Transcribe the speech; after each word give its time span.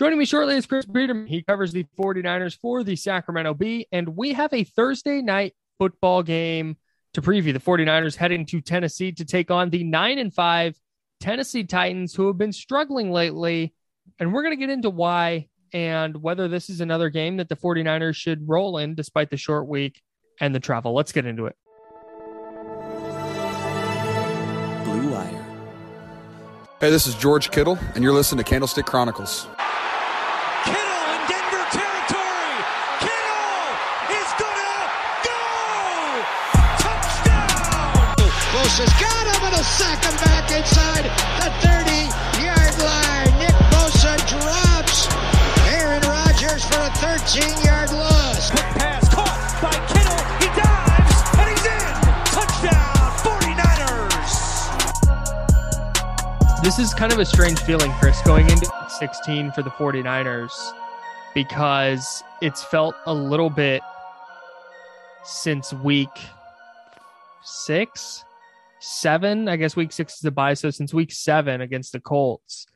Joining 0.00 0.18
me 0.18 0.24
shortly 0.24 0.56
is 0.56 0.64
Chris 0.64 0.86
Biederman. 0.86 1.26
He 1.26 1.42
covers 1.42 1.72
the 1.72 1.84
49ers 1.98 2.58
for 2.58 2.82
the 2.82 2.96
Sacramento 2.96 3.52
Bee, 3.52 3.86
and 3.92 4.16
we 4.16 4.32
have 4.32 4.50
a 4.54 4.64
Thursday 4.64 5.20
night 5.20 5.52
football 5.78 6.22
game 6.22 6.78
to 7.12 7.20
preview. 7.20 7.52
The 7.52 7.60
49ers 7.60 8.16
heading 8.16 8.46
to 8.46 8.62
Tennessee 8.62 9.12
to 9.12 9.26
take 9.26 9.50
on 9.50 9.68
the 9.68 9.84
9 9.84 10.18
and 10.18 10.32
5 10.32 10.74
Tennessee 11.20 11.64
Titans, 11.64 12.14
who 12.14 12.28
have 12.28 12.38
been 12.38 12.50
struggling 12.50 13.12
lately. 13.12 13.74
And 14.18 14.32
we're 14.32 14.40
going 14.40 14.54
to 14.54 14.58
get 14.58 14.70
into 14.70 14.88
why 14.88 15.48
and 15.74 16.22
whether 16.22 16.48
this 16.48 16.70
is 16.70 16.80
another 16.80 17.10
game 17.10 17.36
that 17.36 17.50
the 17.50 17.56
49ers 17.56 18.16
should 18.16 18.48
roll 18.48 18.78
in 18.78 18.94
despite 18.94 19.28
the 19.28 19.36
short 19.36 19.68
week 19.68 20.00
and 20.40 20.54
the 20.54 20.60
travel. 20.60 20.94
Let's 20.94 21.12
get 21.12 21.26
into 21.26 21.44
it. 21.44 21.56
Blue 24.82 25.12
Wire. 25.12 25.46
Hey, 26.80 26.88
this 26.88 27.06
is 27.06 27.14
George 27.16 27.50
Kittle, 27.50 27.78
and 27.94 28.02
you're 28.02 28.14
listening 28.14 28.42
to 28.42 28.48
Candlestick 28.50 28.86
Chronicles. 28.86 29.46
Is 56.80 56.94
kind 56.94 57.12
of 57.12 57.18
a 57.18 57.26
strange 57.26 57.60
feeling, 57.60 57.92
Chris, 58.00 58.22
going 58.22 58.48
into 58.48 58.66
16 58.98 59.52
for 59.52 59.62
the 59.62 59.68
49ers 59.68 60.72
because 61.34 62.22
it's 62.40 62.64
felt 62.64 62.94
a 63.04 63.12
little 63.12 63.50
bit 63.50 63.82
since 65.22 65.74
week 65.74 66.08
six, 67.42 68.24
seven. 68.80 69.46
I 69.46 69.56
guess 69.56 69.76
week 69.76 69.92
six 69.92 70.14
is 70.14 70.20
the 70.20 70.30
bye. 70.30 70.54
So 70.54 70.70
since 70.70 70.94
week 70.94 71.12
seven 71.12 71.60
against 71.60 71.92
the 71.92 72.00
Colts, 72.00 72.66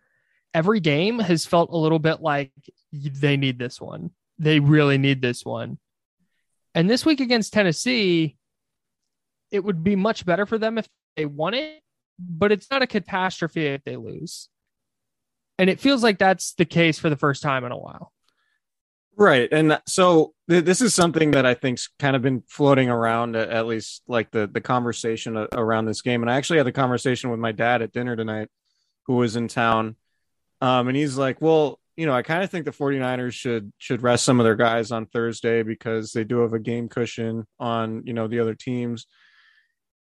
every 0.53 0.81
game 0.81 1.19
has 1.19 1.47
felt 1.47 1.71
a 1.71 1.77
little 1.77 1.99
bit 1.99 2.21
like 2.21 2.53
they 2.93 3.39
need 3.39 3.59
this 3.59 3.81
one. 3.81 4.11
They 4.39 4.61
really 4.61 4.99
need 4.99 5.23
this 5.23 5.47
one. 5.47 5.79
And 6.75 6.91
this 6.91 7.07
week 7.07 7.21
against 7.21 7.55
Tennessee, 7.55 8.37
it 9.51 9.65
would 9.65 9.83
be 9.83 9.97
much 9.97 10.27
better 10.27 10.45
for 10.45 10.59
them 10.59 10.77
if 10.77 10.87
they 11.17 11.25
won 11.25 11.55
it, 11.55 11.84
but 12.19 12.53
it's 12.53 12.71
not 12.71 12.83
a 12.83 12.87
catastrophe 12.87 13.67
if 13.67 13.85
they 13.85 13.97
lose. 13.97 14.49
And 15.59 15.71
it 15.71 15.81
feels 15.81 16.03
like 16.03 16.19
that's 16.19 16.55
the 16.55 16.65
case 16.65 16.99
for 16.99 17.11
the 17.11 17.17
first 17.17 17.43
time 17.43 17.65
in 17.65 17.73
a 17.73 17.79
while. 17.79 18.13
Right. 19.17 19.49
And 19.53 19.81
so 19.87 20.35
th- 20.51 20.65
this 20.65 20.81
is 20.81 20.93
something 20.93 21.33
that 21.33 21.47
I 21.47 21.55
think's 21.55 21.89
kind 21.99 22.17
of 22.17 22.23
been 22.23 22.43
floating 22.49 22.91
around 22.91 23.37
at, 23.37 23.67
least 23.67 24.03
like 24.09 24.31
the 24.33 24.49
the 24.49 24.61
conversation 24.61 25.37
around 25.53 25.87
this 25.87 26.03
game. 26.03 26.23
And 26.23 26.31
I 26.31 26.37
actually 26.37 26.59
had 26.59 26.67
the 26.67 26.73
conversation 26.73 27.31
with 27.31 27.39
my 27.39 27.53
dad 27.53 27.83
at 27.83 27.93
dinner 27.93 28.17
tonight 28.17 28.49
who 29.07 29.15
was 29.15 29.37
in 29.37 29.47
town. 29.47 29.97
Um, 30.61 30.89
and 30.89 30.97
he's 30.97 31.17
like, 31.17 31.41
"Well, 31.41 31.79
you 31.97 32.07
know, 32.07 32.15
I 32.15 32.23
kind 32.23 32.43
of 32.43 32.51
think 32.51 32.65
the 32.65 32.73
49ers 32.73 33.35
should 33.35 33.73
should 33.79 34.03
rest 34.03 34.25
some 34.25 34.41
of 34.41 34.45
their 34.45 34.57
guys 34.57 34.91
on 34.91 35.07
Thursday 35.07 35.63
because 35.63 36.11
they 36.13 36.25
do 36.25 36.41
have 36.41 36.53
a 36.53 36.59
game 36.59 36.89
cushion 36.89 37.47
on, 37.61 38.03
you 38.07 38.15
know, 38.15 38.27
the 38.27 38.41
other 38.41 38.55
teams." 38.55 39.07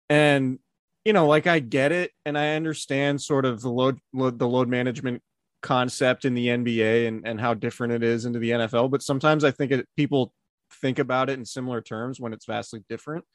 And 0.09 0.59
you 1.05 1.13
know, 1.13 1.27
like 1.27 1.47
I 1.47 1.59
get 1.59 1.91
it 1.91 2.11
and 2.25 2.37
I 2.37 2.55
understand 2.55 3.21
sort 3.21 3.45
of 3.45 3.61
the 3.61 3.69
load, 3.69 3.99
load 4.13 4.39
the 4.39 4.47
load 4.47 4.69
management 4.69 5.21
concept 5.61 6.25
in 6.25 6.33
the 6.33 6.47
NBA 6.47 7.07
and, 7.07 7.27
and 7.27 7.39
how 7.39 7.53
different 7.53 7.93
it 7.93 8.03
is 8.03 8.25
into 8.25 8.39
the 8.39 8.51
NFL. 8.51 8.91
But 8.91 9.01
sometimes 9.01 9.43
I 9.43 9.51
think 9.51 9.71
it, 9.71 9.87
people 9.97 10.33
think 10.81 10.99
about 10.99 11.29
it 11.29 11.39
in 11.39 11.45
similar 11.45 11.81
terms 11.81 12.19
when 12.19 12.33
it's 12.33 12.45
vastly 12.45 12.83
different 12.89 13.25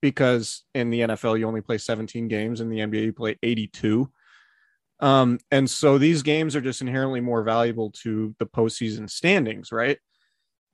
because 0.00 0.64
in 0.74 0.90
the 0.90 1.00
NFL, 1.00 1.38
you 1.38 1.46
only 1.46 1.60
play 1.60 1.78
17 1.78 2.28
games, 2.28 2.60
in 2.60 2.68
the 2.68 2.78
NBA, 2.78 3.04
you 3.04 3.12
play 3.12 3.38
82. 3.42 4.10
Um, 5.00 5.38
and 5.50 5.68
so 5.68 5.98
these 5.98 6.22
games 6.22 6.54
are 6.54 6.60
just 6.60 6.80
inherently 6.80 7.20
more 7.20 7.42
valuable 7.42 7.90
to 8.02 8.34
the 8.38 8.46
postseason 8.46 9.08
standings, 9.08 9.72
right? 9.72 9.98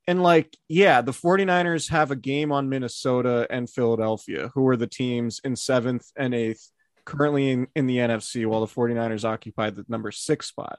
And 0.09 0.23
like, 0.23 0.57
yeah, 0.69 1.03
the 1.03 1.13
49ers 1.13 1.91
have 1.91 2.11
a 2.11 2.17
game 2.17 2.51
on 2.51 2.71
Minnesota 2.71 3.47
and 3.51 3.69
Philadelphia, 3.69 4.51
who 4.55 4.67
are 4.69 4.77
the 4.77 4.87
teams 4.87 5.39
in 5.45 5.55
seventh 5.55 6.11
and 6.17 6.35
eighth 6.35 6.73
currently 7.05 7.51
in, 7.51 7.69
in 7.77 7.87
the 7.87 7.99
NFC, 7.99 8.47
while 8.47 8.63
the 8.63 8.75
49ers 8.75 9.27
occupy 9.27 9.69
the 9.69 9.85
number 9.87 10.11
six 10.11 10.47
spot. 10.47 10.79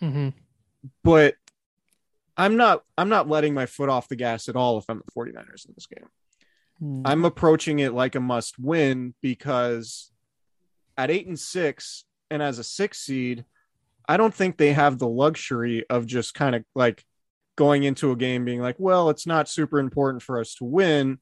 Mm-hmm. 0.00 0.28
But 1.02 1.34
I'm 2.36 2.56
not 2.56 2.84
I'm 2.96 3.08
not 3.08 3.28
letting 3.28 3.52
my 3.52 3.66
foot 3.66 3.88
off 3.88 4.08
the 4.08 4.16
gas 4.16 4.48
at 4.48 4.54
all 4.54 4.78
if 4.78 4.84
I'm 4.88 5.02
the 5.04 5.12
49ers 5.12 5.66
in 5.66 5.74
this 5.74 5.86
game. 5.86 6.06
Mm. 6.80 7.02
I'm 7.04 7.24
approaching 7.24 7.80
it 7.80 7.92
like 7.92 8.14
a 8.14 8.20
must 8.20 8.60
win 8.60 9.14
because 9.20 10.12
at 10.96 11.10
eight 11.10 11.26
and 11.26 11.38
six 11.38 12.04
and 12.30 12.40
as 12.40 12.60
a 12.60 12.64
six 12.64 13.00
seed, 13.00 13.44
I 14.08 14.16
don't 14.16 14.32
think 14.32 14.56
they 14.56 14.72
have 14.72 14.98
the 14.98 15.08
luxury 15.08 15.84
of 15.90 16.06
just 16.06 16.34
kind 16.34 16.54
of 16.54 16.64
like 16.76 17.04
going 17.62 17.84
into 17.84 18.10
a 18.10 18.16
game 18.16 18.44
being 18.44 18.60
like, 18.60 18.74
well, 18.80 19.08
it's 19.08 19.24
not 19.24 19.48
super 19.48 19.78
important 19.78 20.20
for 20.20 20.40
us 20.40 20.52
to 20.56 20.64
win 20.64 21.16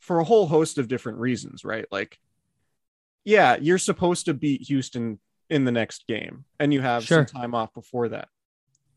for 0.00 0.18
a 0.20 0.24
whole 0.24 0.46
host 0.46 0.78
of 0.78 0.88
different 0.88 1.18
reasons, 1.18 1.66
right? 1.66 1.84
Like, 1.90 2.18
yeah, 3.26 3.58
you're 3.60 3.76
supposed 3.76 4.24
to 4.24 4.32
beat 4.32 4.62
Houston 4.68 5.18
in 5.50 5.66
the 5.66 5.70
next 5.72 6.06
game 6.06 6.46
and 6.58 6.72
you 6.72 6.80
have 6.80 7.04
Sure. 7.04 7.26
some 7.28 7.40
time 7.42 7.54
off 7.54 7.74
before 7.74 8.08
that. 8.08 8.28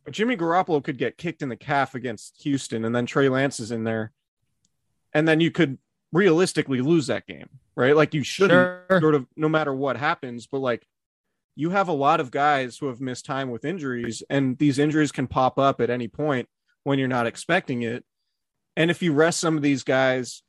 But 0.06 0.14
Jimmy 0.14 0.38
Garoppolo 0.38 0.82
could 0.82 0.98
get 0.98 1.18
kicked 1.18 1.42
in 1.42 1.50
the 1.50 1.58
calf 1.58 1.96
against 1.96 2.42
Houston 2.44 2.86
and 2.86 2.96
then 2.96 3.06
Trey 3.06 3.28
Lance 3.28 3.60
is 3.60 3.72
in 3.72 3.84
there. 3.84 4.14
And 5.14 5.28
then 5.28 5.42
you 5.42 5.52
could 5.52 5.80
realistically 6.14 6.80
lose 6.80 7.08
that 7.08 7.28
game, 7.28 7.50
right? 7.76 7.94
Like 7.94 8.14
you 8.14 8.24
shouldn't 8.24 8.80
Sure. 8.90 9.02
sort 9.02 9.16
of 9.16 9.28
no 9.36 9.50
matter 9.50 9.74
what 9.74 9.98
happens, 9.98 10.48
but 10.48 10.60
like 10.60 10.88
you 11.58 11.72
have 11.72 11.90
a 11.90 11.94
lot 11.94 12.22
of 12.22 12.32
guys 12.32 12.78
who 12.78 12.88
have 12.88 13.02
missed 13.02 13.26
time 13.26 13.50
with 13.52 13.66
injuries 13.66 14.24
and 14.30 14.58
these 14.60 14.80
injuries 14.80 15.12
can 15.12 15.28
pop 15.28 15.60
up 15.60 15.82
at 15.82 15.90
any 15.90 16.08
point 16.08 16.48
when 16.84 17.00
you're 17.00 17.08
not 17.08 17.28
expecting 17.28 17.82
it. 17.82 18.04
And 18.76 18.90
if 18.90 19.02
you 19.02 19.14
rest 19.14 19.40
some 19.40 19.58
of 19.58 19.64
these 19.64 19.84
guys 19.84 20.44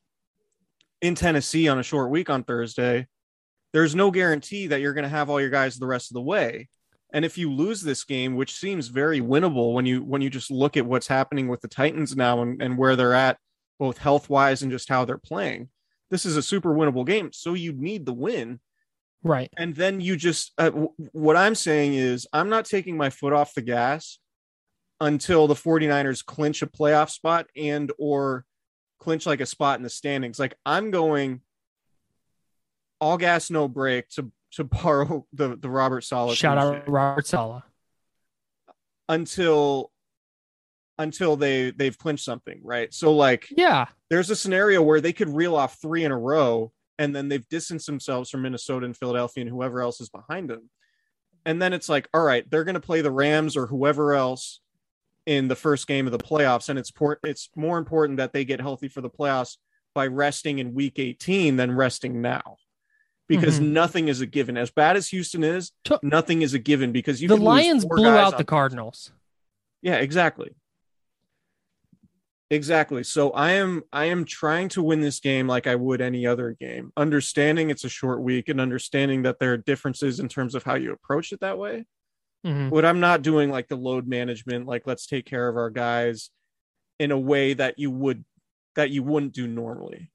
in 1.01 1.15
Tennessee 1.15 1.69
on 1.69 1.79
a 1.79 1.83
short 1.83 2.11
week 2.11 2.31
on 2.31 2.45
Thursday, 2.45 3.07
there's 3.73 3.95
no 3.95 4.11
guarantee 4.11 4.69
that 4.69 4.81
you're 4.81 4.93
going 4.95 5.05
to 5.05 5.09
have 5.09 5.31
all 5.31 5.41
your 5.41 5.51
guys 5.51 5.77
the 5.77 5.87
rest 5.87 6.11
of 6.11 6.15
the 6.15 6.23
way. 6.23 6.69
And 7.13 7.25
if 7.25 7.37
you 7.37 7.53
lose 7.53 7.83
this 7.83 8.05
game, 8.05 8.37
which 8.37 8.55
seems 8.55 8.89
very 8.89 9.21
winnable 9.21 9.73
when 9.75 9.85
you 9.85 10.03
when 10.03 10.23
you 10.23 10.31
just 10.31 10.51
look 10.51 10.77
at 10.77 10.87
what's 10.87 11.09
happening 11.09 11.49
with 11.49 11.61
the 11.61 11.69
Titans 11.69 12.15
now 12.15 12.43
and, 12.43 12.63
and 12.63 12.79
where 12.79 12.95
they're 12.95 13.15
at, 13.15 13.37
both 13.79 13.99
health 13.99 14.31
wise 14.31 14.63
and 14.63 14.71
just 14.71 14.89
how 14.89 15.05
they're 15.05 15.19
playing, 15.19 15.69
this 16.11 16.25
is 16.25 16.37
a 16.37 16.43
super 16.43 16.73
winnable 16.73 17.05
game. 17.07 17.33
So 17.33 17.55
you 17.55 17.73
need 17.73 18.07
the 18.07 18.13
win. 18.13 18.61
Right. 19.23 19.51
and 19.59 19.75
then 19.75 20.01
you 20.01 20.17
just 20.17 20.53
uh, 20.57 20.71
w- 20.71 20.95
what 21.13 21.37
i'm 21.37 21.55
saying 21.55 21.93
is 21.93 22.27
i'm 22.33 22.49
not 22.49 22.65
taking 22.65 22.97
my 22.97 23.11
foot 23.11 23.35
off 23.35 23.53
the 23.53 23.61
gas 23.61 24.19
until 25.01 25.47
the 25.47 25.55
49ers 25.55 26.25
clinch 26.25 26.63
a 26.63 26.67
playoff 26.67 27.11
spot 27.11 27.47
and 27.57 27.91
or 27.99 28.45
clinch 28.99 29.25
like 29.27 29.41
a 29.41 29.47
spot 29.47 29.79
in 29.79 29.83
the 29.83 29.89
standings 29.91 30.39
like 30.39 30.55
i'm 30.67 30.91
going 30.91 31.41
all 33.01 33.17
gas 33.17 33.51
no 33.51 33.67
break 33.67 34.09
to 34.11 34.31
to 34.53 34.65
borrow 34.83 35.27
the 35.33 35.57
the 35.57 35.71
robert 35.71 36.03
saleh 36.05 36.37
Shout 36.37 36.59
out 36.59 36.89
Robert 36.89 37.27
Saleh. 37.27 37.63
until 39.09 39.91
until 40.99 41.37
they 41.37 41.71
they've 41.71 41.97
clinched 41.97 42.25
something 42.25 42.61
right 42.63 42.93
so 42.93 43.15
like 43.15 43.49
Yeah. 43.57 43.87
there's 44.11 44.29
a 44.31 44.37
scenario 44.37 44.83
where 44.83 45.01
they 45.01 45.15
could 45.15 45.31
reel 45.31 45.57
off 45.57 45.79
three 45.81 46.05
in 46.05 46.13
a 46.13 46.19
row 46.19 46.73
and 46.99 47.17
then 47.17 47.29
they've 47.29 47.49
distanced 47.49 47.87
themselves 47.87 48.29
from 48.29 48.43
Minnesota 48.43 48.85
and 48.85 48.95
Philadelphia 48.95 49.41
and 49.43 49.51
whoever 49.51 49.81
else 49.81 50.03
is 50.03 50.11
behind 50.11 50.51
them. 50.51 50.69
And 51.47 51.63
then 51.63 51.73
it's 51.73 51.89
like, 51.89 52.07
all 52.13 52.23
right, 52.23 52.45
they're 52.51 52.65
going 52.65 52.75
to 52.75 52.81
play 52.81 53.01
the 53.01 53.11
Rams 53.11 53.57
or 53.57 53.67
whoever 53.67 54.13
else 54.13 54.61
in 55.27 55.49
the 55.49 55.57
first 55.57 55.87
game 55.87 56.07
of 56.07 56.13
the 56.13 56.19
playoffs. 56.19 56.69
And 56.69 56.79
it's 56.79 56.91
por- 56.91 57.21
it's 57.25 57.51
more 57.57 57.79
important 57.79 58.17
that 58.19 58.33
they 58.33 58.45
get 58.45 58.61
healthy 58.61 58.89
for 58.89 59.01
the 59.01 59.11
playoffs 59.11 59.57
by 59.95 60.07
resting 60.07 60.59
in 60.59 60.75
week 60.75 60.99
18 60.99 61.57
than 61.57 61.73
resting 61.77 62.21
now. 62.23 62.57
Because 63.29 63.61
Mhm. 63.61 63.69
nothing 63.71 64.09
is 64.09 64.21
a 64.21 64.27
given. 64.27 64.57
As 64.57 64.71
bad 64.73 64.97
as 64.97 65.09
Houston 65.09 65.45
is, 65.45 65.71
nothing 66.03 66.43
is 66.43 66.53
a 66.55 66.59
given 66.59 66.91
because 66.91 67.23
you 67.23 67.29
the 67.29 67.37
Lions 67.37 67.85
blew 67.85 68.09
out 68.09 68.37
the 68.39 68.45
Cardinals. 68.45 69.13
yeah, 69.83 69.97
exactly. 69.97 70.55
Exactly. 72.53 73.05
So 73.05 73.31
I 73.31 73.53
am 73.53 73.85
I 73.93 74.07
am 74.07 74.25
trying 74.25 74.69
to 74.71 74.83
win 74.83 75.01
this 75.01 75.21
game 75.21 75.47
like 75.47 75.69
I 75.69 75.77
would 75.77 76.01
any 76.01 76.27
other 76.27 76.51
game, 76.59 76.93
understanding 76.97 77.71
it's 77.71 77.85
a 77.85 77.89
short 77.89 78.21
week 78.23 78.49
and 78.49 78.61
understanding 78.61 79.23
that 79.23 79.39
there 79.39 79.53
are 79.53 79.57
differences 79.57 80.19
in 80.19 80.29
terms 80.29 80.57
of 80.57 80.65
how 80.65 80.75
you 80.75 80.91
approach 80.93 81.33
it 81.33 81.39
that 81.41 81.59
way. 81.59 81.85
Mhm. 82.45 82.71
But 82.71 82.85
I'm 82.85 83.01
not 83.01 83.23
doing 83.23 83.51
like 83.51 83.69
the 83.69 83.77
load 83.77 84.07
management, 84.07 84.67
like 84.67 84.87
let's 84.87 85.07
take 85.07 85.27
care 85.27 85.49
of 85.49 85.57
our 85.57 85.71
guys 85.71 86.31
in 86.99 87.11
a 87.11 87.19
way 87.19 87.55
that 87.55 87.79
you 87.79 87.91
would 87.91 88.25
that 88.77 88.91
you 88.91 89.03
wouldn't 89.03 89.33
do 89.35 89.47
normally. 89.47 90.11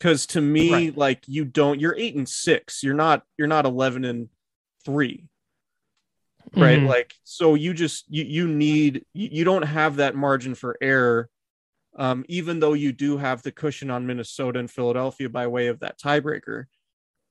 Cause 0.00 0.26
to 0.26 0.40
me, 0.40 0.72
Right. 0.72 0.96
like 0.96 1.22
you 1.28 1.44
don't 1.44 1.80
you're 1.80 1.94
eight 1.96 2.16
and 2.16 2.28
six. 2.28 2.82
You're 2.82 2.94
not 2.94 3.24
you're 3.38 3.46
not 3.48 3.66
eleven 3.66 4.04
and 4.04 4.28
three 4.84 5.28
right 6.56 6.78
Mhm. 6.78 6.86
like 6.88 7.14
so 7.24 7.54
you 7.54 7.72
just 7.72 8.04
you, 8.08 8.22
you 8.22 8.46
need 8.46 9.04
you, 9.14 9.28
you 9.32 9.44
don't 9.44 9.62
have 9.62 9.96
that 9.96 10.14
margin 10.14 10.54
for 10.54 10.76
error 10.80 11.28
um 11.96 12.22
even 12.28 12.60
though 12.60 12.74
you 12.74 12.92
do 12.92 13.16
have 13.16 13.42
the 13.42 13.50
cushion 13.50 13.90
on 13.90 14.06
minnesota 14.06 14.58
and 14.60 14.70
philadelphia 14.70 15.28
by 15.28 15.46
way 15.46 15.68
of 15.68 15.80
that 15.80 15.98
tiebreaker 15.98 16.66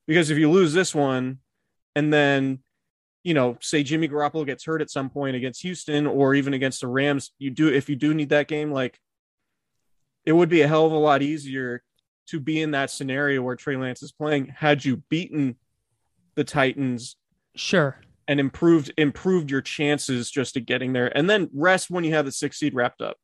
because 0.07 0.29
if 0.31 0.37
you 0.39 0.49
lose 0.49 0.73
this 0.73 0.95
one 0.95 1.37
and 1.95 2.11
then 2.11 2.63
you 3.23 3.33
know 3.33 3.57
say 3.61 3.83
jimmy 3.83 4.07
garoppolo 4.07 4.45
gets 4.45 4.65
hurt 4.65 4.81
at 4.81 4.89
some 4.89 5.09
point 5.09 5.35
against 5.35 5.61
houston 5.61 6.05
or 6.05 6.35
even 6.35 6.53
against 6.53 6.81
the 6.81 6.87
rams 6.87 7.31
you 7.39 7.49
do 7.49 7.67
if 7.69 7.89
you 7.89 7.95
do 7.95 8.13
need 8.13 8.29
that 8.29 8.47
game 8.47 8.71
like 8.71 8.99
it 10.25 10.31
would 10.33 10.49
be 10.49 10.61
a 10.61 10.67
hell 10.67 10.85
of 10.85 10.91
a 10.91 10.97
lot 10.97 11.21
easier 11.21 11.81
to 12.27 12.39
be 12.39 12.61
in 12.61 12.71
that 12.71 12.89
scenario 12.91 13.41
where 13.41 13.55
trey 13.55 13.75
lance 13.75 14.03
is 14.03 14.11
playing 14.11 14.47
had 14.47 14.83
you 14.85 14.97
beaten 15.09 15.55
the 16.35 16.43
titans 16.43 17.15
Sure. 17.55 17.97
and 18.27 18.39
improved 18.39 18.91
improved 18.97 19.49
your 19.51 19.61
chances 19.61 20.29
just 20.31 20.55
to 20.55 20.59
getting 20.59 20.91
there 20.93 21.15
and 21.17 21.29
then 21.29 21.49
rest 21.53 21.89
when 21.89 22.03
you 22.03 22.13
have 22.13 22.25
the 22.25 22.31
six 22.31 22.57
seed 22.59 22.73
wrapped 22.73 23.01
up 23.01 23.17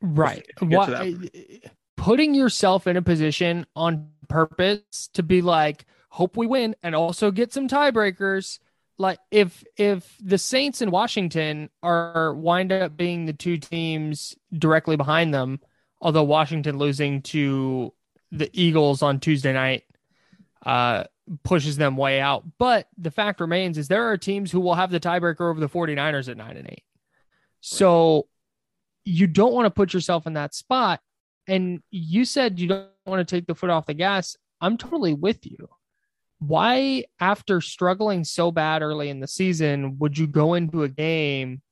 Right. 0.00 0.46
if 0.48 0.62
you 0.62 0.68
get 0.68 0.76
What, 0.76 0.90
eh, 1.34 1.58
putting 1.96 2.32
yourself 2.34 2.86
in 2.86 2.96
a 2.96 3.02
position 3.02 3.66
on 3.74 4.10
purpose 4.28 5.08
to 5.14 5.24
be 5.24 5.42
like, 5.42 5.84
hope 6.10 6.36
we 6.36 6.46
win 6.46 6.76
and 6.84 6.94
also 6.94 7.32
get 7.32 7.52
some 7.52 7.66
tiebreakers. 7.66 8.60
Like 8.98 9.20
if 9.30 9.64
if 9.76 10.16
the 10.20 10.38
Saints 10.38 10.80
and 10.80 10.90
Washington 10.90 11.70
are 11.82 12.34
wind 12.34 12.72
up 12.72 12.96
being 12.96 13.26
the 13.26 13.32
two 13.32 13.56
teams 13.58 14.34
directly 14.52 14.96
behind 14.96 15.32
them, 15.32 15.60
although 16.00 16.24
Washington 16.24 16.78
losing 16.78 17.22
to 17.22 17.94
the 18.32 18.50
Eagles 18.52 19.02
on 19.02 19.20
Tuesday 19.20 19.52
night 19.52 19.84
uh 20.66 21.04
pushes 21.44 21.76
them 21.76 21.96
way 21.96 22.20
out. 22.20 22.44
But 22.58 22.88
the 22.96 23.10
fact 23.10 23.40
remains 23.40 23.78
is 23.78 23.88
there 23.88 24.10
are 24.10 24.16
teams 24.16 24.50
who 24.50 24.60
will 24.60 24.74
have 24.74 24.90
the 24.90 25.00
tiebreaker 25.00 25.48
over 25.48 25.60
the 25.60 25.68
49ers 25.68 26.28
at 26.28 26.36
9 26.36 26.56
and 26.56 26.66
8. 26.66 26.82
So 27.60 28.28
you 29.04 29.26
don't 29.26 29.52
want 29.52 29.66
to 29.66 29.70
put 29.70 29.94
yourself 29.94 30.26
in 30.26 30.34
that 30.34 30.54
spot. 30.54 31.00
And 31.46 31.82
you 31.90 32.24
said 32.24 32.58
you 32.58 32.68
don't 32.68 32.88
want 33.06 33.26
to 33.26 33.36
take 33.36 33.46
the 33.46 33.54
foot 33.54 33.70
off 33.70 33.86
the 33.86 33.94
gas. 33.94 34.36
I'm 34.60 34.76
totally 34.76 35.14
with 35.14 35.46
you. 35.46 35.68
Why, 36.40 37.04
after 37.20 37.60
struggling 37.60 38.24
so 38.24 38.52
bad 38.52 38.82
early 38.82 39.08
in 39.08 39.20
the 39.20 39.26
season, 39.26 39.98
would 39.98 40.16
you 40.16 40.26
go 40.26 40.54
into 40.54 40.84
a 40.84 40.88
game 40.88 41.62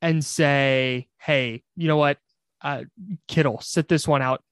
and 0.00 0.24
say, 0.24 1.08
hey, 1.18 1.62
you 1.76 1.88
know 1.88 1.96
what? 1.96 2.18
Uh, 2.62 2.84
Kittle, 3.28 3.60
sit 3.60 3.88
this 3.88 4.08
one 4.08 4.22
out, 4.22 4.42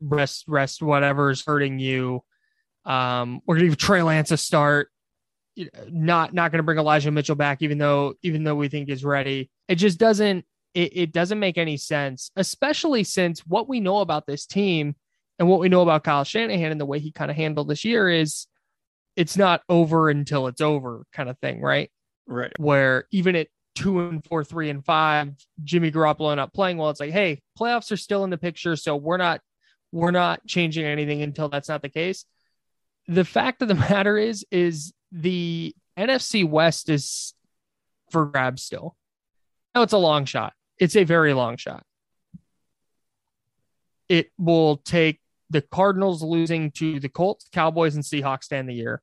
rest, 0.00 0.44
rest 0.46 0.80
is 0.82 1.44
hurting 1.44 1.78
you. 1.78 2.22
Um, 2.84 3.40
we're 3.46 3.56
gonna 3.56 3.68
give 3.68 3.78
Trey 3.78 4.02
Lance 4.02 4.30
a 4.30 4.36
start. 4.36 4.90
Not 5.88 6.32
not 6.32 6.52
gonna 6.52 6.62
bring 6.62 6.78
Elijah 6.78 7.10
Mitchell 7.10 7.34
back, 7.34 7.60
even 7.60 7.78
though 7.78 8.14
even 8.22 8.44
though 8.44 8.54
we 8.54 8.68
think 8.68 8.88
is 8.88 9.04
ready. 9.04 9.50
It 9.68 9.74
just 9.74 9.98
doesn't 9.98 10.44
it, 10.74 10.96
it 10.96 11.12
doesn't 11.12 11.38
make 11.38 11.58
any 11.58 11.76
sense, 11.76 12.30
especially 12.36 13.04
since 13.04 13.40
what 13.40 13.68
we 13.68 13.80
know 13.80 13.98
about 13.98 14.26
this 14.26 14.46
team 14.46 14.94
and 15.38 15.48
what 15.48 15.60
we 15.60 15.68
know 15.68 15.82
about 15.82 16.04
Kyle 16.04 16.24
Shanahan 16.24 16.72
and 16.72 16.80
the 16.80 16.86
way 16.86 16.98
he 16.98 17.10
kind 17.12 17.30
of 17.30 17.36
handled 17.36 17.68
this 17.68 17.84
year 17.84 18.08
is 18.08 18.46
it's 19.16 19.36
not 19.36 19.62
over 19.68 20.08
until 20.08 20.46
it's 20.46 20.60
over 20.60 21.04
kind 21.12 21.28
of 21.28 21.38
thing, 21.38 21.60
right? 21.60 21.90
right 22.26 22.52
Where 22.58 23.06
even 23.10 23.36
at 23.36 23.48
two 23.74 24.00
and 24.00 24.24
four, 24.24 24.44
three 24.44 24.70
and 24.70 24.84
five, 24.84 25.34
Jimmy 25.62 25.90
Garoppolo 25.90 26.34
not 26.36 26.52
playing 26.52 26.76
well, 26.76 26.90
it's 26.90 27.00
like, 27.00 27.12
hey, 27.12 27.40
playoffs 27.58 27.92
are 27.92 27.96
still 27.96 28.24
in 28.24 28.30
the 28.30 28.38
picture, 28.38 28.76
so 28.76 28.96
we're 28.96 29.16
not 29.16 29.40
we're 29.92 30.10
not 30.10 30.46
changing 30.46 30.84
anything 30.84 31.22
until 31.22 31.48
that's 31.48 31.68
not 31.68 31.82
the 31.82 31.88
case. 31.88 32.24
The 33.08 33.24
fact 33.24 33.62
of 33.62 33.68
the 33.68 33.74
matter 33.90 34.16
is, 34.16 34.44
is 34.50 34.92
the 35.12 35.74
NFC 35.98 36.48
West 36.48 36.88
is 36.88 37.34
for 38.10 38.26
grabs 38.26 38.62
still. 38.62 38.96
No, 39.74 39.82
it's 39.82 39.92
a 39.92 39.98
long 39.98 40.24
shot. 40.24 40.52
It's 40.78 40.96
a 40.96 41.04
very 41.04 41.34
long 41.34 41.56
shot. 41.56 41.84
It 44.08 44.30
will 44.38 44.78
take 44.78 45.20
the 45.50 45.60
Cardinals 45.60 46.22
losing 46.22 46.70
to 46.72 47.00
the 47.00 47.08
Colts, 47.08 47.48
Cowboys, 47.52 47.96
and 47.96 48.04
Seahawks 48.04 48.52
end 48.52 48.68
the 48.68 48.74
year. 48.74 49.02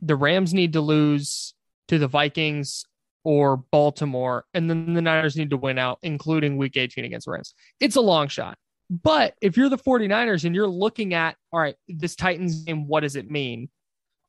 The 0.00 0.16
Rams 0.16 0.52
need 0.52 0.74
to 0.74 0.80
lose 0.80 1.54
to 1.88 1.98
the 1.98 2.08
Vikings 2.08 2.84
or 3.22 3.56
Baltimore, 3.56 4.44
and 4.52 4.68
then 4.68 4.92
the 4.92 5.00
Niners 5.00 5.36
need 5.36 5.50
to 5.50 5.56
win 5.56 5.78
out, 5.78 5.98
including 6.02 6.58
week 6.58 6.76
18 6.76 7.04
against 7.04 7.26
the 7.26 7.32
Rams. 7.32 7.54
It's 7.80 7.96
a 7.96 8.00
long 8.00 8.28
shot. 8.28 8.58
But 8.90 9.34
if 9.40 9.56
you're 9.56 9.70
the 9.70 9.78
49ers 9.78 10.44
and 10.44 10.54
you're 10.54 10.68
looking 10.68 11.14
at, 11.14 11.36
all 11.52 11.60
right, 11.60 11.76
this 11.88 12.16
Titans 12.16 12.64
game, 12.64 12.86
what 12.86 13.00
does 13.00 13.16
it 13.16 13.30
mean? 13.30 13.70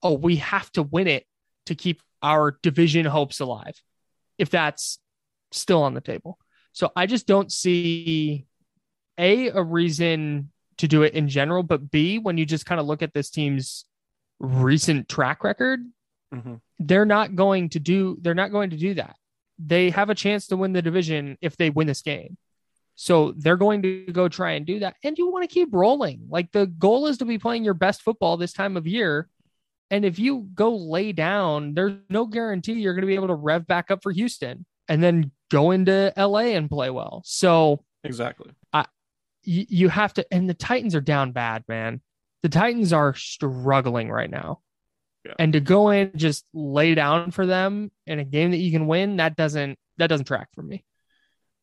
Oh, 0.01 0.13
we 0.13 0.37
have 0.37 0.71
to 0.73 0.83
win 0.83 1.07
it 1.07 1.25
to 1.65 1.75
keep 1.75 2.01
our 2.23 2.57
division 2.63 3.05
hopes 3.05 3.41
alive, 3.41 3.81
if 4.37 4.49
that's 4.49 4.99
still 5.51 5.83
on 5.83 5.93
the 5.93 6.01
table. 6.01 6.37
So 6.71 6.91
I 6.95 7.05
just 7.05 7.27
don't 7.27 7.51
see 7.51 8.45
a 9.17 9.47
a 9.49 9.63
reason 9.63 10.51
to 10.77 10.87
do 10.87 11.03
it 11.03 11.13
in 11.13 11.27
general, 11.29 11.63
but 11.63 11.89
B 11.91 12.17
when 12.19 12.37
you 12.37 12.45
just 12.45 12.65
kind 12.65 12.79
of 12.79 12.85
look 12.87 13.01
at 13.01 13.13
this 13.13 13.29
team's 13.29 13.85
recent 14.39 15.07
track 15.07 15.43
record, 15.43 15.81
Mhm. 16.33 16.59
they're 16.79 17.05
not 17.05 17.35
going 17.35 17.69
to 17.69 17.79
do 17.79 18.17
they're 18.21 18.33
not 18.33 18.51
going 18.51 18.71
to 18.71 18.77
do 18.77 18.93
that. 18.95 19.15
They 19.57 19.89
have 19.91 20.09
a 20.09 20.15
chance 20.15 20.47
to 20.47 20.57
win 20.57 20.73
the 20.73 20.81
division 20.81 21.37
if 21.41 21.55
they 21.55 21.69
win 21.69 21.87
this 21.87 22.01
game. 22.01 22.37
So 22.95 23.33
they're 23.37 23.57
going 23.57 23.81
to 23.83 24.05
go 24.11 24.27
try 24.27 24.51
and 24.53 24.65
do 24.65 24.79
that. 24.79 24.95
And 25.03 25.17
you 25.17 25.29
want 25.29 25.43
to 25.43 25.53
keep 25.53 25.69
rolling. 25.73 26.27
Like 26.29 26.51
the 26.51 26.65
goal 26.65 27.07
is 27.07 27.17
to 27.19 27.25
be 27.25 27.37
playing 27.37 27.63
your 27.63 27.73
best 27.73 28.01
football 28.01 28.37
this 28.37 28.53
time 28.53 28.75
of 28.77 28.87
year. 28.87 29.29
And 29.91 30.03
if 30.03 30.17
you 30.17 30.47
go 30.55 30.75
lay 30.75 31.11
down, 31.11 31.73
there's 31.73 31.93
no 32.09 32.25
guarantee 32.25 32.73
you're 32.73 32.93
going 32.93 33.01
to 33.03 33.07
be 33.07 33.15
able 33.15 33.27
to 33.27 33.35
rev 33.35 33.67
back 33.67 33.91
up 33.91 34.01
for 34.01 34.11
Houston 34.11 34.65
and 34.89 35.03
then 35.03 35.31
go 35.51 35.71
into 35.71 36.11
LA 36.17 36.55
and 36.55 36.69
play 36.69 36.89
well. 36.89 37.21
So 37.25 37.83
exactly 38.03 38.51
you, 39.45 39.65
you 39.69 39.89
have 39.89 40.13
to, 40.15 40.25
and 40.31 40.49
the 40.49 40.53
Titans 40.53 40.95
are 40.95 41.01
down 41.01 41.31
bad, 41.31 41.63
man. 41.67 42.01
The 42.43 42.49
Titans 42.49 42.93
are 42.93 43.13
struggling 43.13 44.09
right 44.09 44.29
now. 44.29 44.61
Yeah. 45.25 45.33
And 45.39 45.53
to 45.53 45.59
go 45.59 45.89
in 45.89 46.09
and 46.09 46.19
just 46.19 46.45
lay 46.53 46.93
down 46.93 47.31
for 47.31 47.45
them 47.45 47.91
in 48.05 48.19
a 48.19 48.23
game 48.25 48.51
that 48.51 48.57
you 48.57 48.71
can 48.71 48.85
win, 48.87 49.17
that 49.17 49.35
doesn't 49.35 49.79
that 49.97 50.07
doesn't 50.07 50.25
track 50.25 50.49
for 50.53 50.61
me. 50.61 50.83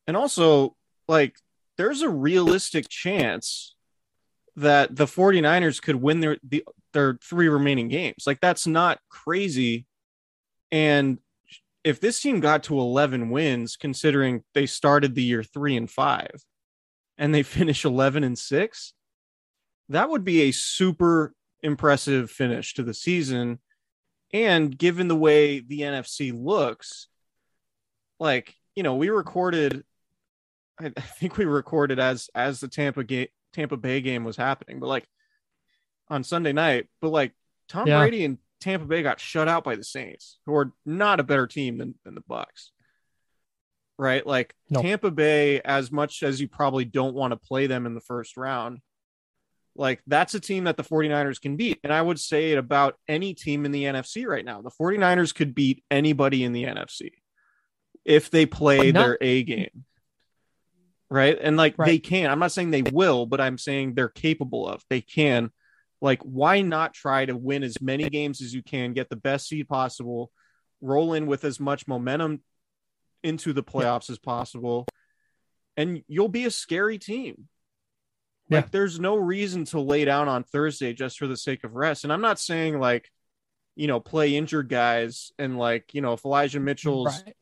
and 0.07 0.17
also 0.17 0.75
like 1.07 1.35
there's 1.77 2.01
a 2.01 2.09
realistic 2.09 2.89
chance 2.89 3.75
that 4.55 4.95
the 4.95 5.05
49ers 5.05 5.81
could 5.81 5.95
win 5.95 6.19
their 6.19 6.37
the, 6.43 6.63
their 6.93 7.17
three 7.23 7.47
remaining 7.47 7.87
games 7.87 8.23
like 8.27 8.39
that's 8.39 8.67
not 8.67 8.99
crazy 9.09 9.85
and 10.71 11.19
if 11.83 11.99
this 11.99 12.21
team 12.21 12.39
got 12.39 12.63
to 12.63 12.79
11 12.79 13.29
wins 13.29 13.75
considering 13.75 14.43
they 14.53 14.65
started 14.65 15.15
the 15.15 15.23
year 15.23 15.43
3 15.43 15.77
and 15.77 15.89
5 15.91 16.27
and 17.17 17.33
they 17.33 17.43
finish 17.43 17.85
11 17.85 18.23
and 18.23 18.37
6 18.37 18.93
that 19.89 20.09
would 20.09 20.23
be 20.23 20.43
a 20.43 20.51
super 20.51 21.33
impressive 21.61 22.31
finish 22.31 22.73
to 22.75 22.83
the 22.83 22.93
season 22.93 23.59
And 24.33 24.77
given 24.77 25.07
the 25.07 25.15
way 25.15 25.59
the 25.59 25.81
NFC 25.81 26.33
looks, 26.35 27.07
like, 28.19 28.55
you 28.75 28.83
know, 28.83 28.95
we 28.95 29.09
recorded 29.09 29.83
I, 30.79 30.89
think 30.89 31.37
we 31.37 31.45
recorded 31.45 31.99
as 31.99 32.29
as 32.35 32.59
the 32.59 32.67
Tampa 32.67 33.03
game 33.03 33.27
Tampa 33.53 33.77
Bay 33.77 34.01
game 34.01 34.23
was 34.25 34.35
happening, 34.37 34.79
but 34.79 34.87
like 34.87 35.07
on 36.09 36.23
Sunday 36.25 36.53
night, 36.53 36.89
but 37.01 37.09
like 37.11 37.33
Tom 37.69 37.87
Yeah. 37.87 37.99
Brady 37.99 38.25
and 38.25 38.39
Tampa 38.59 38.85
Bay 38.85 39.03
got 39.03 39.19
shut 39.21 39.47
out 39.47 39.63
by 39.63 39.75
the 39.77 39.83
Saints, 39.85 40.39
who 40.45 40.55
are 40.55 40.73
not 40.85 41.21
a 41.21 41.23
better 41.23 41.47
team 41.47 41.77
than, 41.77 41.95
than 42.03 42.15
the 42.15 42.21
Bucks. 42.27 42.72
Right? 43.97 44.25
Like. 44.25 44.53
Tampa 44.73 45.11
Bay, 45.11 45.61
as 45.61 45.91
much 45.91 46.23
as 46.23 46.41
you 46.41 46.47
probably 46.47 46.83
don't 46.85 47.13
want 47.13 47.31
to 47.31 47.37
play 47.37 47.67
them 47.67 47.85
in 47.85 47.93
the 47.93 48.01
first 48.01 48.37
round, 48.37 48.79
like 49.75 50.01
that's 50.07 50.33
a 50.33 50.39
team 50.39 50.63
that 50.65 50.77
the 50.77 50.83
49ers 50.83 51.39
can 51.41 51.55
beat. 51.57 51.79
And 51.83 51.93
I 51.93 52.01
would 52.01 52.19
say 52.19 52.51
it 52.51 52.57
about 52.57 52.95
any 53.07 53.33
team 53.33 53.65
in 53.65 53.71
the 53.71 53.83
NFC 53.83 54.25
right 54.25 54.45
now. 54.45 54.61
The 54.61 54.71
49ers 54.71 55.33
could 55.33 55.55
beat 55.55 55.83
anybody 55.91 56.43
in 56.43 56.53
the 56.53 56.63
NFC 56.63 57.11
if 58.05 58.29
they 58.29 58.45
play 58.45 58.91
not- 58.91 59.05
their 59.05 59.17
A 59.21 59.43
game. 59.43 59.85
Right. 61.09 61.37
And 61.39 61.57
like 61.57 61.77
they 61.77 61.83
Right. 61.83 62.03
can. 62.03 62.31
I'm 62.31 62.39
not 62.39 62.51
saying 62.51 62.71
they 62.71 62.81
will, 62.81 63.27
but 63.27 63.39
I'm 63.39 63.57
saying 63.59 63.93
they're 63.93 64.09
capable 64.09 64.67
of. 64.67 64.83
They 64.89 65.01
can. 65.01 65.51
Like, 66.01 66.21
why 66.23 66.61
not 66.61 66.93
try 66.93 67.25
to 67.25 67.37
win 67.37 67.63
as 67.63 67.79
many 67.81 68.09
games 68.09 68.41
as 68.41 68.53
you 68.53 68.63
can, 68.63 68.93
get 68.93 69.09
the 69.09 69.15
best 69.15 69.47
seed 69.47 69.69
possible, 69.69 70.31
roll 70.81 71.13
in 71.13 71.27
with 71.27 71.45
as 71.45 71.59
much 71.59 71.87
momentum 71.87 72.41
into 73.23 73.53
the 73.53 73.63
playoffs 73.63 74.09
as 74.09 74.19
possible, 74.19 74.85
and 75.77 76.03
you'll 76.07 76.29
be 76.29 76.45
a 76.45 76.51
scary 76.51 76.97
team. 76.97 77.47
Like, 78.49 78.71
there's 78.71 78.99
no 78.99 79.15
reason 79.15 79.65
to 79.65 79.79
lay 79.79 80.05
down 80.05 80.27
on 80.27 80.43
Thursday 80.43 80.93
just 80.93 81.17
for 81.17 81.27
the 81.27 81.37
sake 81.37 81.63
of 81.63 81.73
rest. 81.73 82.03
And 82.03 82.13
I'm 82.13 82.21
not 82.21 82.39
saying 82.39 82.79
like, 82.79 83.09
you 83.75 83.87
know, 83.87 83.99
play 83.99 84.35
injured 84.35 84.69
guys 84.69 85.31
and 85.39 85.57
like, 85.57 85.93
you 85.93 86.01
know, 86.01 86.13
if 86.13 86.25
Elijah 86.25 86.59
Mitchell's 86.59 87.23
Right. 87.25 87.35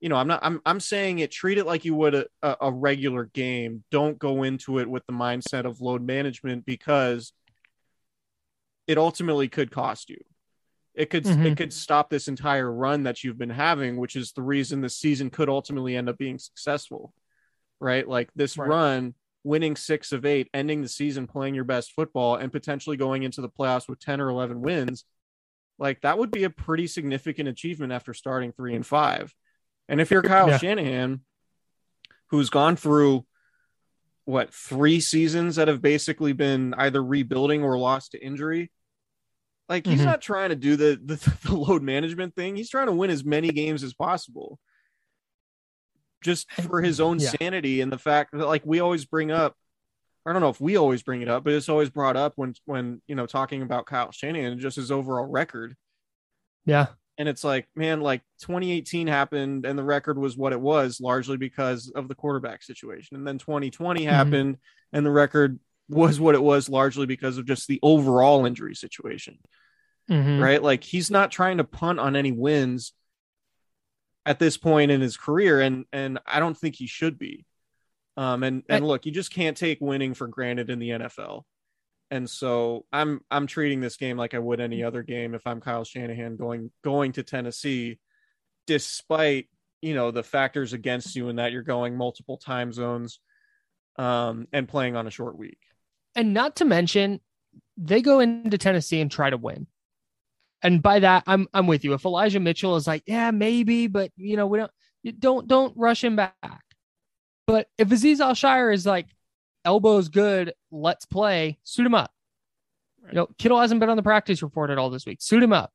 you 0.00 0.08
know, 0.08 0.16
I'm 0.16 0.26
not. 0.26 0.40
I'm. 0.42 0.60
I'm 0.66 0.80
saying 0.80 1.20
it. 1.20 1.30
Treat 1.30 1.58
it 1.58 1.66
like 1.66 1.84
you 1.84 1.94
would 1.94 2.14
a, 2.14 2.26
a 2.42 2.72
regular 2.72 3.26
game. 3.26 3.84
Don't 3.90 4.18
go 4.18 4.42
into 4.42 4.78
it 4.80 4.88
with 4.88 5.06
the 5.06 5.12
mindset 5.12 5.64
of 5.64 5.80
load 5.80 6.02
management 6.02 6.66
because 6.66 7.32
it 8.86 8.98
ultimately 8.98 9.48
could 9.48 9.70
cost 9.70 10.10
you. 10.10 10.18
It 10.96 11.10
could. 11.10 11.24
Mhm. 11.24 11.44
It 11.44 11.56
could 11.58 11.72
stop 11.74 12.08
this 12.08 12.26
entire 12.26 12.72
run 12.72 13.02
that 13.02 13.22
you've 13.22 13.36
been 13.38 13.50
having, 13.50 13.98
which 13.98 14.16
is 14.16 14.32
the 14.32 14.42
reason 14.42 14.80
the 14.80 14.88
season 14.88 15.28
could 15.30 15.48
ultimately 15.50 15.94
end 15.94 16.08
up 16.08 16.16
being 16.16 16.38
successful, 16.38 17.12
right? 17.78 18.08
Like 18.08 18.30
this 18.34 18.56
Right. 18.56 18.68
run, 18.68 19.14
winning 19.44 19.76
six 19.76 20.10
of 20.10 20.24
eight, 20.24 20.48
ending 20.54 20.80
the 20.80 20.88
season 20.88 21.26
playing 21.26 21.54
your 21.54 21.64
best 21.64 21.92
football, 21.92 22.36
and 22.36 22.50
potentially 22.50 22.96
going 22.96 23.24
into 23.24 23.42
the 23.42 23.48
playoffs 23.50 23.88
with 23.88 24.00
ten 24.00 24.20
or 24.22 24.30
eleven 24.30 24.62
wins. 24.62 25.04
Like 25.78 26.00
that 26.00 26.16
would 26.18 26.30
be 26.30 26.44
a 26.44 26.50
pretty 26.50 26.86
significant 26.86 27.50
achievement 27.50 27.92
after 27.92 28.14
starting 28.14 28.52
three 28.52 28.74
and 28.74 28.86
five. 28.86 29.34
And 29.88 30.00
if 30.00 30.10
you're 30.10 30.22
Kyle 30.22 30.48
Yeah. 30.48 30.56
Shanahan, 30.58 31.20
who's 32.28 32.48
gone 32.48 32.76
through 32.76 33.26
what 34.24 34.52
three 34.52 34.98
seasons 34.98 35.56
that 35.56 35.68
have 35.68 35.82
basically 35.82 36.32
been 36.32 36.72
either 36.74 37.04
rebuilding 37.04 37.62
or 37.62 37.78
lost 37.78 38.12
to 38.12 38.18
injury, 38.24 38.72
like 39.68 39.86
he's 39.86 40.00
Mhm. 40.00 40.04
not 40.04 40.22
trying 40.22 40.50
to 40.50 40.56
do 40.56 40.76
the, 40.76 41.00
the 41.04 41.16
the 41.44 41.54
load 41.56 41.82
management 41.82 42.34
thing. 42.34 42.56
He's 42.56 42.70
trying 42.70 42.86
to 42.86 42.92
win 42.92 43.10
as 43.10 43.24
many 43.24 43.50
games 43.50 43.82
as 43.82 43.94
possible, 43.94 44.58
just 46.22 46.50
for 46.52 46.82
his 46.82 47.00
own 47.00 47.18
Yeah. 47.18 47.30
sanity 47.40 47.80
and 47.80 47.92
the 47.92 47.98
fact 47.98 48.32
that 48.32 48.46
like 48.46 48.64
we 48.64 48.80
always 48.80 49.04
bring 49.04 49.30
up. 49.30 49.54
I 50.28 50.32
don't 50.32 50.42
know 50.42 50.48
if 50.48 50.60
we 50.60 50.76
always 50.76 51.04
bring 51.04 51.22
it 51.22 51.28
up, 51.28 51.44
but 51.44 51.52
it's 51.52 51.68
always 51.68 51.88
brought 51.90 52.16
up 52.16 52.32
when 52.36 52.54
when 52.64 53.00
you 53.06 53.14
know 53.14 53.26
talking 53.26 53.62
about 53.62 53.86
Kyle 53.86 54.10
Shanahan 54.10 54.52
and 54.52 54.60
just 54.60 54.76
his 54.76 54.90
overall 54.90 55.26
record 55.26 55.76
Yeah. 56.64 56.86
and 57.18 57.28
it's 57.28 57.44
like 57.44 57.68
man 57.76 58.00
like 58.00 58.22
2018 58.40 59.06
happened 59.06 59.64
and 59.64 59.78
the 59.78 59.84
record 59.84 60.18
was 60.18 60.36
what 60.36 60.52
it 60.52 60.60
was 60.60 61.00
largely 61.00 61.36
because 61.36 61.90
of 61.90 62.08
the 62.08 62.14
quarterback 62.16 62.64
situation 62.64 63.16
and 63.16 63.26
then 63.26 63.38
2020 63.38 64.04
Mhm. 64.04 64.10
happened 64.10 64.58
and 64.92 65.06
the 65.06 65.10
record 65.12 65.60
was 65.88 66.18
what 66.18 66.34
it 66.34 66.42
was 66.42 66.68
largely 66.68 67.06
because 67.06 67.38
of 67.38 67.46
just 67.46 67.68
the 67.68 67.78
overall 67.82 68.44
injury 68.46 68.74
situation 68.74 69.38
Mhm. 70.10 70.40
right 70.40 70.62
like 70.62 70.84
he's 70.84 71.10
not 71.10 71.30
trying 71.32 71.58
to 71.58 71.64
punt 71.64 71.98
on 72.00 72.14
any 72.16 72.32
wins 72.32 72.92
at 74.24 74.38
this 74.38 74.56
point 74.56 74.90
in 74.90 75.00
his 75.00 75.16
career 75.16 75.60
and 75.60 75.84
and 75.92 76.18
I 76.26 76.40
don't 76.40 76.56
think 76.56 76.76
he 76.76 76.86
should 76.86 77.18
be 77.18 77.44
um 78.16 78.42
and 78.42 78.62
and 78.68 78.84
I- 78.84 78.86
look 78.86 79.06
you 79.06 79.12
just 79.12 79.32
can't 79.32 79.56
take 79.56 79.80
winning 79.80 80.14
for 80.14 80.26
granted 80.28 80.70
in 80.70 80.78
the 80.78 80.90
NFL 80.90 81.44
and 82.10 82.30
so 82.30 82.86
I'm 82.92 83.20
I'm 83.30 83.46
treating 83.48 83.80
this 83.80 83.96
game 83.96 84.16
like 84.16 84.34
I 84.34 84.38
would 84.38 84.60
any 84.60 84.84
other 84.84 85.02
game 85.02 85.34
if 85.34 85.44
I'm 85.46 85.60
Kyle 85.60 85.82
Shanahan 85.84 86.36
going 86.36 86.70
going 86.84 87.10
to 87.12 87.24
Tennessee, 87.24 87.98
despite 88.68 89.48
you 89.82 89.92
know 89.94 90.12
the 90.12 90.22
factors 90.22 90.72
against 90.72 91.16
you 91.16 91.28
in 91.30 91.36
that 91.36 91.50
you're 91.50 91.62
going 91.62 91.96
multiple 91.96 92.36
time 92.36 92.72
zones, 92.72 93.18
um, 93.96 94.46
and 94.52 94.68
playing 94.68 94.94
on 94.94 95.08
a 95.08 95.10
short 95.10 95.36
week. 95.36 95.58
And 96.16 96.34
not 96.34 96.56
to 96.56 96.64
mention, 96.64 97.20
they 97.76 98.02
go 98.02 98.20
into 98.20 98.58
Tennessee 98.58 99.00
and 99.00 99.10
try 99.10 99.30
to 99.30 99.36
win. 99.36 99.66
And 100.62 100.82
by 100.82 101.00
that, 101.00 101.22
I'm 101.26 101.46
I'm 101.52 101.66
with 101.66 101.84
you. 101.84 101.92
If 101.92 102.04
Elijah 102.04 102.40
Mitchell 102.40 102.76
is 102.76 102.86
like, 102.86 103.02
yeah, 103.06 103.30
maybe, 103.30 103.86
but 103.86 104.10
you 104.16 104.36
know, 104.36 104.46
we 104.46 104.58
don't 104.58 104.70
don't 105.20 105.46
don't 105.46 105.76
rush 105.76 106.02
him 106.02 106.16
back. 106.16 106.64
But 107.46 107.68
if 107.78 107.88
Azeez 107.88 108.18
Al-Shaair 108.18 108.74
is 108.74 108.86
like, 108.86 109.06
elbows 109.64 110.08
good, 110.08 110.54
let's 110.70 111.04
play, 111.04 111.58
suit 111.62 111.86
him 111.86 111.94
up. 111.94 112.10
You 113.08 113.14
know, 113.14 113.28
Kittle 113.38 113.60
hasn't 113.60 113.78
been 113.78 113.90
on 113.90 113.96
the 113.96 114.02
practice 114.02 114.42
report 114.42 114.70
at 114.70 114.78
all 114.78 114.90
this 114.90 115.06
week. 115.06 115.20
Suit 115.20 115.42
him 115.42 115.52
up. 115.52 115.70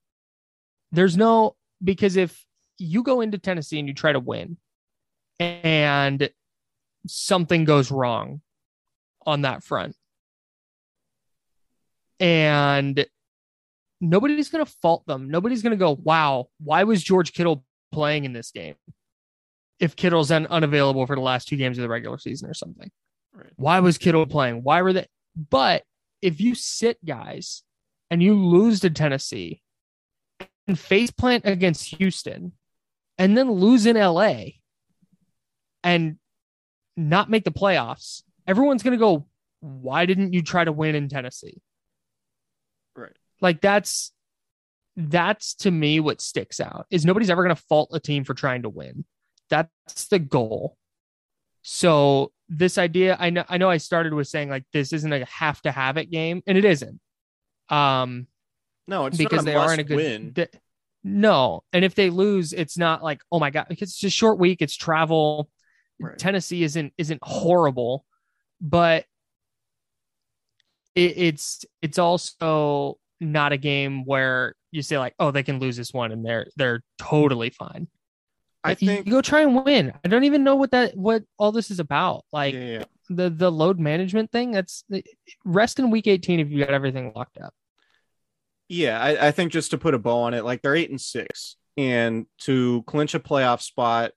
There's 0.92 1.16
no 1.16 1.56
because 1.84 2.16
if 2.16 2.46
you 2.78 3.04
go 3.04 3.22
into 3.22 3.38
Tennessee 3.38 3.80
and 3.80 3.88
you 3.88 3.94
try 3.94 4.12
to 4.12 4.20
win 4.20 4.58
and 5.40 6.30
something 7.08 7.64
goes 7.64 7.92
wrong 7.92 8.42
on 9.26 9.44
that 9.44 9.64
front, 9.64 9.96
and 12.22 13.06
nobody's 14.00 14.50
going 14.50 14.64
to 14.64 14.72
fault 14.82 15.06
them. 15.08 15.30
Nobody's 15.30 15.64
going 15.64 15.72
to 15.72 15.78
go, 15.78 16.00
wow, 16.04 16.48
why 16.64 16.84
was 16.84 17.04
George 17.04 17.34
Kittle 17.34 17.66
playing 17.92 18.26
in 18.26 18.32
this 18.32 18.52
game? 18.52 18.76
If 19.80 19.96
Kittle's 19.96 20.30
then 20.30 20.46
unavailable 20.46 21.08
for 21.08 21.16
the 21.16 21.22
last 21.22 21.48
two 21.48 21.58
games 21.58 21.80
of 21.80 21.82
the 21.82 21.90
regular 21.90 22.20
season 22.20 22.48
or 22.48 22.54
something. 22.54 22.92
Right. 23.34 23.52
Why 23.56 23.80
was 23.80 23.98
Kittle 23.98 24.28
playing? 24.28 24.62
Why 24.64 24.84
were 24.84 24.94
they? 24.94 25.08
But 25.50 25.84
if 26.22 26.40
you 26.40 26.54
sit 26.54 27.04
guys 27.04 27.64
and 28.12 28.22
you 28.22 28.36
lose 28.36 28.82
to 28.82 28.92
Tennessee 28.92 29.62
and 30.68 30.78
face 30.78 31.10
plant 31.10 31.46
against 31.46 31.96
Houston 31.96 32.52
and 33.18 33.36
then 33.36 33.52
lose 33.52 33.88
in 33.88 33.96
LA 33.96 34.44
and 35.84 36.18
not 36.96 37.32
make 37.32 37.46
the 37.46 37.52
playoffs, 37.52 38.22
everyone's 38.46 38.84
going 38.84 38.92
to 38.92 39.04
go, 39.04 39.26
why 39.62 40.06
didn't 40.06 40.34
you 40.34 40.44
try 40.44 40.64
to 40.64 40.72
win 40.72 40.94
in 40.94 41.10
Tennessee? 41.10 41.62
Like 43.42 43.62
that's 43.62 44.12
that's 44.96 45.56
to 45.56 45.72
me 45.72 46.00
what 46.00 46.22
sticks 46.22 46.60
out 46.60 46.86
is 46.92 47.06
nobody's 47.06 47.30
ever 47.30 47.44
going 47.44 47.56
to 47.56 47.62
fault 47.64 47.90
a 47.94 48.00
team 48.00 48.24
for 48.24 48.34
trying 48.34 48.64
to 48.64 48.70
win. 48.70 49.06
That's 49.50 50.08
the 50.10 50.20
goal. 50.20 50.78
So 51.64 52.32
this 52.50 52.78
idea, 52.78 53.16
I 53.20 53.30
know, 53.30 53.44
I 53.48 53.58
know, 53.58 53.70
I 53.70 53.78
started 53.78 54.14
with 54.14 54.28
saying 54.28 54.50
like 54.50 54.66
this 54.74 54.94
isn't 54.94 55.12
a 55.14 55.26
have 55.26 55.62
to 55.64 55.72
have 55.72 55.98
it 55.98 56.10
game, 56.12 56.42
and 56.48 56.58
it 56.58 56.66
isn't. 56.66 57.00
Um, 57.70 58.28
No, 58.88 59.06
it's 59.06 59.18
because 59.18 59.44
not 59.46 59.52
a 59.52 59.52
they 59.52 59.56
are 59.56 59.74
in 59.74 59.80
a 59.80 59.84
good 59.84 59.96
win. 59.96 60.36
no, 61.04 61.64
and 61.72 61.86
if 61.86 61.96
they 61.96 62.10
lose, 62.10 62.54
it's 62.54 62.78
not 62.78 63.04
like 63.04 63.22
oh 63.32 63.40
my 63.40 63.50
god, 63.50 63.68
because 63.70 63.90
it's 63.90 64.04
a 64.04 64.10
short 64.10 64.40
week, 64.40 64.62
it's 64.62 64.76
travel. 64.76 65.50
Right. 66.00 66.18
Tennessee 66.18 66.64
isn't 66.64 66.94
isn't 66.98 67.20
horrible, 67.24 68.06
but 68.60 69.06
it, 70.96 71.18
it's 71.18 71.66
it's 71.82 72.00
also 72.00 72.98
not 73.22 73.54
a 73.54 73.58
game 73.58 74.04
where 74.04 74.56
you 74.72 74.82
say 74.82 74.98
like 74.98 75.14
oh 75.20 75.32
they 75.32 75.44
can 75.44 75.60
lose 75.60 75.78
this 75.78 75.94
one 75.94 76.12
and 76.12 76.26
they're 76.26 76.48
they're 76.58 76.82
totally 76.98 77.52
fine. 77.52 77.88
I 78.64 78.72
you- 78.72 78.76
think 78.76 79.06
you 79.06 79.14
go 79.14 79.22
try 79.22 79.42
and 79.42 79.64
win. 79.64 79.94
I 80.04 80.08
don't 80.08 80.24
even 80.26 80.44
know 80.44 80.56
what 80.56 80.72
that 80.72 80.98
what 80.98 81.24
all 81.38 81.52
this 81.52 81.72
is 81.72 81.80
about. 81.80 82.26
Like 82.34 82.54
yeah, 82.54 82.60
yeah. 82.60 82.84
the 83.10 83.30
the 83.30 83.52
load 83.52 83.80
management 83.80 84.32
thing. 84.32 84.52
That's 84.52 84.84
rest 85.46 85.80
in 85.80 85.90
week 85.92 86.08
eighteen 86.08 86.40
if 86.40 86.50
you 86.50 86.60
got 86.60 86.74
everything 86.74 87.14
locked 87.16 87.38
up. 87.38 87.54
Yeah, 88.68 89.00
I, 89.02 89.28
I 89.28 89.32
think 89.32 89.52
just 89.52 89.72
to 89.72 89.78
put 89.78 89.94
a 89.94 90.00
bow 90.00 90.22
on 90.22 90.34
it, 90.34 90.46
like 90.46 90.62
they're 90.62 90.76
eight 90.76 90.90
and 90.90 91.02
six, 91.02 91.58
and 91.76 92.26
to 92.42 92.84
clinch 92.84 93.14
a 93.14 93.20
playoff 93.20 93.62
spot 93.62 94.12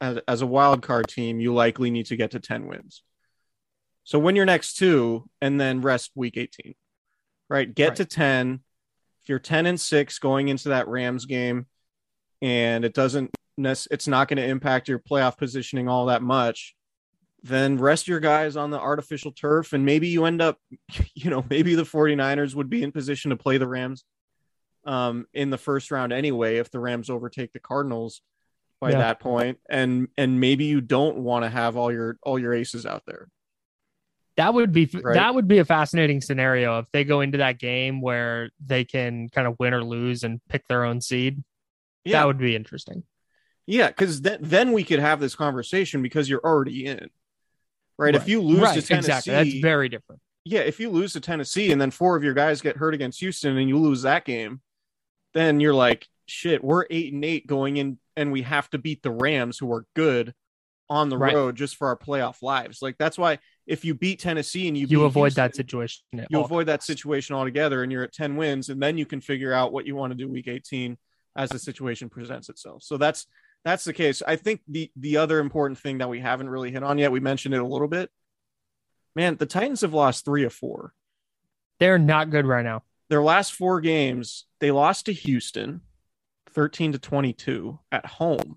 as, 0.00 0.18
as 0.26 0.40
a 0.40 0.46
wild 0.46 0.82
card 0.82 1.06
team, 1.08 1.38
you 1.38 1.52
likely 1.52 1.90
need 1.90 2.06
to 2.06 2.16
get 2.16 2.30
to 2.30 2.40
ten 2.40 2.66
wins. 2.66 3.02
So 4.04 4.18
win 4.18 4.36
your 4.36 4.46
next 4.46 4.74
two, 4.74 5.28
and 5.42 5.60
then 5.60 5.82
rest 5.82 6.12
week 6.14 6.36
eighteen. 6.36 6.74
Right, 7.50 7.74
get 7.74 7.88
Right. 7.88 7.96
to 7.96 8.04
ten. 8.06 8.60
If 9.22 9.28
you're 9.28 9.38
ten 9.40 9.66
and 9.66 9.78
six 9.78 10.18
going 10.18 10.48
into 10.48 10.70
that 10.70 10.88
Rams 10.88 11.26
game, 11.26 11.66
and 12.40 12.84
it 12.84 12.94
doesn't, 12.94 13.32
it's 13.58 14.08
not 14.08 14.28
going 14.28 14.38
to 14.38 14.46
impact 14.46 14.88
your 14.88 15.00
playoff 15.00 15.36
positioning 15.36 15.88
all 15.88 16.06
that 16.06 16.22
much. 16.22 16.74
Then 17.42 17.76
rest 17.76 18.06
your 18.06 18.20
guys 18.20 18.56
on 18.56 18.70
the 18.70 18.78
artificial 18.78 19.32
turf, 19.32 19.72
and 19.72 19.84
maybe 19.84 20.08
you 20.08 20.24
end 20.26 20.40
up 20.40 20.58
you 21.14 21.28
know, 21.28 21.44
maybe 21.50 21.74
the 21.74 21.82
49ers 21.82 22.54
would 22.54 22.70
be 22.70 22.82
in 22.82 22.92
position 22.92 23.30
to 23.30 23.36
play 23.36 23.58
the 23.58 23.68
Rams 23.68 24.04
um, 24.84 25.26
in 25.34 25.50
the 25.50 25.58
first 25.58 25.90
round 25.90 26.12
anyway 26.12 26.56
if 26.58 26.70
the 26.70 26.80
Rams 26.80 27.10
overtake 27.10 27.52
the 27.52 27.58
Cardinals 27.60 28.22
by 28.80 28.92
Yeah. 28.92 28.98
that 28.98 29.20
point, 29.20 29.58
and 29.68 30.08
and 30.16 30.38
maybe 30.40 30.66
you 30.66 30.80
don't 30.80 31.18
want 31.18 31.44
to 31.44 31.50
have 31.50 31.76
all 31.76 31.90
your 31.92 32.16
all 32.22 32.38
your 32.38 32.54
aces 32.54 32.86
out 32.86 33.02
there. 33.06 33.28
That 34.40 34.54
would 34.54 34.72
be 34.72 34.88
Right. 34.92 35.14
that 35.14 35.34
would 35.34 35.46
be 35.48 35.58
a 35.58 35.64
fascinating 35.66 36.22
scenario 36.22 36.78
if 36.78 36.86
they 36.92 37.04
go 37.04 37.20
into 37.20 37.38
that 37.38 37.58
game 37.58 38.00
where 38.00 38.50
they 38.64 38.84
can 38.86 39.28
kind 39.28 39.46
of 39.46 39.56
win 39.58 39.74
or 39.74 39.84
lose 39.84 40.24
and 40.24 40.40
pick 40.48 40.66
their 40.66 40.84
own 40.84 41.02
seed. 41.02 41.44
Yeah, 42.04 42.20
That 42.20 42.26
would 42.28 42.38
be 42.38 42.56
interesting. 42.56 43.02
yeah, 43.66 43.88
because 43.88 44.22
then 44.22 44.38
then 44.40 44.72
we 44.72 44.82
could 44.82 44.98
have 44.98 45.20
this 45.20 45.34
conversation 45.36 46.00
because 46.02 46.28
you're 46.30 46.40
already 46.44 46.86
in, 46.86 47.10
right? 47.98 48.14
If 48.16 48.28
you 48.28 48.40
lose 48.40 48.60
right, 48.62 48.74
to 48.80 48.82
Tennessee, 48.82 49.08
exactly. 49.12 49.32
That's 49.34 49.54
very 49.60 49.88
different. 49.90 50.22
yeah, 50.46 50.60
if 50.60 50.80
you 50.80 50.88
lose 50.88 51.12
to 51.12 51.20
Tennessee 51.20 51.70
and 51.70 51.78
then 51.80 51.90
four 51.90 52.16
of 52.16 52.24
your 52.24 52.32
guys 52.34 52.62
get 52.62 52.76
hurt 52.78 52.94
against 52.94 53.20
Houston 53.20 53.58
and 53.58 53.68
you 53.68 53.76
lose 53.78 54.00
that 54.02 54.24
game, 54.24 54.62
then 55.34 55.60
you're 55.60 55.74
like, 55.74 56.08
shit, 56.26 56.64
we're 56.64 56.86
eight 56.88 57.12
and 57.12 57.24
eight 57.26 57.46
going 57.46 57.76
in, 57.76 57.98
and 58.16 58.32
we 58.32 58.40
have 58.42 58.70
to 58.70 58.78
beat 58.78 59.02
the 59.02 59.10
Rams, 59.10 59.58
who 59.58 59.70
are 59.72 59.84
good 59.94 60.32
on 60.88 61.08
the 61.08 61.18
Right. 61.18 61.34
road 61.34 61.54
just 61.56 61.76
for 61.76 61.86
our 61.88 61.96
playoff 61.96 62.42
lives. 62.42 62.80
Like 62.82 62.96
that's 62.98 63.16
why 63.18 63.38
if 63.66 63.84
you 63.84 63.94
beat 63.94 64.20
Tennessee 64.20 64.68
and 64.68 64.76
you 64.76 64.86
You 64.88 65.04
avoid 65.04 65.32
that 65.34 65.54
situation. 65.54 66.02
you 66.12 66.38
all 66.38 66.44
avoid 66.44 66.66
that 66.66 66.82
situation 66.82 67.34
altogether, 67.36 67.82
and 67.82 67.90
you're 67.92 68.02
at 68.02 68.12
ten 68.12 68.36
wins, 68.36 68.68
and 68.68 68.82
then 68.82 68.98
you 68.98 69.06
can 69.06 69.20
figure 69.20 69.52
out 69.52 69.72
what 69.72 69.86
you 69.86 69.94
want 69.96 70.12
to 70.12 70.16
do 70.16 70.28
week 70.28 70.48
eighteen 70.48 70.98
as 71.36 71.50
the 71.50 71.58
situation 71.58 72.08
presents 72.08 72.48
itself. 72.48 72.82
So 72.82 72.96
that's 72.96 73.26
that's 73.64 73.84
the 73.84 73.92
case. 73.92 74.22
I 74.26 74.36
think 74.36 74.62
the 74.68 74.90
the 74.96 75.18
other 75.18 75.38
important 75.38 75.78
thing 75.78 75.98
that 75.98 76.08
we 76.08 76.20
haven't 76.20 76.48
really 76.48 76.70
hit 76.70 76.82
on 76.82 76.98
yet, 76.98 77.12
we 77.12 77.20
mentioned 77.20 77.54
it 77.54 77.60
a 77.60 77.66
little 77.66 77.88
bit. 77.88 78.10
Man, 79.14 79.36
the 79.36 79.46
Titans 79.46 79.80
have 79.82 79.92
lost 79.94 80.24
three 80.24 80.44
of 80.44 80.52
four 80.52 80.94
They're 81.78 81.98
not 81.98 82.30
good 82.30 82.46
right 82.46 82.64
now. 82.64 82.84
their 83.08 83.22
last 83.22 83.52
four 83.52 83.80
games, 83.80 84.46
they 84.60 84.70
lost 84.70 85.06
to 85.06 85.12
Houston 85.12 85.80
13 86.52 86.92
to 86.92 86.98
22 86.98 87.78
at 87.92 88.06
home. 88.06 88.56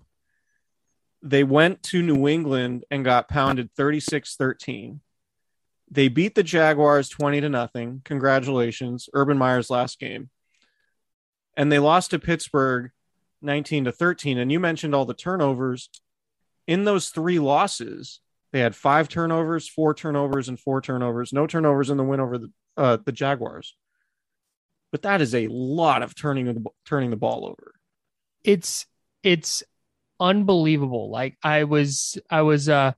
They 1.24 1.42
went 1.42 1.82
to 1.84 2.02
New 2.02 2.28
England 2.28 2.84
and 2.90 3.04
got 3.04 3.28
pounded 3.28 3.70
36 3.74 4.36
13. 4.36 5.00
They 5.90 6.08
beat 6.08 6.34
the 6.34 6.42
Jaguars 6.42 7.08
20 7.08 7.40
to 7.40 7.48
nothing. 7.48 8.02
Congratulations. 8.04 9.08
Urban 9.14 9.38
Meyer's 9.38 9.70
last 9.70 9.98
game. 9.98 10.28
And 11.56 11.72
they 11.72 11.78
lost 11.78 12.10
to 12.10 12.18
Pittsburgh 12.18 12.90
19 13.40 13.84
to 13.84 13.92
13. 13.92 14.38
And 14.38 14.52
you 14.52 14.60
mentioned 14.60 14.94
all 14.94 15.06
the 15.06 15.14
turnovers. 15.14 15.88
In 16.66 16.84
those 16.84 17.08
three 17.08 17.38
losses, 17.38 18.20
they 18.52 18.60
had 18.60 18.76
five 18.76 19.08
turnovers, 19.08 19.68
four 19.68 19.94
turnovers, 19.94 20.48
and 20.48 20.60
four 20.60 20.82
turnovers. 20.82 21.32
No 21.32 21.46
turnovers 21.46 21.90
in 21.90 21.96
the 21.96 22.04
win 22.04 22.20
over 22.20 22.38
the 22.38 22.52
uh, 22.76 22.98
the 23.04 23.12
Jaguars. 23.12 23.76
But 24.92 25.02
that 25.02 25.20
is 25.20 25.34
a 25.34 25.48
lot 25.48 26.02
of 26.02 26.14
turning 26.14 26.46
the 26.46 26.64
turning 26.84 27.10
the 27.10 27.16
ball 27.16 27.46
over. 27.46 27.74
It's 28.44 28.86
it's 29.22 29.62
unbelievable. 30.24 31.10
Like 31.10 31.36
I 31.42 31.64
was 31.64 32.18
I 32.30 32.42
was 32.42 32.68
uh 32.68 32.92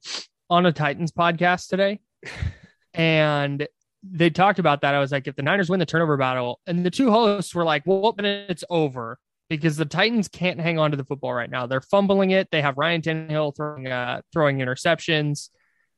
on 0.49 0.65
a 0.65 0.73
Titans 0.73 1.11
podcast 1.11 1.69
today 1.69 2.01
and 2.95 3.67
they 4.03 4.31
talked 4.31 4.59
about 4.59 4.83
that. 4.83 4.95
I 4.95 5.01
was 5.01 5.11
like, 5.11 5.27
if 5.27 5.35
the 5.35 5.43
Niners 5.43 5.69
win 5.69 5.81
the 5.81 5.87
turnover 5.87 6.17
battle, 6.17 6.61
and 6.67 6.87
the 6.87 6.91
two 6.91 7.11
hosts 7.11 7.55
were 7.55 7.65
like, 7.65 7.83
well, 7.87 8.13
then 8.13 8.25
it's 8.25 8.63
over 8.71 9.19
because 9.49 9.77
the 9.77 9.85
Titans 9.85 10.29
can't 10.29 10.61
hang 10.61 10.79
on 10.79 10.93
to 10.93 10.97
the 10.97 11.05
football 11.05 11.35
right 11.35 11.51
now. 11.51 11.67
They're 11.67 11.81
fumbling 11.81 12.31
it. 12.31 12.49
They 12.53 12.63
have 12.63 12.79
Ryan 12.79 13.03
Tannehill 13.03 13.57
throwing 13.57 13.89
uh, 13.89 14.23
throwing 14.33 14.59
interceptions. 14.59 15.51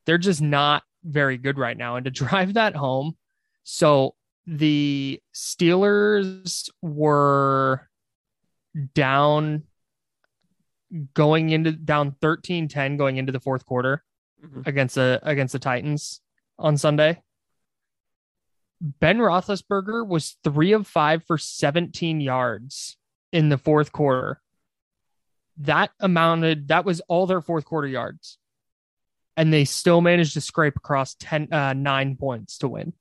They're 0.06 0.18
just 0.18 0.40
not 0.40 0.82
very 1.04 1.36
good 1.36 1.58
right 1.58 1.76
now. 1.76 1.96
And 1.96 2.04
to 2.06 2.10
drive 2.24 2.54
that 2.54 2.74
home, 2.74 3.16
so 3.64 4.14
the 4.46 5.20
Steelers 5.34 6.70
were 6.80 7.88
down 8.94 9.64
going 11.14 11.50
into 11.50 11.72
down 11.72 12.12
13-10 12.22 12.96
going 12.96 13.16
into 13.18 13.32
the 13.32 13.40
fourth 13.40 13.66
quarter 13.66 14.02
Mhm. 14.44 14.66
against 14.66 14.94
the 14.94 15.20
against 15.22 15.52
the 15.52 15.58
Titans 15.58 16.20
on 16.58 16.76
Sunday. 16.76 17.22
Ben 18.80 19.18
Roethlisberger 19.18 20.06
was 20.06 20.36
three 20.44 20.72
of 20.72 20.86
five 20.86 21.24
for 21.24 21.36
17 21.36 22.20
yards 22.20 22.96
in 23.32 23.48
the 23.48 23.58
fourth 23.58 23.90
quarter. 23.92 24.40
That 25.56 25.90
amounted 25.98 26.68
that 26.68 26.84
was 26.84 27.00
all 27.08 27.26
their 27.26 27.40
fourth 27.40 27.64
quarter 27.64 27.88
yards, 27.88 28.38
and 29.36 29.52
they 29.52 29.64
still 29.64 30.00
managed 30.00 30.34
to 30.34 30.40
scrape 30.40 30.76
across 30.76 31.16
10 31.18 31.52
uh, 31.52 31.72
nine 31.72 32.14
points 32.16 32.56
to 32.58 32.68
win 32.68 32.92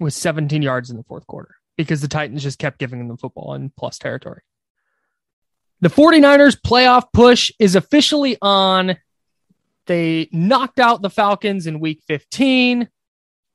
with 0.00 0.12
17 0.14 0.60
yards 0.62 0.90
in 0.90 0.96
the 0.96 1.04
fourth 1.04 1.26
quarter 1.28 1.54
because 1.76 2.00
the 2.00 2.08
Titans 2.08 2.42
just 2.42 2.58
kept 2.58 2.78
giving 2.80 2.98
them 2.98 3.08
the 3.08 3.16
football 3.16 3.54
in 3.54 3.70
plus 3.70 3.98
territory. 3.98 4.42
The 5.80 5.88
49ers 5.88 6.56
playoff 6.60 7.04
push 7.12 7.50
is 7.58 7.76
officially 7.76 8.38
on. 8.40 8.96
They 9.86 10.28
knocked 10.32 10.80
out 10.80 11.02
the 11.02 11.10
Falcons 11.10 11.66
in 11.66 11.80
week 11.80 12.02
15, 12.08 12.88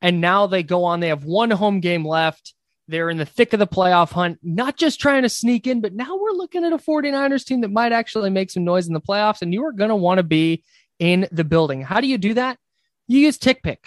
and 0.01 0.21
now 0.21 0.47
they 0.47 0.63
go 0.63 0.85
on. 0.85 0.99
They 0.99 1.09
have 1.09 1.25
one 1.25 1.51
home 1.51 1.79
game 1.79 2.05
left. 2.05 2.53
They're 2.87 3.09
in 3.09 3.17
the 3.17 3.25
thick 3.25 3.53
of 3.53 3.59
the 3.59 3.67
playoff 3.67 4.11
hunt, 4.11 4.39
not 4.43 4.77
just 4.77 4.99
trying 4.99 5.23
to 5.23 5.29
sneak 5.29 5.65
in, 5.65 5.81
but 5.81 5.93
now 5.93 6.17
we're 6.17 6.31
looking 6.31 6.63
at 6.63 6.73
a 6.73 6.77
49ers 6.77 7.45
team 7.45 7.61
that 7.61 7.71
might 7.71 7.91
actually 7.91 8.29
make 8.29 8.51
some 8.51 8.65
noise 8.65 8.87
in 8.87 8.93
the 8.93 9.01
playoffs, 9.01 9.41
and 9.41 9.53
you 9.53 9.63
are 9.65 9.71
going 9.71 9.89
to 9.89 9.95
want 9.95 10.17
to 10.17 10.23
be 10.23 10.63
in 10.99 11.27
the 11.31 11.43
building. 11.43 11.81
How 11.81 12.01
do 12.01 12.07
you 12.07 12.17
do 12.17 12.33
that? 12.35 12.57
You 13.07 13.19
use 13.19 13.37
TickPick. 13.37 13.77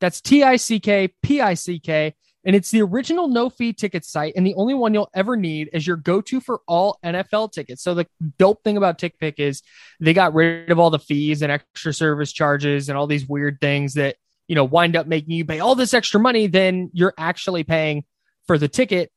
That's 0.00 0.20
T 0.20 0.42
I 0.42 0.56
C 0.56 0.80
K 0.80 1.08
P 1.22 1.40
I 1.40 1.54
C 1.54 1.78
K. 1.78 2.14
And 2.44 2.54
it's 2.54 2.70
the 2.70 2.82
original 2.82 3.28
no 3.28 3.48
fee 3.48 3.72
ticket 3.72 4.04
site 4.04 4.34
and 4.36 4.46
the 4.46 4.54
only 4.54 4.74
one 4.74 4.92
you'll 4.92 5.10
ever 5.14 5.36
need 5.36 5.70
as 5.72 5.86
your 5.86 5.96
go 5.96 6.20
to 6.22 6.40
for 6.40 6.60
all 6.68 6.98
NFL 7.04 7.52
tickets. 7.52 7.82
So, 7.82 7.94
the 7.94 8.06
dope 8.38 8.62
thing 8.62 8.76
about 8.76 8.98
TickPick 8.98 9.34
is 9.38 9.62
they 10.00 10.12
got 10.12 10.34
rid 10.34 10.70
of 10.70 10.78
all 10.78 10.90
the 10.90 10.98
fees 10.98 11.42
and 11.42 11.50
extra 11.50 11.94
service 11.94 12.32
charges 12.32 12.88
and 12.88 12.98
all 12.98 13.06
these 13.06 13.26
weird 13.26 13.60
things 13.60 13.94
that, 13.94 14.16
you 14.46 14.54
know, 14.54 14.64
wind 14.64 14.96
up 14.96 15.06
making 15.06 15.32
you 15.32 15.44
pay 15.44 15.60
all 15.60 15.74
this 15.74 15.94
extra 15.94 16.20
money 16.20 16.46
than 16.46 16.90
you're 16.92 17.14
actually 17.16 17.64
paying 17.64 18.04
for 18.46 18.58
the 18.58 18.68
ticket. 18.68 19.10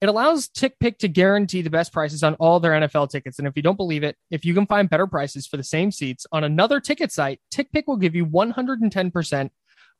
It 0.00 0.08
allows 0.08 0.48
TickPick 0.48 0.98
to 0.98 1.08
guarantee 1.08 1.62
the 1.62 1.70
best 1.70 1.92
prices 1.92 2.22
on 2.22 2.34
all 2.34 2.60
their 2.60 2.72
NFL 2.72 3.10
tickets. 3.10 3.38
And 3.38 3.48
if 3.48 3.56
you 3.56 3.62
don't 3.62 3.76
believe 3.76 4.02
it, 4.02 4.16
if 4.30 4.44
you 4.44 4.52
can 4.52 4.66
find 4.66 4.90
better 4.90 5.06
prices 5.06 5.46
for 5.46 5.56
the 5.56 5.64
same 5.64 5.90
seats 5.90 6.26
on 6.30 6.44
another 6.44 6.78
ticket 6.78 7.10
site, 7.10 7.40
TickPick 7.52 7.84
will 7.86 7.96
give 7.96 8.14
you 8.14 8.26
110% 8.26 9.50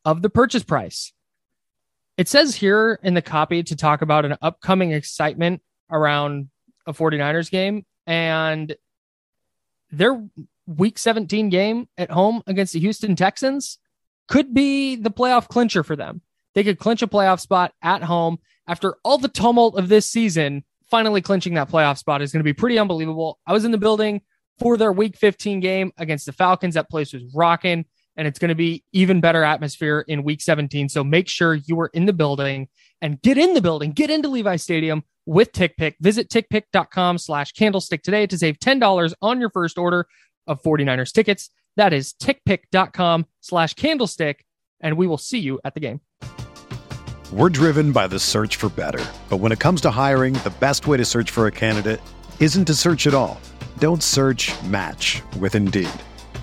of 0.04 0.20
the 0.20 0.28
purchase 0.28 0.62
price. 0.62 1.12
It 2.16 2.28
says 2.28 2.54
here 2.54 2.98
in 3.02 3.14
the 3.14 3.22
copy 3.22 3.62
to 3.64 3.76
talk 3.76 4.02
about 4.02 4.24
an 4.24 4.36
upcoming 4.40 4.92
excitement 4.92 5.62
around 5.90 6.48
a 6.86 6.92
49ers 6.92 7.50
game 7.50 7.84
and 8.06 8.74
their 9.90 10.24
week 10.66 10.98
17 10.98 11.48
game 11.48 11.88
at 11.98 12.10
home 12.10 12.42
against 12.46 12.72
the 12.72 12.80
Houston 12.80 13.16
Texans 13.16 13.78
could 14.28 14.54
be 14.54 14.96
the 14.96 15.10
playoff 15.10 15.48
clincher 15.48 15.82
for 15.82 15.96
them. 15.96 16.22
They 16.54 16.62
could 16.62 16.78
clinch 16.78 17.02
a 17.02 17.08
playoff 17.08 17.40
spot 17.40 17.72
at 17.82 18.02
home 18.02 18.38
after 18.66 18.96
all 19.04 19.18
the 19.18 19.28
tumult 19.28 19.76
of 19.76 19.88
this 19.88 20.08
season. 20.08 20.64
Finally, 20.90 21.20
clinching 21.20 21.54
that 21.54 21.68
playoff 21.68 21.98
spot 21.98 22.22
is 22.22 22.32
going 22.32 22.40
to 22.40 22.44
be 22.44 22.52
pretty 22.52 22.78
unbelievable. 22.78 23.38
I 23.46 23.52
was 23.52 23.64
in 23.64 23.72
the 23.72 23.78
building 23.78 24.20
for 24.58 24.76
their 24.76 24.92
week 24.92 25.16
15 25.16 25.60
game 25.60 25.92
against 25.98 26.26
the 26.26 26.32
Falcons. 26.32 26.74
That 26.74 26.88
place 26.88 27.12
was 27.12 27.24
rocking 27.34 27.86
and 28.16 28.28
it's 28.28 28.38
going 28.38 28.50
to 28.50 28.54
be 28.54 28.84
even 28.92 29.20
better 29.20 29.42
atmosphere 29.42 30.04
in 30.06 30.22
week 30.22 30.40
17. 30.40 30.88
So 30.88 31.02
make 31.02 31.28
sure 31.28 31.54
you 31.54 31.78
are 31.80 31.90
in 31.94 32.06
the 32.06 32.12
building 32.12 32.68
and 33.02 33.20
get 33.22 33.38
in 33.38 33.54
the 33.54 33.60
building, 33.60 33.92
get 33.92 34.10
into 34.10 34.28
Levi 34.28 34.56
Stadium 34.56 35.04
with 35.26 35.52
TickPick. 35.52 35.94
Visit 36.00 36.28
tickpick.com 36.28 37.18
slash 37.18 37.52
candlestick 37.52 38.02
today 38.02 38.26
to 38.26 38.38
save 38.38 38.58
$10 38.58 39.14
on 39.22 39.40
your 39.40 39.50
first 39.50 39.78
order 39.78 40.06
of 40.46 40.62
49ers 40.62 41.12
tickets. 41.12 41.50
That 41.76 41.92
is 41.92 42.14
tickpick.com 42.14 43.26
slash 43.40 43.74
candlestick. 43.74 44.44
And 44.80 44.96
we 44.96 45.06
will 45.06 45.18
see 45.18 45.38
you 45.38 45.60
at 45.64 45.74
the 45.74 45.80
game. 45.80 46.00
We're 47.32 47.48
driven 47.48 47.90
by 47.90 48.06
the 48.06 48.18
search 48.18 48.56
for 48.56 48.68
better. 48.68 49.04
But 49.28 49.38
when 49.38 49.50
it 49.50 49.58
comes 49.58 49.80
to 49.82 49.90
hiring, 49.90 50.34
the 50.34 50.54
best 50.60 50.86
way 50.86 50.98
to 50.98 51.04
search 51.04 51.30
for 51.30 51.46
a 51.46 51.50
candidate 51.50 52.00
isn't 52.38 52.66
to 52.66 52.74
search 52.74 53.06
at 53.06 53.14
all. 53.14 53.40
Don't 53.78 54.02
search 54.02 54.52
match 54.64 55.22
with 55.40 55.54
Indeed. 55.54 55.88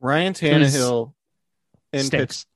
Ryan 0.00 0.32
Tannehill 0.32 1.12
in. 1.92 2.08
Pitts, 2.08 2.46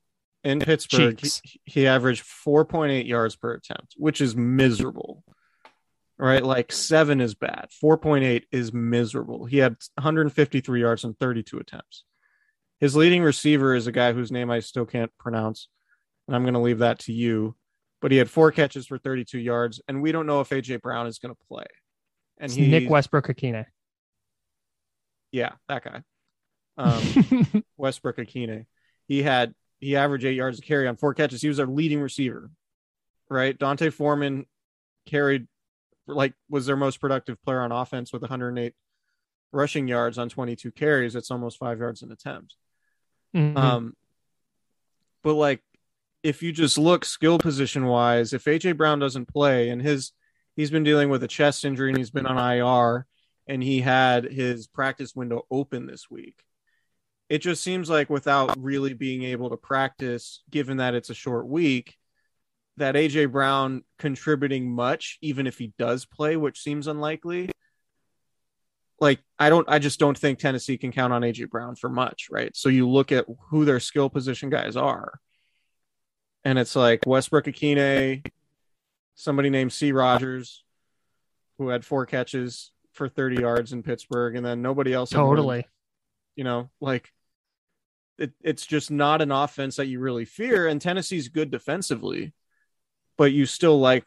in 0.45 0.59
Pittsburgh, 0.59 1.19
he, 1.19 1.59
he 1.65 1.87
averaged 1.87 2.23
4.8 2.23 3.07
yards 3.07 3.35
per 3.35 3.53
attempt, 3.53 3.95
which 3.97 4.21
is 4.21 4.35
miserable. 4.35 5.23
Right? 6.19 6.43
Like 6.43 6.71
seven 6.71 7.19
is 7.19 7.33
bad. 7.33 7.69
4.8 7.83 8.43
is 8.51 8.71
miserable. 8.71 9.45
He 9.45 9.57
had 9.57 9.75
153 9.95 10.79
yards 10.79 11.03
and 11.03 11.17
32 11.17 11.57
attempts. 11.57 12.03
His 12.79 12.95
leading 12.95 13.23
receiver 13.23 13.73
is 13.73 13.87
a 13.87 13.91
guy 13.91 14.13
whose 14.13 14.31
name 14.31 14.51
I 14.51 14.59
still 14.59 14.85
can't 14.85 15.11
pronounce. 15.17 15.67
And 16.27 16.35
I'm 16.35 16.43
going 16.43 16.53
to 16.53 16.59
leave 16.59 16.79
that 16.79 16.99
to 16.99 17.11
you. 17.11 17.55
But 17.99 18.11
he 18.11 18.17
had 18.17 18.29
four 18.29 18.51
catches 18.51 18.85
for 18.85 18.99
32 18.99 19.39
yards. 19.39 19.81
And 19.87 20.01
we 20.01 20.11
don't 20.11 20.27
know 20.27 20.41
if 20.41 20.49
AJ 20.49 20.81
Brown 20.81 21.07
is 21.07 21.17
going 21.17 21.33
to 21.33 21.41
play. 21.49 21.65
And 22.37 22.51
he, 22.51 22.67
Nick 22.67 22.89
Westbrook-Ikhine. 22.89 23.65
yeah, 25.31 25.53
that 25.67 25.83
guy. 25.83 26.03
Um, 26.77 27.63
Westbrook-Ikhine. 27.77 28.65
He 29.07 29.23
had 29.23 29.53
he 29.79 29.95
averaged 29.95 30.25
eight 30.25 30.35
yards 30.35 30.59
a 30.59 30.61
carry 30.61 30.87
on 30.87 30.95
four 30.95 31.13
catches. 31.13 31.41
He 31.41 31.47
was 31.47 31.59
our 31.59 31.67
leading 31.67 32.01
receiver, 32.01 32.49
right? 33.29 33.57
D'Onta 33.57 33.91
Foreman 33.91 34.45
carried 35.05 35.47
like 36.07 36.33
was 36.49 36.65
their 36.65 36.75
most 36.75 36.99
productive 36.99 37.41
player 37.43 37.61
on 37.61 37.71
offense 37.71 38.11
with 38.13 38.21
108 38.21 38.73
rushing 39.51 39.87
yards 39.87 40.17
on 40.17 40.29
22 40.29 40.71
carries. 40.71 41.15
It's 41.15 41.31
almost 41.31 41.57
five 41.57 41.79
yards 41.79 42.01
an 42.01 42.11
attempt. 42.11 42.55
Mhm. 43.35 43.57
Um, 43.57 43.95
but 45.23 45.33
like 45.33 45.61
if 46.23 46.41
you 46.41 46.51
just 46.51 46.77
look 46.77 47.05
skill 47.05 47.37
position 47.37 47.85
wise, 47.85 48.33
if 48.33 48.45
AJ 48.45 48.77
Brown 48.77 48.99
doesn't 48.99 49.27
play 49.27 49.69
and 49.69 49.81
his 49.81 50.11
he's 50.55 50.71
been 50.71 50.83
dealing 50.83 51.09
with 51.09 51.23
a 51.23 51.27
chest 51.27 51.65
injury 51.65 51.89
and 51.89 51.97
he's 51.97 52.11
been 52.11 52.25
on 52.25 52.37
IR 52.37 53.05
and 53.47 53.61
he 53.61 53.81
had 53.81 54.25
his 54.25 54.67
practice 54.67 55.15
window 55.15 55.45
open 55.51 55.85
this 55.85 56.09
week. 56.09 56.43
It 57.27 57.39
just 57.39 57.63
seems 57.63 57.89
like 57.89 58.09
without 58.09 58.55
really 58.57 58.93
being 58.93 59.23
able 59.23 59.49
to 59.49 59.57
practice, 59.57 60.43
given 60.49 60.77
that 60.77 60.93
it's 60.93 61.09
a 61.09 61.15
short 61.15 61.47
week, 61.47 61.95
that 62.77 62.95
AJ 62.95 63.31
Brown 63.31 63.83
contributing 63.97 64.69
much, 64.69 65.17
even 65.21 65.47
if 65.47 65.57
he 65.57 65.73
does 65.79 66.05
play, 66.05 66.35
which 66.35 66.61
seems 66.61 66.87
unlikely. 66.87 67.49
Like 68.99 69.19
I 69.39 69.49
don't, 69.49 69.67
I 69.69 69.79
just 69.79 69.99
don't 69.99 70.17
think 70.17 70.39
Tennessee 70.39 70.77
can 70.77 70.91
count 70.91 71.13
on 71.13 71.21
AJ 71.21 71.49
Brown 71.49 71.75
for 71.75 71.89
much, 71.89 72.27
right? 72.29 72.55
So 72.55 72.69
you 72.69 72.87
look 72.87 73.11
at 73.11 73.25
who 73.49 73.65
their 73.65 73.79
skill 73.79 74.09
position 74.09 74.49
guys 74.49 74.75
are, 74.75 75.19
and 76.43 76.59
it's 76.59 76.75
like 76.75 77.01
Westbrook-Ikhine, 77.07 78.25
somebody 79.15 79.49
named 79.49 79.73
C. 79.73 79.91
Rogers, 79.91 80.63
who 81.57 81.69
had 81.69 81.83
four 81.83 82.05
catches 82.05 82.71
for 82.93 83.09
30 83.09 83.41
yards 83.41 83.73
in 83.73 83.83
Pittsburgh, 83.83 84.35
and 84.35 84.45
then 84.45 84.61
nobody 84.61 84.93
else. 84.93 85.11
had 85.11 85.19
more 85.19 85.35
than 85.35 85.43
totally. 85.43 85.67
you 86.35 86.43
know, 86.43 86.69
like 86.79 87.11
it, 88.17 88.31
it's 88.41 88.65
just 88.65 88.91
not 88.91 89.21
an 89.21 89.31
offense 89.31 89.75
that 89.75 89.87
you 89.87 89.99
really 89.99 90.25
fear. 90.25 90.67
And 90.67 90.81
Tennessee's 90.81 91.27
good 91.29 91.51
defensively, 91.51 92.33
but 93.17 93.31
you 93.31 93.45
still 93.45 93.79
like 93.79 94.05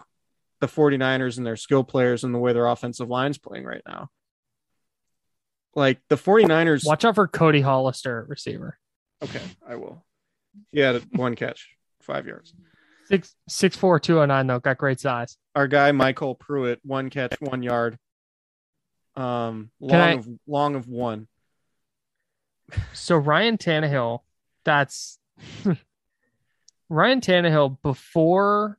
the 0.61 0.67
49ers 0.67 1.37
and 1.39 1.47
their 1.47 1.57
skill 1.57 1.85
players 1.85 2.25
and 2.25 2.35
the 2.35 2.39
way 2.39 2.53
their 2.53 2.67
offensive 2.67 3.09
line's 3.09 3.39
playing 3.39 3.65
right 3.65 3.83
now. 3.87 4.11
Like 5.75 6.01
the 6.09 6.17
49ers. 6.17 6.87
Watch 6.87 7.05
out 7.05 7.15
for 7.15 7.29
Cody 7.29 7.61
Hollister, 7.61 8.25
receiver. 8.29 8.79
Okay, 9.23 9.43
I 9.67 9.77
will. 9.77 10.05
He 10.73 10.81
had 10.81 11.03
one 11.15 11.37
catch, 11.37 11.69
five 12.03 12.27
yards. 12.27 12.55
Six 13.07 13.35
six 13.49 13.77
four 13.77 13.99
two 13.99 14.21
oh 14.21 14.27
nine 14.27 14.47
though. 14.47 14.59
Got 14.59 14.79
great 14.79 15.01
size. 15.01 15.37
Our 15.55 15.67
guy 15.67 15.93
MyCole 15.93 16.39
Pruitt, 16.39 16.81
one 16.85 17.11
catch, 17.11 17.41
one 17.41 17.63
yard. 17.63 17.99
Um, 19.17 19.71
long 19.81 20.01
I- 20.01 20.13
of 20.13 20.29
long 20.47 20.75
of 20.75 20.89
one. 20.89 21.27
So 22.93 23.17
Ryan 23.17 23.59
Tannehill, 23.59 24.21
that's 24.65 25.19
Ryan 26.89 27.21
Tannehill 27.21 27.79
before 27.83 28.79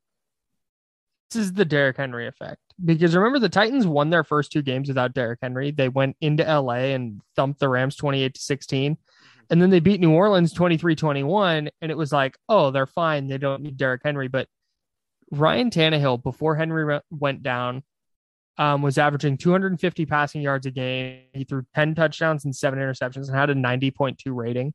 this 1.32 1.43
is 1.43 1.54
the 1.54 1.65
Derrick 1.65 1.97
Henry 1.97 2.28
effect. 2.28 2.62
Because 2.84 3.15
remember 3.15 3.39
the 3.39 3.49
Titans 3.49 3.86
won 3.86 4.10
their 4.10 4.23
first 4.23 4.52
two 4.52 4.62
games 4.62 4.88
without 4.88 5.13
Derrick 5.13 5.39
Henry. 5.41 5.71
They 5.71 5.89
went 5.89 6.15
into 6.21 6.43
LA 6.43 6.93
and 6.93 7.21
thumped 7.36 7.60
the 7.60 7.69
Rams 7.69 7.95
28 7.95 8.34
to 8.34 8.41
16. 8.41 8.93
Mm-hmm. 8.93 9.41
And 9.52 9.62
then 9.62 9.69
they 9.69 9.80
beat 9.80 9.99
New 9.99 10.12
Orleans 10.13 10.54
23-21 10.54 11.69
and 11.82 11.91
it 11.91 11.97
was 11.97 12.12
like, 12.12 12.38
"Oh, 12.47 12.71
they're 12.71 12.86
fine. 12.86 13.28
They 13.28 13.38
don't 13.38 13.63
need 13.63 13.78
Derrick 13.78 14.02
Henry." 14.04 14.28
But 14.28 14.47
Ryan 15.32 15.69
Tannehill 15.69 16.23
before 16.23 16.56
Henry 16.56 16.99
went 17.12 17.43
down 17.43 17.84
um, 18.60 18.82
was 18.82 18.98
averaging 18.98 19.38
250 19.38 20.06
passing 20.06 20.41
yards 20.41 20.65
a 20.65 20.72
game. 20.72 21.22
He 21.34 21.45
threw 21.45 21.63
10 21.74 21.95
touchdowns 21.95 22.43
and 22.43 22.54
seven 22.54 22.78
interceptions 22.78 23.30
and 23.30 23.36
had 23.36 23.50
a 23.50 23.56
90.2 23.56 24.17
rating. 24.28 24.74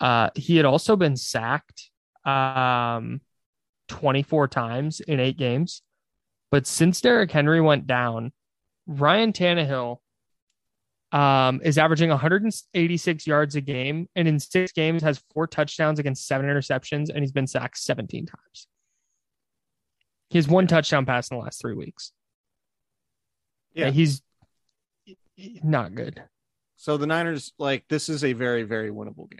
Uh, 0.00 0.30
he 0.34 0.56
had 0.56 0.66
also 0.66 0.96
been 0.96 1.16
sacked 1.16 1.90
um, 2.24 3.20
24 3.88 4.48
times 4.48 4.98
in 5.00 5.20
eight 5.20 5.38
games. 5.38 5.82
But 6.50 6.66
since 6.66 7.00
Derrick 7.00 7.30
Henry 7.30 7.60
went 7.60 7.86
down, 7.86 8.32
Ryan 8.88 9.32
Tannehill 9.32 9.98
um, 11.12 11.60
is 11.62 11.78
averaging 11.78 12.10
186 12.10 13.26
yards 13.28 13.54
a 13.54 13.60
game 13.60 14.08
and 14.16 14.26
in 14.26 14.40
six 14.40 14.72
games 14.72 15.04
has 15.04 15.22
four 15.32 15.46
touchdowns 15.46 16.00
against 16.00 16.26
seven 16.26 16.46
interceptions 16.46 17.10
and 17.10 17.20
he's 17.20 17.32
been 17.32 17.46
sacked 17.46 17.78
17 17.78 18.26
times. 18.26 18.66
He 20.30 20.38
has 20.38 20.48
one 20.48 20.66
touchdown 20.66 21.06
pass 21.06 21.30
in 21.30 21.36
the 21.36 21.44
last 21.44 21.60
three 21.60 21.74
weeks. 21.74 22.12
Yeah. 23.74 23.90
he's 23.90 24.22
not 25.62 25.94
good. 25.94 26.22
So 26.76 26.96
the 26.96 27.06
Niners, 27.06 27.52
like, 27.58 27.84
this 27.88 28.08
is 28.08 28.24
a 28.24 28.32
very, 28.32 28.62
very 28.62 28.90
winnable 28.90 29.28
game. 29.30 29.38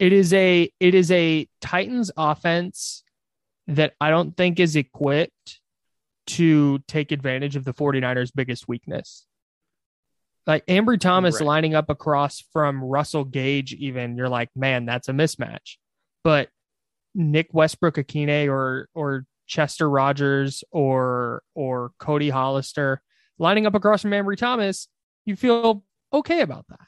It 0.00 0.12
is 0.12 0.32
a 0.32 0.70
it 0.80 0.94
is 0.94 1.10
a 1.12 1.48
Titans 1.60 2.10
offense 2.16 3.04
that 3.68 3.94
I 4.00 4.10
don't 4.10 4.36
think 4.36 4.58
is 4.58 4.74
equipped 4.76 5.60
to 6.26 6.80
take 6.88 7.12
advantage 7.12 7.54
of 7.54 7.64
the 7.64 7.72
49ers 7.72 8.32
biggest 8.34 8.66
weakness. 8.66 9.26
Like 10.46 10.66
Ambry 10.66 10.98
Thomas 10.98 11.36
Right. 11.40 11.46
lining 11.46 11.74
up 11.74 11.88
across 11.90 12.40
from 12.52 12.82
Russell 12.82 13.24
Gage 13.24 13.72
even 13.74 14.16
you're 14.16 14.28
like, 14.28 14.50
"Man, 14.56 14.84
that's 14.84 15.08
a 15.08 15.12
mismatch." 15.12 15.76
But 16.24 16.50
Nick 17.14 17.54
Westbrook-Ikhine 17.54 18.48
or 18.50 18.88
or 18.94 19.26
Chester 19.46 19.88
Rogers 19.88 20.64
or 20.72 21.42
or 21.54 21.92
Cody 21.98 22.30
Hollister 22.30 23.00
lining 23.38 23.66
up 23.66 23.74
across 23.74 24.02
from 24.02 24.12
Ambry 24.12 24.36
Thomas, 24.36 24.88
you 25.24 25.36
feel 25.36 25.84
okay 26.12 26.40
about 26.40 26.66
that. 26.68 26.86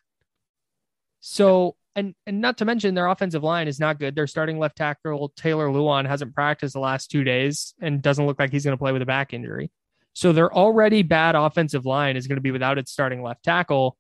So 1.20 1.76
and 1.94 2.14
and 2.26 2.40
not 2.40 2.59
to 2.59 2.64
mention 2.64 2.94
their 2.94 3.09
offensive 3.09 3.42
line 3.42 3.68
is 3.68 3.80
not 3.80 3.98
good. 3.98 4.14
Their 4.14 4.26
starting 4.26 4.59
left 4.59 4.76
tackle 4.76 5.32
Taylor 5.37 5.68
Lewan 5.68 6.06
hasn't 6.06 6.35
practiced 6.35 6.74
the 6.74 6.80
last 6.80 7.11
two 7.11 7.24
days 7.24 7.74
and 7.80 8.02
doesn't 8.02 8.26
look 8.26 8.38
like 8.38 8.52
he's 8.52 8.64
going 8.64 8.76
to 8.76 8.78
play 8.78 8.92
with 8.92 9.02
a 9.02 9.06
back 9.06 9.32
injury. 9.32 9.70
So 10.12 10.32
their 10.32 10.52
already 10.52 11.02
bad 11.02 11.35
offensive 11.35 11.85
line 11.85 12.16
is 12.16 12.26
going 12.26 12.37
to 12.37 12.42
be 12.42 12.50
without 12.50 12.78
its 12.78 12.92
starting 12.92 13.22
left 13.22 13.42
tackle. 13.42 13.96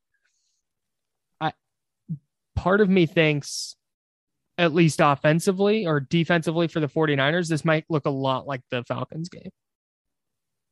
I 1.40 1.52
part 2.54 2.80
of 2.80 2.88
me 2.88 3.06
thinks 3.06 3.76
at 4.58 4.72
least 4.72 5.00
offensively 5.02 5.86
or 5.86 6.00
defensively 6.00 6.68
for 6.68 6.80
the 6.80 6.88
49ers, 6.88 7.48
this 7.48 7.64
might 7.64 7.84
look 7.88 8.06
a 8.06 8.10
lot 8.10 8.46
like 8.46 8.62
the 8.70 8.84
Falcons 8.84 9.28
game. 9.28 9.50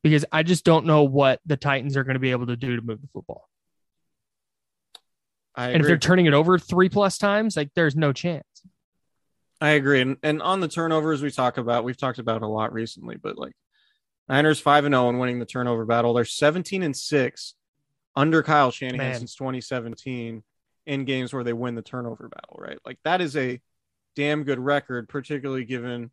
Because 0.05 0.23
I 0.31 0.43
just 0.43 0.63
don't 0.63 0.85
know 0.85 1.01
what 1.01 1.39
the 1.47 1.57
Titans 1.57 1.97
are 1.97 2.03
going 2.03 2.13
to 2.13 2.19
be 2.19 2.29
able 2.29 2.45
to 2.45 2.55
do 2.55 2.75
to 2.75 2.81
move 2.83 3.01
the 3.01 3.07
football. 3.07 3.49
I 5.55 5.69
And 5.69 5.81
if 5.81 5.87
they're 5.87 5.97
turning 5.97 6.27
it 6.27 6.33
over 6.35 6.59
three 6.59 6.89
plus 6.89 7.17
times, 7.17 7.57
like 7.57 7.71
there's 7.73 7.95
no 7.95 8.13
chance. 8.13 8.45
I 9.59 9.69
agree. 9.69 10.01
And 10.01 10.17
and 10.21 10.43
on 10.43 10.59
the 10.59 10.67
turnovers 10.67 11.23
we 11.23 11.31
talk 11.31 11.57
about, 11.57 11.83
we've 11.83 11.97
talked 11.97 12.19
about 12.19 12.43
a 12.43 12.47
lot 12.47 12.71
recently, 12.71 13.15
but 13.15 13.35
like 13.35 13.53
Niners 14.29 14.59
5 14.59 14.85
and 14.85 14.93
0 14.93 15.09
and 15.09 15.19
winning 15.19 15.39
the 15.39 15.45
turnover 15.47 15.85
battle. 15.85 16.13
They're 16.13 16.23
17 16.23 16.83
and 16.83 16.95
6 16.95 17.55
under 18.15 18.43
Kyle 18.43 18.69
Shanahan 18.69 18.97
Man. 18.99 19.17
since 19.17 19.33
2017 19.33 20.43
in 20.85 21.05
games 21.05 21.33
where 21.33 21.43
they 21.43 21.51
win 21.51 21.73
the 21.73 21.81
turnover 21.81 22.29
battle, 22.29 22.57
right? 22.59 22.77
Like 22.85 22.99
that 23.05 23.21
is 23.21 23.35
a 23.35 23.59
damn 24.15 24.43
good 24.43 24.59
record, 24.59 25.09
particularly 25.09 25.65
given 25.65 26.11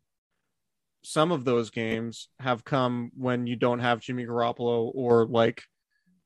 some 1.03 1.31
of 1.31 1.43
those 1.45 1.69
games 1.69 2.29
have 2.39 2.63
come 2.63 3.11
when 3.15 3.45
you 3.45 3.55
don't 3.55 3.79
have 3.79 3.99
Jimmy 3.99 4.25
Garoppolo 4.25 4.89
or 4.93 5.25
like 5.25 5.63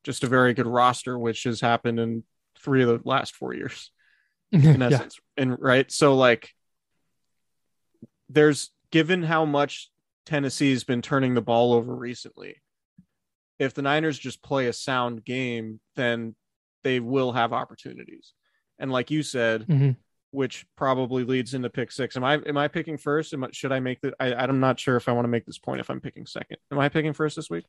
just 0.03 0.23
a 0.23 0.27
very 0.27 0.53
good 0.53 0.67
roster, 0.67 1.17
which 1.17 1.43
has 1.43 1.59
happened 1.59 1.99
in 1.99 2.23
three 2.59 2.83
of 2.83 2.87
the 2.87 2.99
last 3.07 3.35
four 3.35 3.53
years 3.53 3.91
in 4.51 4.61
Yeah. 4.61 4.87
essence. 4.87 5.19
And 5.35 5.59
right. 5.59 5.91
So 5.91 6.15
like 6.15 6.51
there's 8.29 8.71
given 8.91 9.23
how 9.23 9.45
much 9.45 9.89
Tennessee's 10.25 10.83
been 10.83 11.01
turning 11.01 11.33
the 11.33 11.41
ball 11.41 11.73
over 11.73 11.93
recently. 11.95 12.57
If 13.59 13.73
the 13.73 13.81
Niners 13.81 14.19
just 14.19 14.43
play 14.43 14.67
a 14.67 14.73
sound 14.73 15.23
game, 15.25 15.79
then 15.95 16.35
they 16.83 16.99
will 16.99 17.31
have 17.31 17.53
opportunities. 17.53 18.33
And 18.77 18.91
like 18.91 19.09
you 19.09 19.23
said, 19.23 19.65
Mhm. 19.67 19.95
Which 20.37 20.67
probably 20.75 21.23
leads 21.23 21.55
into 21.55 21.67
pick 21.67 21.91
six. 21.91 22.15
Am 22.15 22.23
I 22.23 22.35
am 22.35 22.57
I 22.57 22.67
picking 22.67 22.95
first? 22.95 23.33
Am 23.33 23.43
I, 23.43 23.47
should 23.53 23.71
I 23.71 23.79
make 23.79 24.01
the 24.01 24.13
I, 24.19 24.35
I'm 24.35 24.59
not 24.59 24.79
sure 24.79 24.95
if 24.95 25.09
I 25.09 25.11
want 25.11 25.23
to 25.23 25.29
make 25.29 25.47
this 25.47 25.57
point 25.57 25.79
if 25.79 25.89
I'm 25.89 25.99
picking 25.99 26.27
second. 26.27 26.57
Am 26.71 26.77
I 26.77 26.89
picking 26.89 27.13
first 27.13 27.35
this 27.35 27.49
week? 27.49 27.65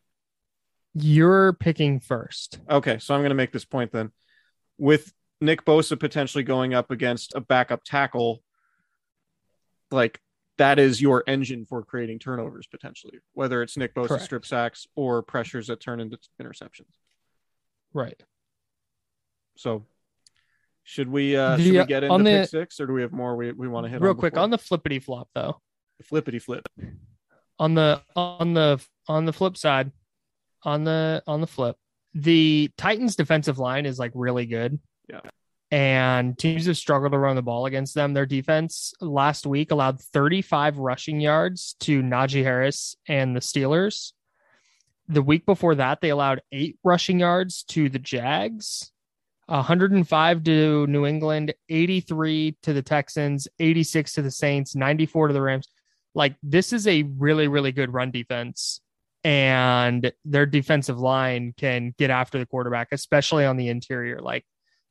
You're 0.92 1.54
picking 1.54 1.98
first. 1.98 2.58
Okay, 2.68 2.98
so 2.98 3.14
I'm 3.14 3.20
going 3.20 3.30
to 3.30 3.34
make 3.34 3.52
this 3.52 3.64
point 3.64 3.90
then. 3.90 4.12
With 4.76 5.14
Nick 5.40 5.64
Bosa 5.64 5.98
potentially 5.98 6.44
going 6.44 6.74
up 6.74 6.90
against 6.90 7.34
a 7.34 7.40
backup 7.40 7.84
tackle, 7.84 8.42
like 9.90 10.20
that 10.58 10.78
is 10.78 11.00
your 11.00 11.24
engine 11.26 11.64
for 11.64 11.82
creating 11.82 12.18
turnovers 12.18 12.66
potentially, 12.66 13.18
whether 13.32 13.62
it's 13.62 13.78
Nick 13.78 13.94
Bosa 13.94 14.08
Correct. 14.08 14.24
strip 14.24 14.44
sacks 14.44 14.86
or 14.94 15.22
pressures 15.22 15.68
that 15.68 15.80
turn 15.80 16.00
into 16.00 16.18
interceptions. 16.38 16.92
Right. 17.94 18.22
So, 19.56 19.86
should 20.90 21.08
we 21.10 21.36
uh 21.36 21.56
The, 21.58 21.62
should 21.64 21.72
we 21.72 21.78
uh, 21.80 21.84
get 21.84 22.02
into 22.04 22.18
the- 22.18 22.24
pick 22.40 22.48
six, 22.48 22.80
or 22.80 22.86
do 22.86 22.94
we 22.94 23.02
have 23.02 23.12
more 23.12 23.36
we, 23.36 23.52
we 23.52 23.68
want 23.68 23.84
to 23.84 23.90
hit 23.90 24.00
Real 24.00 24.12
on 24.12 24.16
quick 24.16 24.32
before? 24.32 24.44
on 24.44 24.50
the 24.50 24.56
flippity 24.58 24.98
flop 25.00 25.28
though. 25.34 25.60
flippity 26.02 26.38
flip? 26.38 26.66
on 27.58 27.74
the 27.74 28.00
on 28.16 28.54
the 28.54 28.80
on 29.08 29.24
the 29.26 29.32
flip 29.32 29.56
side 29.56 29.90
on 30.62 30.84
the 30.84 31.22
on 31.26 31.40
the 31.42 31.46
flip 31.46 31.76
the 32.14 32.70
titans 32.78 33.16
defensive 33.16 33.58
line 33.58 33.84
is 33.84 33.98
like 33.98 34.12
really 34.14 34.46
good 34.46 34.78
Yeah. 35.10 35.20
and 35.70 36.38
teams 36.38 36.66
have 36.66 36.76
struggled 36.76 37.12
to 37.12 37.18
run 37.18 37.34
the 37.36 37.42
ball 37.42 37.66
against 37.66 37.94
them 37.94 38.14
their 38.14 38.26
defense 38.26 38.94
last 39.00 39.44
week 39.44 39.72
allowed 39.72 40.00
35 40.00 40.78
rushing 40.78 41.20
yards 41.20 41.74
to 41.80 42.00
najee 42.02 42.42
harris 42.44 42.96
and 43.08 43.34
the 43.36 43.40
steelers 43.40 44.12
the 45.08 45.22
week 45.22 45.44
before 45.44 45.74
that 45.74 46.00
they 46.00 46.10
allowed 46.10 46.40
eight 46.52 46.78
rushing 46.84 47.18
yards 47.20 47.62
to 47.64 47.88
the 47.88 47.98
jags 47.98 48.92
105 49.48 50.44
to 50.44 50.86
new 50.86 51.06
england 51.06 51.54
83 51.68 52.56
to 52.62 52.72
the 52.72 52.82
texans 52.82 53.48
86 53.58 54.12
to 54.14 54.22
the 54.22 54.30
saints 54.30 54.74
94 54.76 55.28
to 55.28 55.34
the 55.34 55.42
rams. 55.42 55.68
Like 56.14 56.36
this 56.42 56.72
is 56.72 56.86
a 56.86 57.02
really 57.02 57.48
really 57.48 57.72
good 57.72 57.92
run 57.92 58.10
defense 58.10 58.80
and 59.24 60.12
their 60.24 60.46
defensive 60.46 60.98
line 60.98 61.54
can 61.56 61.94
get 61.98 62.10
after 62.10 62.38
the 62.38 62.46
quarterback 62.46 62.88
especially 62.92 63.44
on 63.44 63.56
the 63.56 63.68
interior. 63.68 64.20
Like 64.20 64.44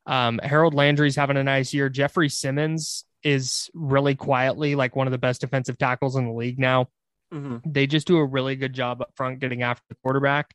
um, 0.06 0.40
harold 0.42 0.74
landry's 0.74 1.16
having 1.18 1.38
a 1.38 1.44
nice 1.44 1.74
year. 1.74 1.90
Jeffrey 1.90 2.30
simmons 2.30 3.04
is 3.24 3.70
really 3.74 4.16
quietly 4.16 4.76
like 4.76 4.96
one 4.96 5.06
of 5.08 5.12
the 5.12 5.18
best 5.18 5.42
defensive 5.42 5.78
tackles 5.78 6.16
in 6.16 6.26
the 6.26 6.34
league 6.34 6.60
now. 6.60 6.88
Mhm. 7.34 7.62
they 7.66 7.88
just 7.88 8.08
do 8.08 8.18
a 8.18 8.26
really 8.26 8.56
good 8.56 8.72
job 8.72 9.02
up 9.02 9.12
front 9.16 9.40
getting 9.40 9.62
after 9.62 9.84
the 9.90 9.96
quarterback. 10.02 10.54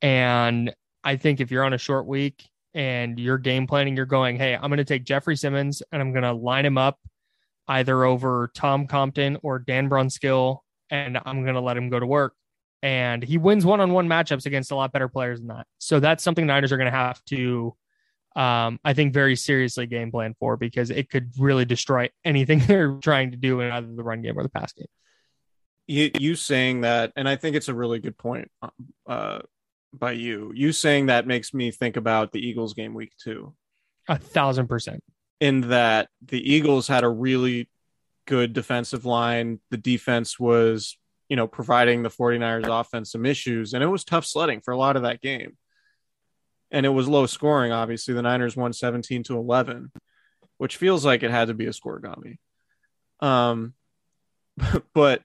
And 0.00 0.74
i 1.04 1.16
think 1.16 1.40
if 1.40 1.50
you're 1.50 1.64
on 1.64 1.72
a 1.72 1.78
short 1.78 2.06
week 2.06 2.44
and 2.74 3.18
you're 3.18 3.38
game 3.38 3.66
planning 3.66 3.96
you're 3.96 4.06
going 4.06 4.36
hey 4.36 4.54
i'm 4.54 4.68
going 4.68 4.78
to 4.78 4.84
take 4.84 5.04
jeffrey 5.04 5.36
simmons 5.36 5.82
and 5.92 6.00
i'm 6.00 6.12
going 6.12 6.22
to 6.22 6.32
line 6.32 6.64
him 6.64 6.78
up 6.78 6.98
either 7.68 8.04
over 8.04 8.50
Tom 8.54 8.86
Compton 8.86 9.38
or 9.42 9.58
Dan 9.58 9.88
Brunskill, 9.88 10.58
and 10.90 11.18
I'm 11.24 11.42
going 11.42 11.54
to 11.54 11.60
let 11.60 11.76
him 11.76 11.88
go 11.88 11.98
to 11.98 12.06
work. 12.06 12.34
And 12.82 13.22
he 13.22 13.38
wins 13.38 13.64
one 13.64 13.80
on 13.80 13.92
one 13.92 14.08
matchups 14.08 14.46
against 14.46 14.72
a 14.72 14.76
lot 14.76 14.92
better 14.92 15.08
players 15.08 15.38
than 15.38 15.48
that. 15.48 15.66
So 15.78 16.00
that's 16.00 16.24
something 16.24 16.46
Niners 16.46 16.72
are 16.72 16.76
going 16.76 16.90
to 16.90 16.96
have 16.96 17.24
to, 17.26 17.76
um, 18.34 18.80
I 18.84 18.92
think, 18.92 19.14
very 19.14 19.36
seriously 19.36 19.86
game 19.86 20.10
plan 20.10 20.34
for 20.40 20.56
because 20.56 20.90
it 20.90 21.08
could 21.08 21.30
really 21.38 21.64
destroy 21.64 22.10
anything 22.24 22.58
they're 22.66 22.94
trying 22.96 23.30
to 23.30 23.36
do 23.36 23.60
in 23.60 23.70
either 23.70 23.94
the 23.94 24.02
run 24.02 24.22
game 24.22 24.36
or 24.36 24.42
the 24.42 24.48
pass 24.48 24.72
game. 24.72 24.86
you, 25.86 26.10
you 26.18 26.34
saying 26.34 26.80
that, 26.80 27.12
and 27.14 27.28
I 27.28 27.36
think 27.36 27.54
it's 27.54 27.68
a 27.68 27.74
really 27.74 28.00
good 28.00 28.18
point 28.18 28.50
uh, 29.06 29.40
by 29.92 30.12
you. 30.12 30.52
You 30.54 30.72
saying 30.72 31.06
that 31.06 31.26
makes 31.26 31.52
me 31.52 31.70
think 31.70 31.96
about 31.96 32.32
the 32.32 32.40
Eagles 32.40 32.74
game 32.74 32.94
week 32.94 33.12
two, 33.22 33.54
A 34.08 34.18
thousand 34.18 34.68
percent. 34.68 35.02
in 35.40 35.68
that 35.68 36.08
the 36.24 36.40
Eagles 36.40 36.88
had 36.88 37.04
a 37.04 37.08
really 37.08 37.68
good 38.26 38.52
defensive 38.52 39.04
line. 39.04 39.60
The 39.70 39.76
defense 39.76 40.38
was, 40.38 40.96
you 41.28 41.36
know, 41.36 41.46
providing 41.46 42.02
the 42.02 42.08
49ers 42.10 42.80
offense 42.80 43.12
some 43.12 43.26
issues, 43.26 43.74
and 43.74 43.82
it 43.82 43.88
was 43.88 44.04
tough 44.04 44.24
sledding 44.24 44.60
for 44.60 44.72
a 44.72 44.78
lot 44.78 44.96
of 44.96 45.02
that 45.02 45.20
game. 45.20 45.56
And 46.70 46.86
it 46.86 46.90
was 46.90 47.06
low 47.06 47.26
scoring, 47.26 47.70
obviously. 47.70 48.14
The 48.14 48.22
Niners 48.22 48.56
won 48.56 48.72
17 48.72 49.24
to 49.24 49.36
11, 49.36 49.92
which 50.56 50.78
feels 50.78 51.04
like 51.04 51.22
it 51.22 51.30
had 51.30 51.48
to 51.48 51.54
be 51.54 51.66
a 51.66 51.72
score 51.72 52.00
scorigami. 52.00 52.38
Um, 53.20 53.74
but 54.94 55.22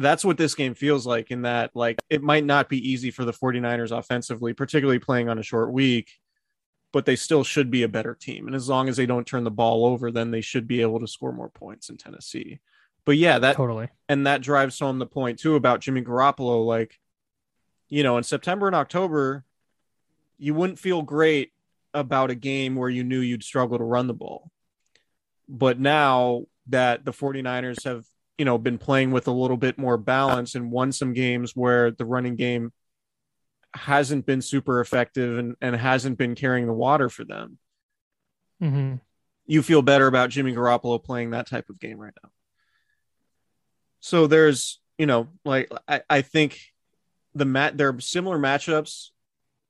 that's 0.00 0.24
what 0.24 0.38
this 0.38 0.54
game 0.54 0.74
feels 0.74 1.06
like 1.06 1.30
in 1.30 1.42
that 1.42 1.70
like 1.74 2.00
it 2.08 2.22
might 2.22 2.44
not 2.44 2.68
be 2.68 2.90
easy 2.90 3.10
for 3.10 3.24
the 3.24 3.32
49ers 3.32 3.96
offensively 3.96 4.52
particularly 4.52 4.98
playing 4.98 5.28
on 5.28 5.38
a 5.38 5.42
short 5.42 5.72
week 5.72 6.12
but 6.92 7.06
they 7.06 7.16
still 7.16 7.44
should 7.44 7.70
be 7.70 7.84
a 7.84 7.88
better 7.88 8.16
team. 8.16 8.48
And 8.48 8.56
as 8.56 8.68
long 8.68 8.88
as 8.88 8.96
they 8.96 9.06
don't 9.06 9.24
turn 9.26 9.44
the 9.44 9.50
ball 9.50 9.84
over 9.84 10.10
then 10.10 10.30
they 10.30 10.40
should 10.40 10.66
be 10.66 10.80
able 10.82 11.00
to 11.00 11.06
score 11.06 11.32
more 11.32 11.48
points 11.48 11.88
in 11.88 11.96
Tennessee. 11.96 12.60
But 13.04 13.16
yeah 13.16 13.38
that 13.38 13.56
Totally. 13.56 13.88
and 14.08 14.26
that 14.26 14.42
drives 14.42 14.78
home 14.78 14.98
the 14.98 15.06
point 15.06 15.38
too 15.38 15.54
about 15.54 15.80
Jimmy 15.80 16.02
Garoppolo 16.02 16.64
like 16.64 16.98
you 17.88 18.02
know 18.02 18.16
in 18.16 18.24
September 18.24 18.66
and 18.66 18.76
October 18.76 19.44
you 20.38 20.54
wouldn't 20.54 20.78
feel 20.78 21.02
great 21.02 21.52
about 21.92 22.30
a 22.30 22.34
game 22.34 22.76
where 22.76 22.88
you 22.88 23.04
knew 23.04 23.20
you'd 23.20 23.42
struggle 23.42 23.76
to 23.78 23.84
run 23.84 24.06
the 24.06 24.14
ball. 24.14 24.50
But 25.48 25.78
now 25.78 26.44
that 26.68 27.04
the 27.04 27.12
49ers 27.12 27.84
have 27.84 28.04
you 28.40 28.46
know 28.46 28.56
been 28.56 28.78
playing 28.78 29.10
with 29.10 29.28
a 29.28 29.30
little 29.42 29.58
bit 29.58 29.76
more 29.76 29.98
balance 29.98 30.54
and 30.54 30.72
won 30.72 30.92
some 30.92 31.12
games 31.12 31.54
where 31.54 31.90
the 31.90 32.06
running 32.06 32.36
game 32.36 32.72
hasn't 33.74 34.24
been 34.24 34.40
super 34.40 34.80
effective 34.80 35.36
and, 35.38 35.56
and 35.60 35.76
hasn't 35.76 36.16
been 36.16 36.34
carrying 36.34 36.66
the 36.66 36.72
water 36.72 37.10
for 37.10 37.24
them 37.24 37.58
hmm 38.58 38.94
you 39.46 39.62
feel 39.62 39.82
better 39.82 40.06
about 40.06 40.30
Jimmy 40.30 40.54
Garoppolo 40.54 41.02
playing 41.02 41.30
that 41.30 41.48
type 41.48 41.68
of 41.70 41.80
game 41.80 41.98
right 41.98 42.12
now. 42.22 42.30
So 43.98 44.28
there's, 44.28 44.80
you 44.96 45.06
know, 45.06 45.28
like 45.44 45.68
I, 45.88 46.02
I 46.08 46.22
think 46.22 46.60
the 47.34 47.44
mat 47.44 47.76
there 47.76 47.88
are 47.88 48.00
similar 48.00 48.38
matchups 48.38 49.08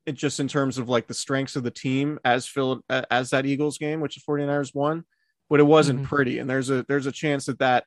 it 0.06 0.12
just 0.12 0.38
in 0.38 0.48
terms 0.48 0.76
of 0.76 0.88
like 0.88 1.06
the 1.06 1.14
strengths 1.14 1.56
of 1.56 1.62
the 1.62 1.70
team 1.70 2.18
as 2.24 2.46
Phil 2.46 2.82
as 2.88 3.30
that 3.30 3.46
Eagles 3.46 3.78
game, 3.78 4.00
which 4.00 4.16
the 4.16 4.20
49ers 4.22 4.74
won, 4.74 5.04
but 5.48 5.60
it 5.60 5.64
wasn't 5.64 6.02
Mhm. 6.02 6.08
pretty. 6.08 6.38
And 6.38 6.50
there's 6.50 6.68
a 6.68 6.84
there's 6.88 7.06
a 7.06 7.12
chance 7.12 7.46
that 7.46 7.58
that 7.60 7.84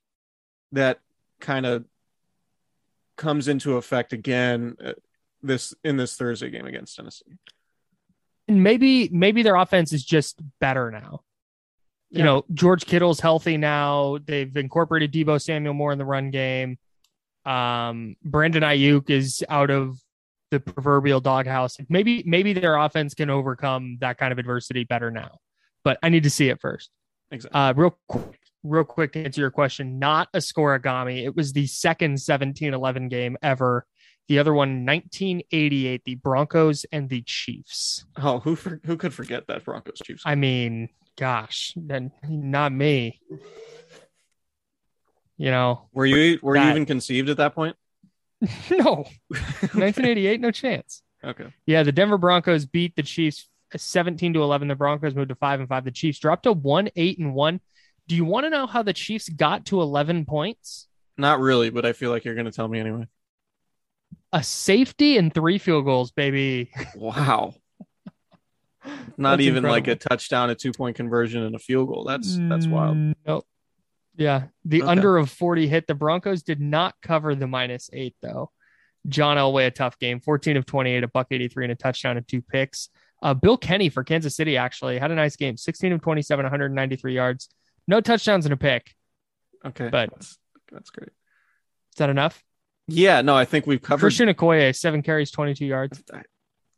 that 0.74 1.00
kind 1.40 1.66
of 1.66 1.86
comes 3.16 3.48
into 3.48 3.78
effect 3.78 4.14
again 4.14 4.76
uh, 4.84 4.94
this 5.42 5.74
in 5.84 5.98
this 5.98 6.16
Thursday 6.16 6.50
game 6.50 6.66
against 6.66 6.96
Tennessee. 6.96 7.26
And 8.48 8.62
maybe 8.64 9.10
maybe 9.10 9.44
their 9.44 9.56
offense 9.56 9.94
is 9.94 10.04
just 10.04 10.42
better 10.60 10.92
now. 10.92 11.22
You 12.10 12.20
Yeah. 12.20 12.26
know, 12.26 12.46
George 12.54 12.86
Kittle's 12.86 13.20
healthy 13.20 13.58
now. 13.58 14.18
They've 14.26 14.56
incorporated 14.56 15.12
Deebo 15.12 15.42
Samuel 15.42 15.74
more 15.74 15.92
in 15.92 15.98
the 15.98 16.06
run 16.06 16.30
game. 16.32 16.78
Um, 17.46 18.16
Brandon 18.24 18.64
Aiyuk 18.64 19.10
is 19.10 19.44
out 19.50 19.70
of 19.70 19.98
the 20.52 20.60
proverbial 20.60 21.20
doghouse. 21.20 21.78
Maybe 21.90 22.24
maybe 22.26 22.54
their 22.54 22.78
offense 22.78 23.14
can 23.14 23.30
overcome 23.30 23.98
that 24.02 24.18
kind 24.18 24.32
of 24.32 24.40
adversity 24.40 24.84
better 24.84 25.10
now. 25.12 25.40
But 25.84 25.98
I 26.04 26.10
need 26.10 26.24
to 26.24 26.30
see 26.30 26.50
it 26.50 26.62
first. 26.62 26.90
Exactly. 27.32 27.60
Uh, 27.60 27.74
real 27.74 27.98
quick, 28.08 28.40
real 28.64 28.84
quick 28.84 29.14
to 29.14 29.24
answer 29.24 29.42
your 29.42 29.52
question, 29.52 30.00
not 30.00 30.30
a 30.34 30.40
scorigami. 30.40 31.24
It 31.24 31.36
was 31.36 31.54
the 31.54 31.68
second 31.68 32.16
17-11 32.16 33.10
game 33.10 33.38
ever. 33.42 33.86
The 34.30 34.40
other 34.40 34.54
one, 34.54 34.86
1988, 34.86 36.02
the 36.06 36.16
Broncos 36.16 36.86
and 36.92 37.10
the 37.10 37.22
Chiefs. 37.24 38.06
oh, 38.18 38.40
who 38.40 38.56
for, 38.56 38.80
who 38.86 38.96
could 38.96 39.14
forget 39.14 39.48
that 39.48 39.66
Broncos 39.66 40.00
Chiefs? 40.04 40.24
I 40.26 40.36
mean, 40.36 40.90
gosh, 41.18 41.74
then 41.76 42.12
not 42.28 42.72
me. 42.72 43.20
You 45.38 45.52
know, 45.52 45.90
Were 45.94 46.06
you 46.06 46.40
were 46.42 46.56
you 46.56 46.70
even 46.70 46.86
conceived 46.86 47.30
at 47.30 47.38
that 47.38 47.54
point? 47.56 47.76
no, 48.72 49.06
1988, 49.30 50.40
no 50.40 50.52
chance. 50.52 51.02
Okay. 51.24 51.48
Yeah, 51.66 51.84
the 51.84 51.92
Denver 51.92 52.18
Broncos 52.18 52.66
beat 52.66 52.96
the 52.96 53.04
Chiefs 53.04 53.50
17 53.76 54.34
to 54.34 54.44
11. 54.44 54.68
The 54.68 54.76
Broncos 54.76 55.16
moved 55.16 55.30
to 55.30 55.36
5 55.36 55.62
and 55.62 55.70
5. 55.70 55.86
The 55.86 55.92
Chiefs 55.92 56.20
dropped 56.20 56.44
to 56.44 56.54
1 56.54 56.90
8 56.96 57.20
and 57.20 57.34
1. 57.34 57.60
Do 58.08 58.16
you 58.16 58.26
want 58.26 58.46
to 58.46 58.50
know 58.50 58.68
how 58.68 58.84
the 58.84 58.94
Chiefs 58.94 59.30
got 59.30 59.66
to 59.68 59.82
11 59.82 60.26
points? 60.26 60.88
Not 61.18 61.40
really, 61.40 61.70
but 61.70 61.86
I 61.86 61.94
feel 61.94 62.10
like 62.12 62.26
you're 62.26 62.36
going 62.36 62.46
to 62.46 62.52
tell 62.52 62.68
me 62.68 62.80
anyway. 62.80 63.08
A 64.32 64.44
safety 64.44 65.18
and 65.18 65.34
three 65.34 65.58
field 65.58 65.86
goals, 65.86 66.12
baby. 66.12 66.72
Wow. 66.96 67.54
Not 69.18 69.38
That's 69.38 69.42
even 69.44 69.64
like 69.64 69.88
a 69.88 69.96
touchdown, 69.96 70.50
a 70.50 70.56
two 70.56 70.74
point 70.74 70.96
conversion, 70.98 71.44
and 71.44 71.56
a 71.56 71.60
field 71.60 71.88
goal. 71.88 72.04
That's 72.04 72.38
that's 72.50 72.68
wild. 72.68 72.98
Mm, 72.98 73.14
Nope. 73.26 73.46
Yeah. 74.16 74.44
The 74.66 74.82
Okay. 74.82 74.92
under 74.92 75.18
of 75.18 75.30
40 75.30 75.68
hit. 75.68 75.88
The 75.88 75.96
Broncos 75.96 76.44
did 76.44 76.60
not 76.60 76.96
cover 77.02 77.34
the 77.36 77.48
minus 77.48 77.90
eight, 77.94 78.16
though. 78.22 78.52
John 79.08 79.38
Elway, 79.38 79.68
a 79.68 79.72
tough 79.72 79.98
game 80.00 80.20
14 80.20 80.58
of 80.58 80.66
28, 80.66 81.04
a 81.04 81.08
buck 81.08 81.28
83, 81.32 81.66
and 81.66 81.72
a 81.72 81.76
touchdown 81.76 82.18
and 82.18 82.28
two 82.28 82.42
picks. 82.42 82.90
Uh, 83.22 83.34
Bill 83.34 83.58
Kenney 83.58 83.90
for 83.90 84.04
Kansas 84.04 84.36
City 84.36 84.58
actually 84.58 84.98
had 84.98 85.12
a 85.12 85.16
nice 85.16 85.36
game 85.38 85.56
16 85.58 85.94
of 85.94 86.02
27, 86.02 86.44
193 86.44 87.16
yards, 87.16 87.50
no 87.88 88.02
touchdowns 88.02 88.46
and 88.46 88.54
a 88.54 88.58
pick. 88.58 88.94
Okay, 89.66 89.90
But- 89.90 90.10
that's, 90.12 90.38
that's 90.72 90.90
great. 90.90 91.10
Is 91.10 91.98
that 91.98 92.10
enough? 92.10 92.44
Yeah, 92.88 93.22
no, 93.22 93.36
I 93.36 93.46
think 93.46 93.66
we've 93.66 93.82
covered. 93.82 94.02
Christian 94.02 94.28
Okoye, 94.28 94.76
seven 94.76 95.04
carries, 95.04 95.32
22 95.32 95.66
yards. 95.66 96.04
I 96.14 96.24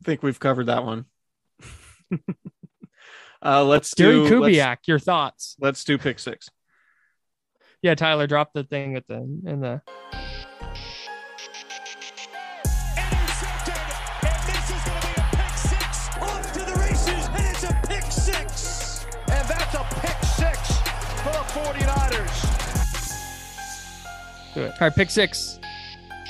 think 0.04 0.22
we've 0.22 0.38
covered 0.38 0.66
that 0.66 0.84
one. 0.84 1.06
uh, 3.42 3.64
let's 3.64 3.92
Gary 3.94 4.12
do 4.12 4.38
let's, 4.40 4.56
Kubiak, 4.56 4.76
your 4.86 4.98
thoughts? 5.00 5.56
let's 5.58 5.82
do 5.82 5.98
pick 5.98 6.18
six. 6.18 6.48
Yeah, 7.82 7.94
Tyler, 7.94 8.26
drop 8.26 8.52
the 8.52 8.62
thing 8.64 8.94
at 8.96 9.06
the 9.08 9.16
in 9.16 9.60
the. 9.60 9.82
Do 24.56 24.62
it. 24.62 24.70
All 24.70 24.88
right, 24.88 24.94
pick 24.94 25.10
six. 25.10 25.60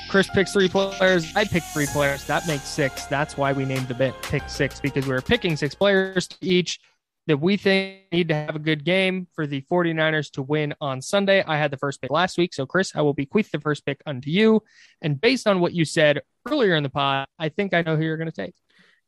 Chris 0.09 0.29
picks 0.29 0.51
three 0.51 0.67
players. 0.67 1.33
I 1.33 1.45
picked 1.45 1.67
three 1.67 1.85
players. 1.85 2.25
That 2.25 2.45
makes 2.45 2.65
six. 2.65 3.05
That's 3.05 3.37
why 3.37 3.53
we 3.53 3.63
named 3.63 3.87
the 3.87 3.93
bit 3.93 4.13
pick 4.21 4.49
six 4.49 4.81
because 4.81 5.07
we 5.07 5.13
were 5.13 5.21
picking 5.21 5.55
six 5.55 5.73
players 5.73 6.27
each 6.41 6.81
that 7.27 7.37
we 7.37 7.55
think 7.55 8.01
need 8.11 8.27
to 8.27 8.33
have 8.33 8.57
a 8.57 8.59
good 8.59 8.83
game 8.83 9.27
for 9.33 9.47
the 9.47 9.61
49ers 9.71 10.29
to 10.31 10.41
win 10.41 10.75
on 10.81 11.01
Sunday. 11.01 11.41
I 11.41 11.55
had 11.55 11.71
the 11.71 11.77
first 11.77 12.01
pick 12.01 12.11
last 12.11 12.37
week. 12.37 12.53
So, 12.53 12.65
Chris, 12.65 12.93
I 12.97 13.01
will 13.01 13.13
bequeath 13.13 13.49
the 13.49 13.61
first 13.61 13.85
pick 13.85 14.01
unto 14.05 14.29
you. 14.29 14.61
And 15.01 15.21
based 15.21 15.47
on 15.47 15.61
what 15.61 15.71
you 15.71 15.85
said 15.85 16.19
earlier 16.45 16.75
in 16.75 16.83
the 16.83 16.89
pod, 16.89 17.29
I 17.39 17.47
think 17.47 17.73
I 17.73 17.81
know 17.81 17.95
who 17.95 18.03
you're 18.03 18.17
going 18.17 18.29
to 18.29 18.45
take. 18.45 18.55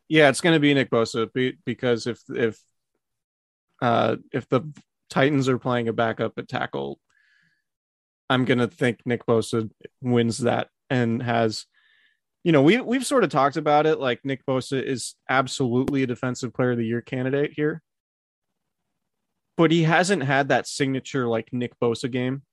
Yeah, 0.07 0.29
it's 0.29 0.39
going 0.39 0.55
to 0.55 0.61
be 0.61 0.73
Nick 0.73 0.89
Bosa 0.89 1.29
because 1.65 2.07
if 2.07 2.21
if 2.29 2.57
uh 3.81 4.15
if 4.31 4.47
the 4.47 4.61
Titans 5.09 5.49
are 5.49 5.59
playing 5.59 5.89
a 5.89 5.93
backup 5.93 6.37
at 6.37 6.47
tackle, 6.47 7.01
I'm 8.29 8.45
going 8.45 8.59
to 8.59 8.67
think 8.67 8.99
Nick 9.05 9.25
Bosa 9.25 9.69
wins 10.01 10.39
that 10.39 10.69
and 10.89 11.21
has 11.21 11.65
you 12.43 12.53
know, 12.53 12.61
we 12.61 12.79
we've 12.79 13.05
sort 13.05 13.25
of 13.25 13.29
talked 13.29 13.57
about 13.57 13.85
it 13.85 13.99
like 13.99 14.23
Nick 14.23 14.45
Bosa 14.45 14.81
is 14.81 15.15
absolutely 15.27 16.03
a 16.03 16.07
defensive 16.07 16.53
player 16.53 16.71
of 16.71 16.77
the 16.77 16.85
year 16.85 17.01
candidate 17.01 17.51
here. 17.53 17.81
But 19.57 19.71
he 19.71 19.83
hasn't 19.83 20.23
had 20.23 20.47
that 20.47 20.65
signature 20.65 21.27
like 21.27 21.51
Nick 21.51 21.77
Bosa 21.81 22.09
game 22.09 22.43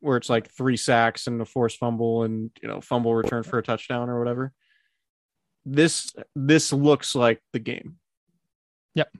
where 0.00 0.16
it's 0.16 0.30
like 0.30 0.48
three 0.52 0.76
sacks 0.76 1.26
and 1.26 1.40
a 1.42 1.44
forced 1.44 1.78
fumble 1.78 2.22
and 2.22 2.52
you 2.62 2.68
know 2.68 2.80
fumble 2.80 3.12
return 3.12 3.42
for 3.42 3.58
a 3.58 3.62
touchdown 3.62 4.08
or 4.08 4.20
whatever 4.20 4.52
this 5.64 6.12
this 6.34 6.72
looks 6.72 7.14
like 7.14 7.40
the 7.52 7.58
game. 7.58 7.96
Yep. 8.94 9.10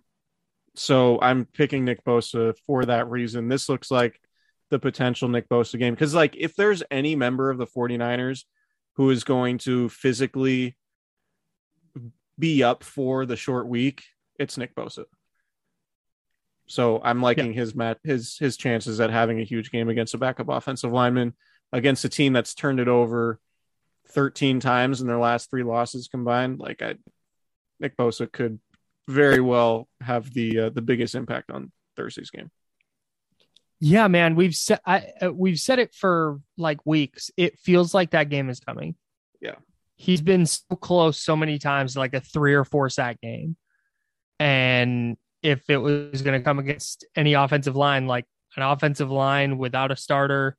So 0.74 1.20
I'm 1.20 1.44
picking 1.44 1.84
Nick 1.84 2.04
Bosa 2.04 2.56
for 2.66 2.84
that 2.84 3.10
reason. 3.10 3.48
This 3.48 3.68
looks 3.68 3.90
like 3.90 4.20
the 4.70 4.78
potential 4.78 5.28
Nick 5.28 5.48
Bosa 5.48 5.78
game 5.78 5.94
because 5.94 6.14
like 6.14 6.36
if 6.36 6.54
there's 6.54 6.82
any 6.90 7.16
member 7.16 7.50
of 7.50 7.58
the 7.58 7.66
49ers 7.66 8.44
who 8.94 9.10
is 9.10 9.24
going 9.24 9.58
to 9.58 9.88
physically 9.88 10.76
be 12.38 12.62
up 12.62 12.84
for 12.84 13.26
the 13.26 13.36
short 13.36 13.66
week, 13.66 14.04
it's 14.38 14.56
Nick 14.56 14.74
Bosa. 14.74 15.04
So 16.66 17.00
I'm 17.02 17.22
liking 17.22 17.54
his 17.54 17.74
mat 17.74 17.98
his 18.04 18.36
his 18.38 18.56
chances 18.56 19.00
at 19.00 19.10
having 19.10 19.40
a 19.40 19.44
huge 19.44 19.70
game 19.70 19.88
against 19.88 20.14
a 20.14 20.18
backup 20.18 20.48
offensive 20.48 20.92
lineman 20.92 21.34
against 21.72 22.04
a 22.04 22.08
team 22.08 22.32
that's 22.32 22.54
turned 22.54 22.80
it 22.80 22.88
over 22.88 23.40
13 24.08 24.60
times 24.60 25.00
in 25.00 25.06
their 25.06 25.18
last 25.18 25.50
three 25.50 25.62
losses 25.62 26.08
combined. 26.08 26.58
Like 26.58 26.82
I, 26.82 26.96
Nick 27.80 27.96
Bosa 27.96 28.30
could 28.30 28.60
very 29.06 29.40
well 29.40 29.88
have 30.00 30.32
the 30.32 30.58
uh, 30.58 30.70
the 30.70 30.82
biggest 30.82 31.14
impact 31.14 31.50
on 31.50 31.72
Thursday's 31.96 32.30
game. 32.30 32.50
Yeah, 33.80 34.08
man, 34.08 34.34
we've 34.34 34.54
said 34.54 34.80
I 34.84 35.12
uh, 35.22 35.32
we've 35.32 35.60
said 35.60 35.78
it 35.78 35.94
for 35.94 36.40
like 36.56 36.84
weeks. 36.84 37.30
It 37.36 37.58
feels 37.58 37.94
like 37.94 38.10
that 38.10 38.28
game 38.28 38.50
is 38.50 38.60
coming. 38.60 38.96
Yeah. 39.40 39.56
He's 39.96 40.20
been 40.20 40.46
so 40.46 40.76
close 40.76 41.18
so 41.18 41.36
many 41.36 41.58
times, 41.58 41.96
like 41.96 42.14
a 42.14 42.20
three 42.20 42.54
or 42.54 42.64
four 42.64 42.88
sack 42.90 43.20
game. 43.20 43.56
And 44.40 45.16
if 45.42 45.68
it 45.70 45.78
was 45.78 46.22
going 46.22 46.38
to 46.38 46.44
come 46.44 46.58
against 46.58 47.06
any 47.16 47.34
offensive 47.34 47.76
line, 47.76 48.06
like 48.06 48.24
an 48.56 48.62
offensive 48.62 49.10
line 49.10 49.58
without 49.58 49.90
a 49.90 49.96
starter 49.96 50.56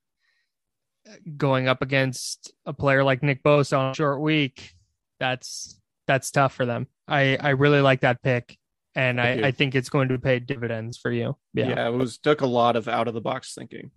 going 1.37 1.67
up 1.67 1.81
against 1.81 2.53
a 2.65 2.73
player 2.73 3.03
like 3.03 3.23
Nick 3.23 3.43
Bosa 3.43 3.77
on 3.77 3.91
a 3.91 3.95
short 3.95 4.21
week, 4.21 4.73
that's 5.19 5.79
that's 6.07 6.31
tough 6.31 6.53
for 6.53 6.65
them. 6.65 6.87
I 7.07 7.37
I 7.37 7.49
really 7.49 7.81
like 7.81 8.01
that 8.01 8.21
pick, 8.21 8.57
and 8.95 9.19
I. 9.21 9.47
I, 9.47 9.51
think 9.51 9.75
it's 9.75 9.89
going 9.89 10.09
to 10.09 10.19
pay 10.19 10.39
dividends 10.39 10.97
for 10.97 11.11
you. 11.11 11.37
Yeah. 11.53 11.87
it 11.87 11.93
was 11.93 12.17
took 12.17 12.41
a 12.41 12.47
lot 12.47 12.75
of 12.75 12.87
out 12.87 13.07
of 13.07 13.13
the 13.13 13.21
box 13.21 13.53
thinking 13.53 13.91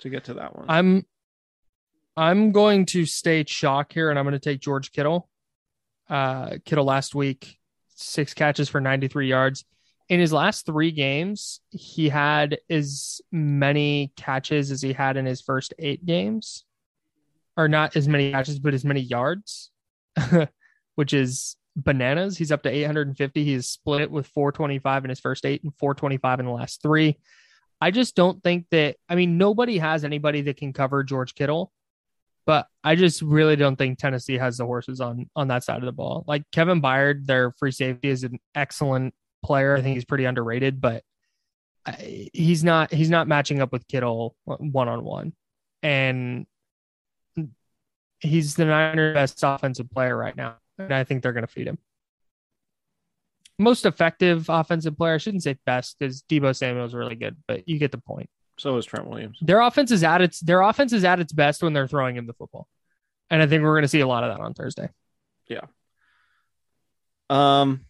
to 0.00 0.10
get 0.10 0.24
to 0.24 0.34
that 0.34 0.56
one. 0.56 0.66
I'm 0.68 1.06
I'm 2.16 2.52
going 2.52 2.86
to 2.86 3.04
stay 3.06 3.44
chalk 3.44 3.92
here 3.92 4.10
and 4.10 4.18
I'm 4.18 4.24
going 4.24 4.32
to 4.32 4.38
take 4.38 4.60
George 4.60 4.92
Kittle. 4.92 5.28
Uh 6.08 6.58
Kittle 6.64 6.84
last 6.84 7.14
week, 7.14 7.58
six 7.94 8.34
catches 8.34 8.68
for 8.68 8.80
93 8.80 9.28
yards. 9.28 9.64
In 10.08 10.20
his 10.20 10.32
last 10.32 10.66
3 10.66 10.92
games, 10.92 11.60
he 11.70 12.08
had 12.08 12.58
as 12.70 13.20
many 13.32 14.12
catches 14.16 14.70
as 14.70 14.80
he 14.80 14.92
had 14.92 15.16
in 15.16 15.26
his 15.26 15.40
first 15.40 15.74
8 15.80 16.06
games. 16.06 16.64
Or 17.56 17.66
not 17.66 17.96
as 17.96 18.06
many 18.06 18.30
catches 18.30 18.60
but 18.60 18.74
as 18.74 18.84
many 18.84 19.00
yards, 19.00 19.70
which 20.94 21.12
is 21.12 21.56
bananas. 21.76 22.36
He's 22.38 22.50
up 22.50 22.62
to 22.62 22.70
850. 22.70 23.44
He's 23.44 23.68
split 23.68 24.00
it 24.00 24.10
with 24.10 24.26
425 24.28 25.04
in 25.04 25.10
his 25.10 25.20
first 25.20 25.44
8 25.44 25.62
and 25.62 25.74
425 25.76 26.40
in 26.40 26.46
the 26.46 26.52
last 26.52 26.82
3. 26.82 27.16
I 27.80 27.90
just 27.90 28.16
don't 28.16 28.42
think 28.42 28.66
that. 28.70 28.96
I 29.08 29.14
mean, 29.14 29.36
nobody 29.38 29.78
has 29.78 30.02
anybody 30.02 30.40
that 30.42 30.56
can 30.56 30.72
cover 30.72 31.04
George 31.04 31.34
Kittle, 31.34 31.70
but 32.46 32.66
I 32.82 32.94
just 32.94 33.20
really 33.20 33.56
don't 33.56 33.76
think 33.76 33.98
Tennessee 33.98 34.38
has 34.38 34.56
the 34.56 34.64
horses 34.64 35.00
on 35.00 35.28
on 35.36 35.48
that 35.48 35.62
side 35.62 35.78
of 35.78 35.84
the 35.84 35.92
ball. 35.92 36.24
Like 36.26 36.44
Kevin 36.52 36.80
Byard, 36.80 37.26
their 37.26 37.52
free 37.52 37.72
safety, 37.72 38.08
is 38.08 38.24
an 38.24 38.38
excellent 38.54 39.14
player. 39.44 39.76
I 39.76 39.82
think 39.82 39.94
he's 39.94 40.06
pretty 40.06 40.24
underrated, 40.24 40.80
but 40.80 41.02
he's 42.00 42.64
not 42.64 42.92
he's 42.92 43.10
not 43.10 43.28
matching 43.28 43.60
up 43.60 43.72
with 43.72 43.86
Kittle 43.86 44.34
one 44.44 44.88
on 44.88 45.04
one, 45.04 45.34
and 45.82 46.46
he's 48.20 48.54
the 48.54 48.64
Niners' 48.64 49.14
best 49.14 49.40
offensive 49.42 49.90
player 49.90 50.16
right 50.16 50.36
now, 50.36 50.56
and 50.78 50.92
I 50.92 51.04
think 51.04 51.22
they're 51.22 51.32
going 51.32 51.46
to 51.46 51.52
feed 51.52 51.66
him. 51.66 51.78
Most 53.58 53.86
effective 53.86 54.46
offensive 54.50 54.96
player. 54.96 55.14
I 55.14 55.18
shouldn't 55.18 55.42
say 55.42 55.56
best 55.64 55.96
because 55.98 56.22
Deebo 56.22 56.54
Samuel's 56.54 56.94
really 56.94 57.14
good, 57.14 57.36
but 57.48 57.66
you 57.68 57.78
get 57.78 57.90
the 57.90 57.98
point. 57.98 58.28
so 58.58 58.76
is 58.76 58.84
Trent 58.84 59.06
Williams. 59.08 59.38
Their 59.40 59.60
offense 59.60 59.90
is 59.90 60.04
at 60.04 60.20
its 60.20 60.40
their 60.40 60.60
offense 60.60 60.92
is 60.92 61.04
at 61.04 61.20
its 61.20 61.32
best 61.32 61.62
when 61.62 61.72
they're 61.72 61.88
throwing 61.88 62.16
him 62.16 62.26
the 62.26 62.34
football, 62.34 62.68
and 63.30 63.40
I 63.40 63.46
think 63.46 63.62
we're 63.62 63.72
going 63.72 63.82
to 63.82 63.88
see 63.88 64.00
a 64.00 64.06
lot 64.06 64.24
of 64.24 64.36
that 64.36 64.42
on 64.42 64.52
Thursday. 64.52 64.90
Yeah. 65.48 65.62
Um, 67.30 67.80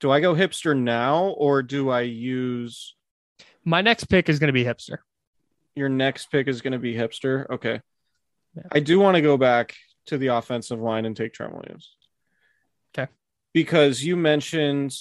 do 0.00 0.10
I 0.10 0.20
go 0.20 0.34
hipster 0.34 0.76
now 0.76 1.26
or 1.26 1.62
do 1.62 1.90
I 1.90 2.00
use 2.02 2.94
My 3.64 3.80
next 3.82 4.04
pick 4.04 4.28
is 4.28 4.38
going 4.38 4.48
to 4.48 4.52
be 4.52 4.64
hipster. 4.64 4.98
your 5.74 5.88
next 5.88 6.30
pick 6.30 6.48
is 6.48 6.62
going 6.62 6.72
to 6.72 6.78
be 6.78 6.94
hipster? 6.94 7.48
Okay. 7.50 7.80
Yeah. 8.56 8.62
I 8.72 8.80
do 8.80 8.98
want 8.98 9.16
to 9.16 9.20
go 9.22 9.36
back 9.36 9.74
to 10.06 10.18
the 10.18 10.28
offensive 10.28 10.80
line 10.80 11.04
and 11.04 11.16
take 11.16 11.32
Trent 11.32 11.52
Williams. 11.54 11.96
Okay. 12.96 13.10
Because 13.52 14.04
you 14.04 14.16
mentioned 14.16 14.96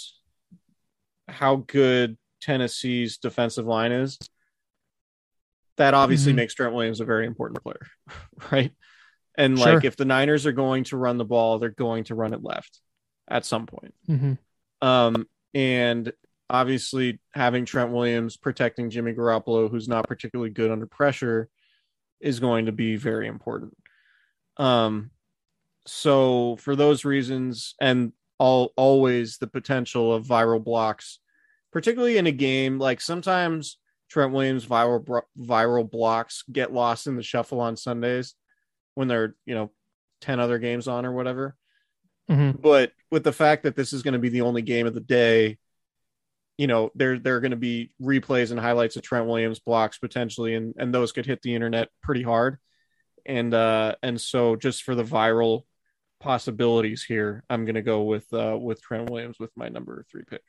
how 1.27 1.57
good 1.67 2.17
Tennessee's 2.41 3.17
defensive 3.17 3.65
line 3.65 3.91
is. 3.91 4.17
That 5.77 5.93
obviously 5.93 6.31
Mhm. 6.31 6.37
makes 6.37 6.53
Trent 6.53 6.73
Williams 6.73 7.01
a 7.01 7.05
very 7.05 7.25
important 7.25 7.61
player, 7.61 7.87
right? 8.51 8.71
And 9.37 9.57
Sure. 9.57 9.75
like 9.75 9.83
if 9.83 9.97
the 9.97 10.05
Niners 10.05 10.45
are 10.45 10.51
going 10.53 10.85
to 10.85 10.97
run 10.97 11.17
the 11.17 11.25
ball, 11.25 11.59
they're 11.59 11.69
going 11.69 12.05
to 12.05 12.15
run 12.15 12.33
it 12.33 12.43
left 12.43 12.79
at 13.27 13.45
some 13.45 13.65
point. 13.65 13.93
Mm-hmm. 14.07 14.33
Um, 14.87 15.27
and 15.53 16.13
obviously 16.49 17.19
having 17.33 17.65
Trent 17.65 17.91
Williams 17.91 18.37
protecting 18.37 18.89
Jimmy 18.89 19.13
Garoppolo, 19.13 19.69
who's 19.69 19.87
not 19.87 20.07
particularly 20.07 20.51
good 20.51 20.71
under 20.71 20.85
pressure, 20.85 21.49
is 22.21 22.39
going 22.39 22.67
to 22.67 22.71
be 22.71 22.95
very 22.95 23.27
important. 23.27 23.75
Um, 24.57 25.11
so 25.85 26.57
for 26.57 26.75
those 26.75 27.05
reasons, 27.05 27.75
and 27.79 28.13
all 28.37 28.73
always 28.75 29.37
the 29.37 29.47
potential 29.47 30.13
of 30.13 30.25
viral 30.25 30.61
blocks 30.61 31.19
particularly 31.75 32.17
in 32.17 32.25
a 32.25 32.31
game 32.31 32.79
like 32.79 33.01
sometimes 33.01 33.77
Trent 34.09 34.31
Williams 34.31 34.65
viral 34.65 35.23
viral 35.37 35.91
blocks 35.91 36.43
get 36.49 36.71
lost 36.71 37.05
in 37.05 37.17
the 37.17 37.21
shuffle 37.21 37.59
on 37.59 37.75
Sundays 37.75 38.33
when 38.93 39.09
there 39.09 39.23
are, 39.23 39.35
you 39.45 39.55
know, 39.55 39.71
10 40.21 40.39
other 40.39 40.57
games 40.57 40.87
on 40.87 41.05
or 41.05 41.11
whatever. 41.11 41.53
Mhm. 42.29 42.61
But 42.61 42.93
with 43.11 43.25
the 43.25 43.33
fact 43.33 43.63
that 43.63 43.75
this 43.75 43.91
is 43.91 44.03
going 44.03 44.13
to 44.13 44.19
be 44.19 44.29
the 44.29 44.43
only 44.43 44.61
game 44.61 44.87
of 44.87 44.93
the 44.93 45.01
day, 45.01 45.57
you 46.57 46.67
know, 46.67 46.91
there 46.95 47.19
there 47.19 47.35
are 47.35 47.41
going 47.41 47.51
to 47.51 47.57
be 47.57 47.91
replays 48.01 48.51
and 48.51 48.59
highlights 48.59 48.95
of 48.95 49.01
Trent 49.01 49.27
Williams 49.27 49.59
blocks 49.59 49.97
potentially 49.97 50.55
and 50.55 50.75
and 50.77 50.93
those 50.93 51.11
could 51.11 51.25
hit 51.25 51.41
the 51.41 51.55
internet 51.55 51.89
pretty 52.01 52.23
hard. 52.23 52.57
And 53.25 53.53
uh 53.53 53.95
and 54.03 54.19
so 54.19 54.55
just 54.55 54.83
for 54.83 54.95
the 54.95 55.03
viral 55.03 55.63
possibilities 56.19 57.03
here, 57.03 57.43
I'm 57.49 57.65
going 57.65 57.75
to 57.75 57.81
go 57.81 58.03
with 58.03 58.31
uh 58.33 58.57
with 58.59 58.81
Trent 58.81 59.09
Williams 59.09 59.39
with 59.39 59.51
my 59.55 59.69
number 59.69 60.05
3 60.11 60.23
pick. 60.29 60.41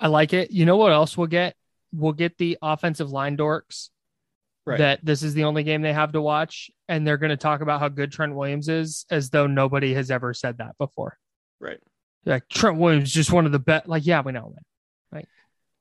I 0.00 0.06
like 0.08 0.32
it. 0.32 0.50
You 0.50 0.64
know 0.64 0.76
what 0.76 0.92
else 0.92 1.16
we'll 1.16 1.26
get? 1.26 1.54
We'll 1.92 2.12
get 2.12 2.38
the 2.38 2.58
offensive 2.62 3.10
line 3.10 3.36
dorks 3.36 3.88
Right. 4.66 4.78
that 4.78 5.00
this 5.02 5.22
is 5.22 5.32
the 5.32 5.44
only 5.44 5.62
game 5.62 5.80
they 5.80 5.94
have 5.94 6.12
to 6.12 6.20
watch, 6.20 6.70
and 6.90 7.06
they're 7.06 7.16
going 7.16 7.30
to 7.30 7.38
talk 7.38 7.62
about 7.62 7.80
how 7.80 7.88
good 7.88 8.12
Trent 8.12 8.34
Williams 8.34 8.68
is, 8.68 9.06
as 9.10 9.30
though 9.30 9.46
nobody 9.46 9.94
has 9.94 10.10
ever 10.10 10.34
said 10.34 10.58
that 10.58 10.76
before. 10.76 11.16
Right. 11.58 11.80
Like 12.26 12.46
Trent 12.50 12.76
Williams, 12.76 13.10
just 13.10 13.32
one 13.32 13.46
of 13.46 13.52
the 13.52 13.58
best. 13.58 13.88
Like, 13.88 14.04
yeah, 14.04 14.20
we 14.20 14.32
know, 14.32 14.52
man. 14.54 14.62
Like, 15.10 15.28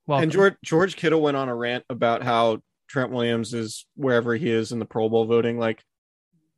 well, 0.05 0.19
And 0.19 0.32
George 0.32 0.55
George 0.63 0.95
Kittle 0.95 1.21
went 1.21 1.36
on 1.36 1.49
a 1.49 1.55
rant 1.55 1.84
about 1.89 2.23
how 2.23 2.61
Trent 2.88 3.11
Williams 3.11 3.53
is 3.53 3.85
wherever 3.95 4.35
he 4.35 4.49
is 4.49 4.71
in 4.71 4.79
the 4.79 4.85
Pro 4.85 5.09
Bowl 5.09 5.25
voting. 5.25 5.57
Like, 5.59 5.83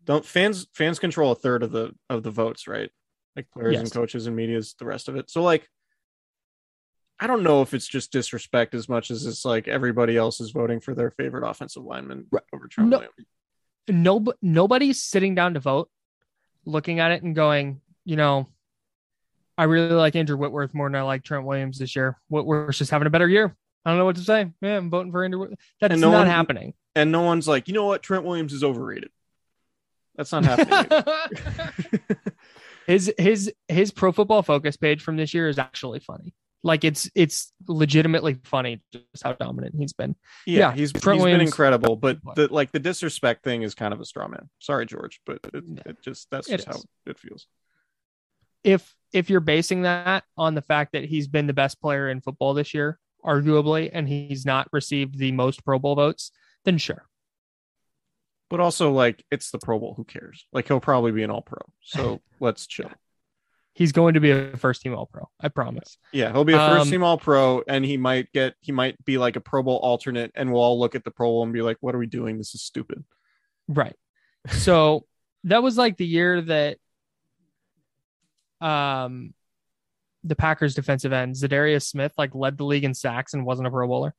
don't 0.05 0.25
fans 0.25 0.67
fans 0.73 0.99
control 0.99 1.31
a 1.31 1.35
third 1.35 1.63
of 1.63 1.71
the 1.71 1.91
of 2.09 2.23
the 2.23 2.31
votes, 2.31 2.67
right? 2.67 2.89
Like 3.35 3.49
players 3.51 3.79
and 3.79 3.91
coaches 3.91 4.27
and 4.27 4.35
media's 4.35 4.75
the 4.79 4.85
rest 4.85 5.07
of 5.07 5.15
it. 5.15 5.29
So 5.29 5.43
like, 5.43 5.67
I 7.19 7.27
don't 7.27 7.43
know 7.43 7.61
if 7.61 7.73
it's 7.73 7.87
just 7.87 8.11
disrespect 8.11 8.73
as 8.73 8.89
much 8.89 9.11
as 9.11 9.25
it's 9.25 9.45
like 9.45 9.67
everybody 9.67 10.17
else 10.17 10.39
is 10.39 10.51
voting 10.51 10.79
for 10.79 10.95
their 10.95 11.11
favorite 11.11 11.47
offensive 11.47 11.83
lineman 11.83 12.25
over 12.53 12.67
Trent 12.67 12.89
No. 12.89 12.97
Williams. 12.97 13.13
no, 13.89 14.33
nobody's 14.41 15.03
sitting 15.03 15.35
down 15.35 15.53
to 15.53 15.59
vote, 15.59 15.89
looking 16.65 16.99
at 16.99 17.11
it 17.11 17.23
and 17.23 17.35
going, 17.35 17.81
you 18.05 18.15
know, 18.15 18.47
I 19.57 19.65
really 19.65 19.93
like 19.93 20.15
Andrew 20.15 20.37
Whitworth 20.37 20.73
more 20.73 20.87
than 20.87 20.95
I 20.95 21.01
like 21.03 21.23
Trent 21.23 21.45
Williams 21.45 21.77
this 21.77 21.95
year. 21.95 22.17
Whitworth's 22.29 22.77
just 22.77 22.91
having 22.91 23.07
a 23.07 23.11
better 23.11 23.27
year. 23.27 23.55
I 23.85 23.91
don't 23.91 23.97
know 23.99 24.05
what 24.05 24.17
to 24.17 24.21
say. 24.23 24.51
Yeah, 24.61 24.77
I'm 24.77 24.89
voting 24.89 25.11
for 25.11 25.23
Andrew. 25.23 25.49
That's 25.79 25.91
And 25.93 26.01
no 26.01 26.11
not 26.11 26.17
one- 26.19 26.27
happening. 26.27 26.73
And 26.95 27.11
no 27.11 27.21
one's 27.21 27.47
like, 27.47 27.67
you 27.67 27.73
know 27.73 27.85
what, 27.85 28.01
Trent 28.03 28.25
Williams 28.25 28.51
is 28.53 28.63
overrated. 28.63 29.09
That's 30.15 30.31
not 30.31 30.43
happening. 30.43 31.93
his 32.87 33.13
his 33.17 33.53
his 33.67 33.91
Pro 33.91 34.11
Football 34.11 34.41
Focus 34.41 34.75
page 34.75 35.01
from 35.01 35.15
this 35.17 35.33
year 35.33 35.47
is 35.47 35.57
actually 35.59 35.99
funny. 35.99 36.33
Like 36.61 36.83
it's 36.83 37.09
it's 37.15 37.53
legitimately 37.69 38.37
funny 38.43 38.81
just 38.91 39.23
how 39.23 39.31
dominant 39.33 39.75
he's 39.77 39.93
been. 39.93 40.15
Yeah, 40.45 40.59
Yeah, 40.59 40.73
he's, 40.73 40.91
Trent 40.91 41.19
he's 41.19 41.25
been 41.25 41.39
incredible, 41.39 41.95
but 41.95 42.17
the 42.35 42.51
like 42.53 42.73
the 42.73 42.79
disrespect 42.79 43.43
thing 43.45 43.61
is 43.61 43.75
kind 43.75 43.93
of 43.93 44.01
a 44.01 44.05
straw 44.05 44.27
man. 44.27 44.49
Sorry, 44.59 44.85
George, 44.85 45.21
but 45.25 45.39
it, 45.53 45.63
Yeah. 45.65 45.81
it 45.85 46.01
just 46.01 46.27
that's 46.31 46.49
It 46.49 46.57
just 46.57 46.67
how 46.67 46.81
it 47.05 47.17
feels. 47.17 47.47
If 48.65 48.93
if 49.13 49.29
you're 49.29 49.39
basing 49.39 49.83
that 49.83 50.25
on 50.37 50.53
the 50.53 50.61
fact 50.61 50.91
that 50.93 51.05
he's 51.05 51.27
been 51.29 51.47
the 51.47 51.53
best 51.53 51.79
player 51.79 52.09
in 52.09 52.19
football 52.19 52.53
this 52.53 52.73
year, 52.73 52.99
arguably, 53.25 53.89
and 53.91 54.07
he's 54.07 54.45
not 54.45 54.67
received 54.71 55.17
the 55.17 55.31
most 55.31 55.63
Pro 55.65 55.79
Bowl 55.79 55.95
votes, 55.95 56.31
then 56.65 56.77
sure. 56.77 57.05
But 58.49 58.59
also, 58.59 58.91
like, 58.91 59.23
it's 59.29 59.51
the 59.51 59.59
Pro 59.59 59.79
Bowl. 59.79 59.93
Who 59.95 60.03
cares? 60.03 60.47
Like, 60.51 60.67
he'll 60.67 60.79
probably 60.79 61.11
be 61.11 61.23
an 61.23 61.29
All 61.29 61.41
Pro. 61.41 61.59
So 61.81 62.21
let's 62.39 62.65
chill. 62.65 62.89
He's 63.73 63.91
going 63.91 64.15
to 64.15 64.19
be 64.19 64.31
a 64.31 64.57
first 64.57 64.81
team 64.81 64.93
All 64.95 65.05
Pro. 65.05 65.29
I 65.39 65.49
promise. 65.49 65.97
Yeah, 66.11 66.31
he'll 66.31 66.43
be 66.43 66.53
a 66.53 66.57
first 66.57 66.81
Um, 66.81 66.89
team 66.89 67.03
All 67.03 67.17
Pro, 67.17 67.63
and 67.67 67.85
he 67.85 67.97
might 67.97 68.31
get 68.33 68.55
he 68.59 68.71
might 68.71 69.03
be 69.05 69.17
like 69.17 69.35
a 69.35 69.41
Pro 69.41 69.63
Bowl 69.63 69.77
alternate, 69.77 70.31
and 70.35 70.51
we'll 70.51 70.61
all 70.61 70.79
look 70.79 70.95
at 70.95 71.03
the 71.03 71.11
Pro 71.11 71.27
Bowl 71.27 71.43
and 71.43 71.53
be 71.53 71.61
like, 71.61 71.77
"What 71.79 71.95
are 71.95 71.99
we 71.99 72.07
doing? 72.07 72.37
This 72.37 72.55
is 72.55 72.61
stupid." 72.61 73.05
Right. 73.67 73.95
So 74.49 75.05
that 75.45 75.63
was 75.63 75.77
like 75.77 75.95
the 75.97 76.05
year 76.05 76.41
that 76.41 76.77
um 78.59 79.33
the 80.29 80.35
Packers 80.35 80.73
defensive 80.75 81.11
end, 81.11 81.35
Za'Darius 81.35 81.83
Smith, 81.83 82.13
like 82.17 82.33
led 82.33 82.57
the 82.57 82.63
league 82.63 82.83
in 82.85 82.93
sacks 82.93 83.33
and 83.33 83.45
wasn't 83.45 83.67
a 83.67 83.71
Pro 83.71 83.87
Bowler. 83.87 84.13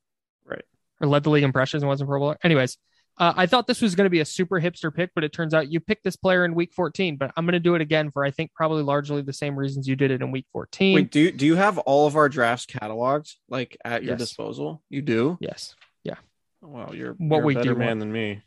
Right. 0.45 0.65
Or 1.01 1.07
led 1.09 1.23
the 1.25 1.31
league 1.31 1.45
in 1.45 1.53
pressures 1.53 1.83
and 1.83 1.89
wasn't 1.89 2.09
a 2.09 2.11
Pro 2.11 2.21
Bowler. 2.21 2.39
Anyways, 2.45 2.77
uh, 3.19 3.33
I 3.37 3.47
thought 3.47 3.67
this 3.67 3.83
was 3.83 3.95
going 3.95 4.07
to 4.07 4.11
be 4.11 4.21
a 4.21 4.25
super 4.25 4.61
hipster 4.61 4.95
pick, 4.95 5.11
but 5.15 5.25
it 5.25 5.33
turns 5.33 5.53
out 5.53 5.71
you 5.71 5.79
picked 5.81 6.05
this 6.05 6.17
player 6.17 6.45
in 6.45 6.55
week 6.55 6.73
14. 6.75 7.17
But 7.17 7.33
I'm 7.37 7.45
going 7.45 7.53
to 7.53 7.59
do 7.61 7.75
it 7.75 7.81
again 7.83 8.11
for 8.11 8.25
I 8.25 8.31
think 8.31 8.53
probably 8.55 8.83
largely 8.83 9.21
the 9.23 9.33
same 9.33 9.57
reasons 9.57 9.87
you 9.89 9.95
did 9.97 10.11
it 10.11 10.23
in 10.23 10.31
week 10.31 10.47
14. 10.53 10.95
Wait, 10.95 11.11
do 11.11 11.21
you, 11.21 11.33
do 11.33 11.45
you 11.47 11.57
have 11.57 11.79
all 11.79 12.07
of 12.07 12.17
our 12.17 12.29
drafts 12.29 12.67
catalogs 12.67 13.37
like 13.49 13.77
at 13.85 14.03
your 14.03 14.13
Yes. 14.13 14.21
disposal? 14.21 14.83
You 14.89 15.03
do. 15.03 15.37
yes. 15.41 15.75
Yeah. 16.03 16.15
Wow, 16.63 16.93
you're, 16.95 17.13
What 17.15 17.41
you're 17.41 17.49
do 17.51 17.55
better 17.55 17.71
you 17.73 17.77
man 17.77 17.89
want? 17.89 18.01
than 18.01 18.13
me. 18.13 18.43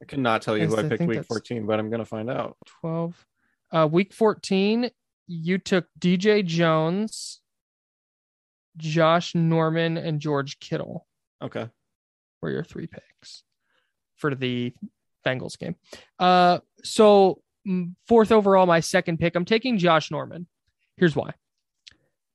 I 0.00 0.04
could 0.04 0.20
not 0.20 0.42
tell 0.42 0.56
you 0.56 0.62
Yes, 0.64 0.72
who 0.74 0.80
I 0.80 0.84
I 0.86 0.88
picked 0.88 1.02
week 1.02 1.24
14, 1.24 1.66
but 1.66 1.78
I'm 1.80 1.90
gonna 1.90 2.04
find 2.04 2.30
out. 2.30 2.56
12. 2.80 3.26
Uh, 3.70 3.88
week 3.90 4.12
14, 4.14 4.90
you 5.28 5.58
took 5.58 5.86
DJ 6.00 6.44
Jones, 6.44 7.40
Josh 8.76 9.34
Norman, 9.34 9.96
and 9.96 10.20
George 10.20 10.58
Kittle. 10.58 11.06
Okay. 11.40 11.68
were 12.42 12.50
your 12.50 12.64
three 12.64 12.86
picks 12.86 13.44
for 14.16 14.34
the 14.34 14.72
Bengals 15.24 15.58
game. 15.58 15.76
Uh, 16.18 16.58
so 16.82 17.42
fourth 18.08 18.32
overall, 18.32 18.66
my 18.66 18.80
second 18.80 19.18
pick, 19.18 19.36
I'm 19.36 19.44
taking 19.44 19.78
Josh 19.78 20.10
Norman. 20.10 20.46
Here's 20.96 21.14
why. 21.14 21.34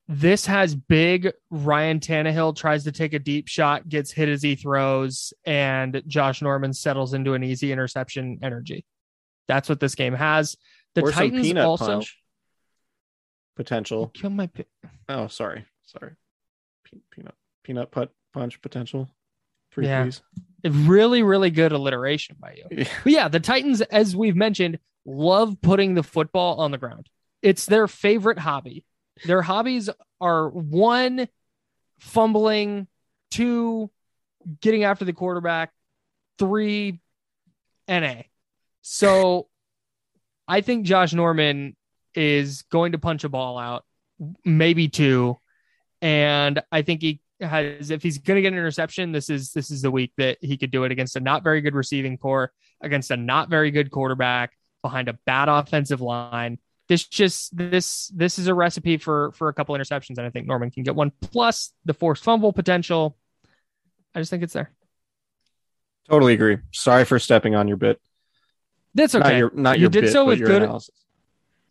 This 0.08 0.46
has 0.46 0.76
big 0.76 1.32
Ryan 1.50 2.00
Tannehill 2.00 2.56
tries 2.56 2.84
to 2.84 2.92
take 2.92 3.14
a 3.14 3.20
deep 3.20 3.48
shot, 3.48 3.88
gets 3.88 4.12
hit 4.12 4.30
as 4.30 4.44
he 4.44 4.56
throws, 4.56 5.34
and 5.46 6.04
Josh 6.08 6.42
Norman 6.42 6.74
settles 6.74 7.14
into 7.14 7.34
an 7.34 7.44
easy 7.44 7.72
interception 7.72 8.40
energy. 8.44 8.86
That's 9.48 9.70
what 9.70 9.80
this 9.80 9.96
game 9.96 10.14
has. 10.14 10.56
The 10.94 11.04
or 11.04 11.12
Titans 11.12 11.56
also 11.56 11.86
punch 11.96 12.23
potential. 13.56 14.08
kill 14.14 14.30
my 14.30 14.48
pick. 14.48 14.68
Oh, 15.10 15.28
sorry, 15.28 15.66
sorry. 15.84 16.14
Pe- 16.86 17.00
peanut 17.12 17.36
peanut 17.64 17.92
put 17.92 18.12
punch 18.34 18.62
potential. 18.62 19.10
Three 19.72 19.88
Yeah. 19.88 20.04
please. 20.04 20.22
Really, 20.66 21.24
really 21.24 21.50
good 21.52 21.72
alliteration 21.72 22.38
by 22.40 22.54
you. 22.58 22.66
Yeah. 22.72 22.88
But 23.04 23.12
yeah, 23.14 23.28
the 23.28 23.40
Titans, 23.40 23.82
as 23.82 24.16
we've 24.16 24.36
mentioned, 24.36 24.80
love 25.06 25.58
putting 25.62 25.94
the 25.96 26.04
football 26.04 26.60
on 26.62 26.72
the 26.72 26.78
ground. 26.78 27.10
It's 27.42 27.66
their 27.66 27.88
favorite 27.88 28.40
hobby. 28.40 28.86
Their 29.26 29.42
hobbies 29.42 29.90
are 30.22 30.48
one, 30.50 31.28
fumbling, 32.00 32.88
two, 33.32 33.90
getting 34.62 34.84
after 34.86 35.04
the 35.06 35.14
quarterback, 35.14 35.72
three, 36.40 37.02
NA. 37.88 38.22
So 38.82 39.48
I 40.48 40.62
think 40.62 40.86
Josh 40.86 41.14
Norman 41.14 41.76
is 42.16 42.64
going 42.64 42.92
to 42.94 43.00
punch 43.00 43.24
a 43.24 43.30
ball 43.30 43.58
out, 43.58 43.86
maybe 44.46 44.88
two. 44.90 45.38
And 46.02 46.62
I 46.72 46.82
think 46.82 47.02
he 47.02 47.20
has 47.40 47.92
if 47.92 48.04
he's 48.04 48.18
going 48.20 48.36
to 48.36 48.42
get 48.42 48.54
an 48.54 48.60
interception, 48.60 49.12
this 49.12 49.30
is 49.30 49.52
this 49.54 49.72
is 49.72 49.82
the 49.82 49.92
week 49.92 50.12
that 50.18 50.38
he 50.42 50.58
could 50.58 50.72
do 50.72 50.84
it 50.84 50.92
against 50.92 51.16
a 51.16 51.20
not 51.20 51.44
very 51.44 51.62
good 51.62 51.76
receiving 51.76 52.18
corps, 52.18 52.52
against 52.82 53.12
a 53.12 53.18
not 53.18 53.50
very 53.50 53.72
good 53.72 53.92
quarterback, 53.92 54.52
behind 54.82 55.08
a 55.10 55.14
bad 55.26 55.50
offensive 55.50 56.02
line. 56.02 56.58
This 56.90 57.06
just 57.06 57.56
this 57.56 58.12
this 58.14 58.38
is 58.38 58.48
a 58.48 58.54
recipe 58.54 58.98
for 58.98 59.32
for 59.32 59.48
a 59.48 59.54
couple 59.54 59.76
interceptions, 59.76 60.18
and 60.18 60.28
I 60.28 60.30
think 60.30 60.48
Norman 60.48 60.70
can 60.72 60.84
get 60.84 60.96
one 60.96 61.12
plus 61.22 61.72
the 61.86 61.94
forced 61.94 62.24
fumble 62.24 62.52
potential. 62.52 63.18
I 64.14 64.20
just 64.20 64.30
think 64.30 64.44
it's 64.44 64.54
there. 64.54 64.70
Totally 66.10 66.34
agree. 66.34 66.58
Sorry 66.72 67.06
for 67.06 67.18
stepping 67.20 67.56
on 67.56 67.70
your 67.70 67.78
bit. 67.78 68.02
That's 68.94 69.16
okay. 69.16 69.24
Not 69.30 69.38
your 69.38 69.52
not 69.56 69.78
You 69.78 69.82
your 69.84 69.90
did 69.90 70.02
bit, 70.02 70.12
so 70.12 70.26
with 70.26 70.40
good- 70.40 70.62
analysis. 70.64 70.92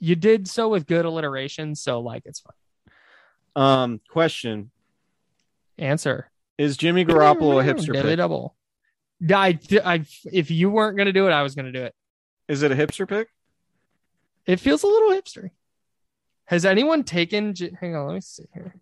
You 0.03 0.16
did 0.16 0.48
so 0.48 0.68
with 0.68 0.88
good 0.88 1.05
alliteration, 1.05 1.76
so 1.76 2.00
like 2.00 2.22
it's 2.24 2.40
fine. 2.40 3.64
Um, 3.64 4.00
question: 4.11 4.72
Answer. 5.78 6.28
Is 6.59 6.76
Jimmy 6.76 7.05
Garoppolo 7.05 7.62
a 7.62 7.72
hipster 7.72 7.92
Daily 7.92 8.11
pick? 8.11 8.16
double. 8.16 8.57
I, 9.32 9.59
I, 9.84 10.05
if 10.24 10.50
you 10.50 10.70
weren't 10.70 10.96
going 10.96 11.07
to 11.07 11.12
do 11.12 11.28
it, 11.28 11.30
I 11.30 11.42
was 11.42 11.55
going 11.55 11.66
to 11.66 11.72
do 11.72 11.84
it. 11.84 11.94
Is 12.48 12.64
it 12.64 12.72
a 12.72 12.74
hipster 12.74 13.09
pick? 13.09 13.28
It 14.44 14.59
feels 14.59 14.82
a 14.82 14.88
little 14.88 15.11
hipstery. 15.11 15.50
Has 16.46 16.64
anyone 16.64 17.05
taken? 17.05 17.55
Hang 17.80 17.94
on, 17.94 18.09
let 18.09 18.14
me 18.14 18.20
see 18.20 18.44
here. 18.53 18.74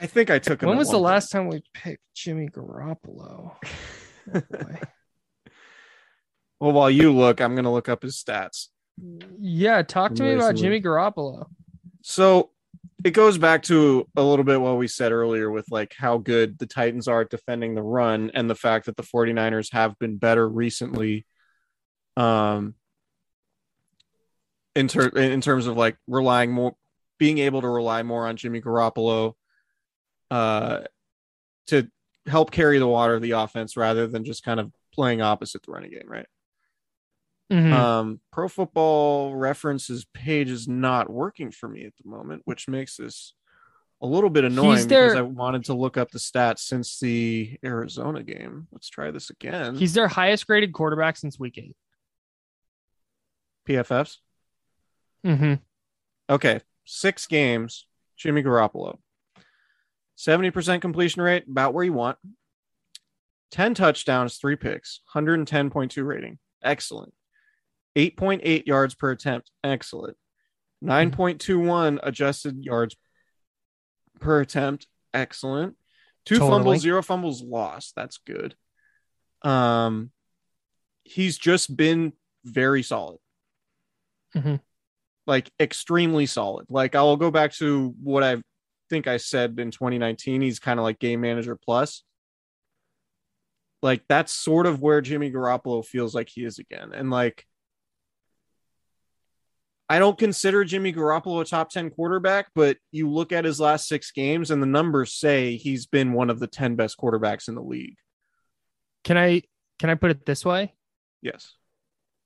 I 0.00 0.06
think 0.06 0.30
I 0.30 0.38
took 0.38 0.62
him. 0.62 0.70
When 0.70 0.78
was 0.78 0.90
the 0.90 0.98
last 0.98 1.30
time 1.30 1.48
we 1.48 1.62
picked 1.74 2.02
Jimmy 2.14 2.48
Garoppolo? 2.48 3.56
Oh. 4.34 4.40
Well, 6.58 6.72
while 6.72 6.90
you 6.90 7.12
look, 7.12 7.40
I'm 7.40 7.54
gonna 7.54 7.72
look 7.72 7.88
up 7.88 8.02
his 8.02 8.16
stats. 8.16 8.68
Yeah, 9.38 9.82
talk 9.82 10.14
to 10.14 10.22
me 10.22 10.34
about 10.34 10.56
Jimmy 10.56 10.80
Garoppolo. 10.80 11.46
So 12.02 12.50
it 13.04 13.10
goes 13.10 13.38
back 13.38 13.62
to 13.64 14.08
a 14.16 14.22
little 14.22 14.44
bit 14.44 14.60
what 14.60 14.78
we 14.78 14.88
said 14.88 15.12
earlier 15.12 15.50
with 15.50 15.66
like 15.70 15.94
how 15.96 16.18
good 16.18 16.58
the 16.58 16.66
Titans 16.66 17.08
are 17.08 17.22
at 17.22 17.30
defending 17.30 17.74
the 17.74 17.82
run 17.82 18.30
and 18.34 18.48
the 18.48 18.54
fact 18.54 18.86
that 18.86 18.96
the 18.96 19.02
49ers 19.02 19.72
have 19.72 19.98
been 19.98 20.16
better 20.16 20.48
recently 20.48 21.26
um 22.16 22.74
in 24.74 24.88
ter- 24.88 25.08
in 25.08 25.40
terms 25.40 25.66
of 25.66 25.76
like 25.76 25.96
relying 26.06 26.52
more 26.52 26.74
being 27.18 27.38
able 27.38 27.62
to 27.62 27.68
rely 27.68 28.02
more 28.02 28.26
on 28.26 28.36
Jimmy 28.36 28.60
Garoppolo 28.60 29.34
uh, 30.30 30.80
to 31.68 31.88
help 32.26 32.50
carry 32.50 32.78
the 32.78 32.86
water 32.86 33.14
of 33.14 33.22
the 33.22 33.32
offense 33.32 33.76
rather 33.76 34.06
than 34.06 34.24
just 34.24 34.42
kind 34.42 34.60
of 34.60 34.70
playing 34.92 35.22
opposite 35.22 35.62
the 35.62 35.72
running 35.72 35.90
game, 35.90 36.06
right? 36.06 36.26
Mhm. 37.50 37.72
Um, 37.72 38.20
Pro 38.32 38.48
Football 38.48 39.36
References 39.36 40.04
page 40.12 40.50
is 40.50 40.66
not 40.66 41.08
working 41.08 41.50
for 41.52 41.68
me 41.68 41.84
at 41.84 41.92
the 42.02 42.08
moment, 42.08 42.42
which 42.44 42.66
makes 42.68 42.96
this 42.96 43.34
a 44.02 44.06
little 44.06 44.30
bit 44.30 44.44
annoying 44.44 44.88
their- 44.88 45.04
because 45.06 45.16
I 45.18 45.22
wanted 45.22 45.64
to 45.66 45.74
look 45.74 45.96
up 45.96 46.10
the 46.10 46.18
stats 46.18 46.58
since 46.58 46.98
the 46.98 47.58
Arizona 47.64 48.22
game. 48.22 48.66
Let's 48.72 48.88
try 48.88 49.10
this 49.10 49.30
again. 49.30 49.76
He's 49.76 49.94
their 49.94 50.08
highest 50.08 50.46
graded 50.46 50.72
quarterback 50.72 51.16
since 51.16 51.38
week 51.38 51.56
8 51.56 51.76
PFFs. 53.66 54.18
Mm-hmm. 55.24 55.54
Okay, 56.30 56.60
six 56.84 57.26
games. 57.26 57.86
Jimmy 58.16 58.42
Garoppolo, 58.42 58.98
seventy 60.14 60.50
percent 60.50 60.80
completion 60.82 61.20
rate, 61.22 61.44
about 61.48 61.74
where 61.74 61.84
you 61.84 61.92
want. 61.92 62.18
Ten 63.50 63.74
touchdowns, 63.74 64.36
three 64.38 64.56
picks, 64.56 65.00
hundred 65.06 65.34
and 65.34 65.46
ten 65.46 65.68
point 65.70 65.90
two 65.92 66.04
rating, 66.04 66.38
excellent. 66.62 67.12
Eight 67.96 68.16
point 68.16 68.42
eight 68.44 68.66
yards 68.66 68.94
per 68.94 69.10
attempt, 69.10 69.50
excellent. 69.64 70.16
Nine 70.80 71.10
point 71.10 71.40
two 71.40 71.58
one 71.58 71.98
adjusted 72.02 72.64
yards 72.64 72.94
per 74.20 74.40
attempt, 74.40 74.86
excellent. 75.12 75.74
Two 76.26 76.34
Totally. 76.38 76.50
fumbles, 76.58 76.80
zero 76.82 77.02
fumbles 77.02 77.42
lost. 77.42 77.94
That's 77.96 78.18
good. 78.18 78.54
Um, 79.42 80.10
he's 81.04 81.38
just 81.38 81.74
been 81.76 82.12
very 82.44 82.82
solid 82.82 83.18
Mhm. 84.34 84.60
like 85.26 85.50
extremely 85.58 86.26
solid. 86.26 86.66
Like 86.68 86.94
I'll 86.94 87.16
go 87.16 87.30
back 87.30 87.52
to 87.54 87.94
what 88.02 88.22
I 88.22 88.42
think 88.90 89.06
I 89.06 89.16
said 89.16 89.58
in 89.58 89.70
2019. 89.70 90.42
He's 90.42 90.58
kind 90.58 90.78
of 90.78 90.84
like 90.84 90.98
game 90.98 91.20
manager 91.22 91.56
plus. 91.56 92.02
Like 93.82 94.02
that's 94.08 94.32
sort 94.32 94.66
of 94.66 94.80
where 94.82 95.00
Jimmy 95.00 95.30
Garoppolo 95.30 95.84
feels 95.84 96.14
like 96.14 96.28
he 96.28 96.44
is 96.44 96.58
again. 96.58 96.92
And 96.92 97.10
like 97.10 97.46
I 99.88 99.98
don't 100.00 100.18
consider 100.18 100.64
Jimmy 100.64 100.92
Garoppolo 100.92 101.40
a 101.42 101.44
top 101.44 101.70
10 101.70 101.90
quarterback, 101.90 102.48
but 102.54 102.76
you 102.90 103.08
look 103.08 103.30
at 103.32 103.44
his 103.44 103.60
last 103.60 103.86
six 103.86 104.10
games 104.10 104.50
and 104.50 104.60
the 104.60 104.66
numbers 104.66 105.14
say 105.14 105.56
he's 105.56 105.86
been 105.86 106.12
one 106.12 106.28
of 106.28 106.40
the 106.40 106.48
10 106.48 106.74
best 106.74 106.98
quarterbacks 106.98 107.46
in 107.48 107.54
the 107.54 107.62
league. 107.62 107.96
Can 109.04 109.16
I 109.16 109.42
can 109.78 109.90
I 109.90 109.94
put 109.94 110.10
it 110.10 110.26
this 110.26 110.44
way? 110.44 110.74
Yes. 111.22 111.52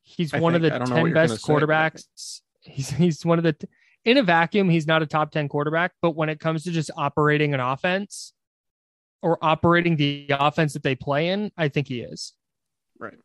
He's 0.03 0.33
I 0.33 0.41
one 0.41 0.55
of 0.55 0.63
the 0.63 0.75
I 0.75 0.79
don't 0.79 0.89
know 0.89 0.95
what 0.95 0.99
ten 1.01 1.07
you're 1.07 1.15
gonna 1.15 1.29
best 1.29 1.45
say, 1.45 1.53
quarterbacks. 1.53 2.41
He's 2.63 2.91
he's 2.91 3.25
one 3.27 3.39
of 3.39 3.45
the 3.45 3.57
in 4.07 4.17
a 4.17 4.23
vacuum. 4.23 4.71
He's 4.71 4.87
not 4.87 5.03
a 5.03 5.07
top 5.07 5.31
ten 5.31 5.49
quarterback, 5.49 5.93
but 6.01 6.13
when 6.13 6.31
it 6.31 6.41
comes 6.41 6.65
to 6.65 6.71
just 6.71 6.91
operating 6.97 7.53
an 7.53 7.61
offense 7.61 8.33
or 9.21 9.37
operating 9.43 9.97
the 9.97 10.27
offense 10.31 10.73
that 10.73 10.83
they 10.83 10.95
play 10.95 11.29
in, 11.29 11.53
I 11.59 11.69
think 11.69 11.89
he 11.89 12.01
is 12.01 12.33
Right. 12.99 13.19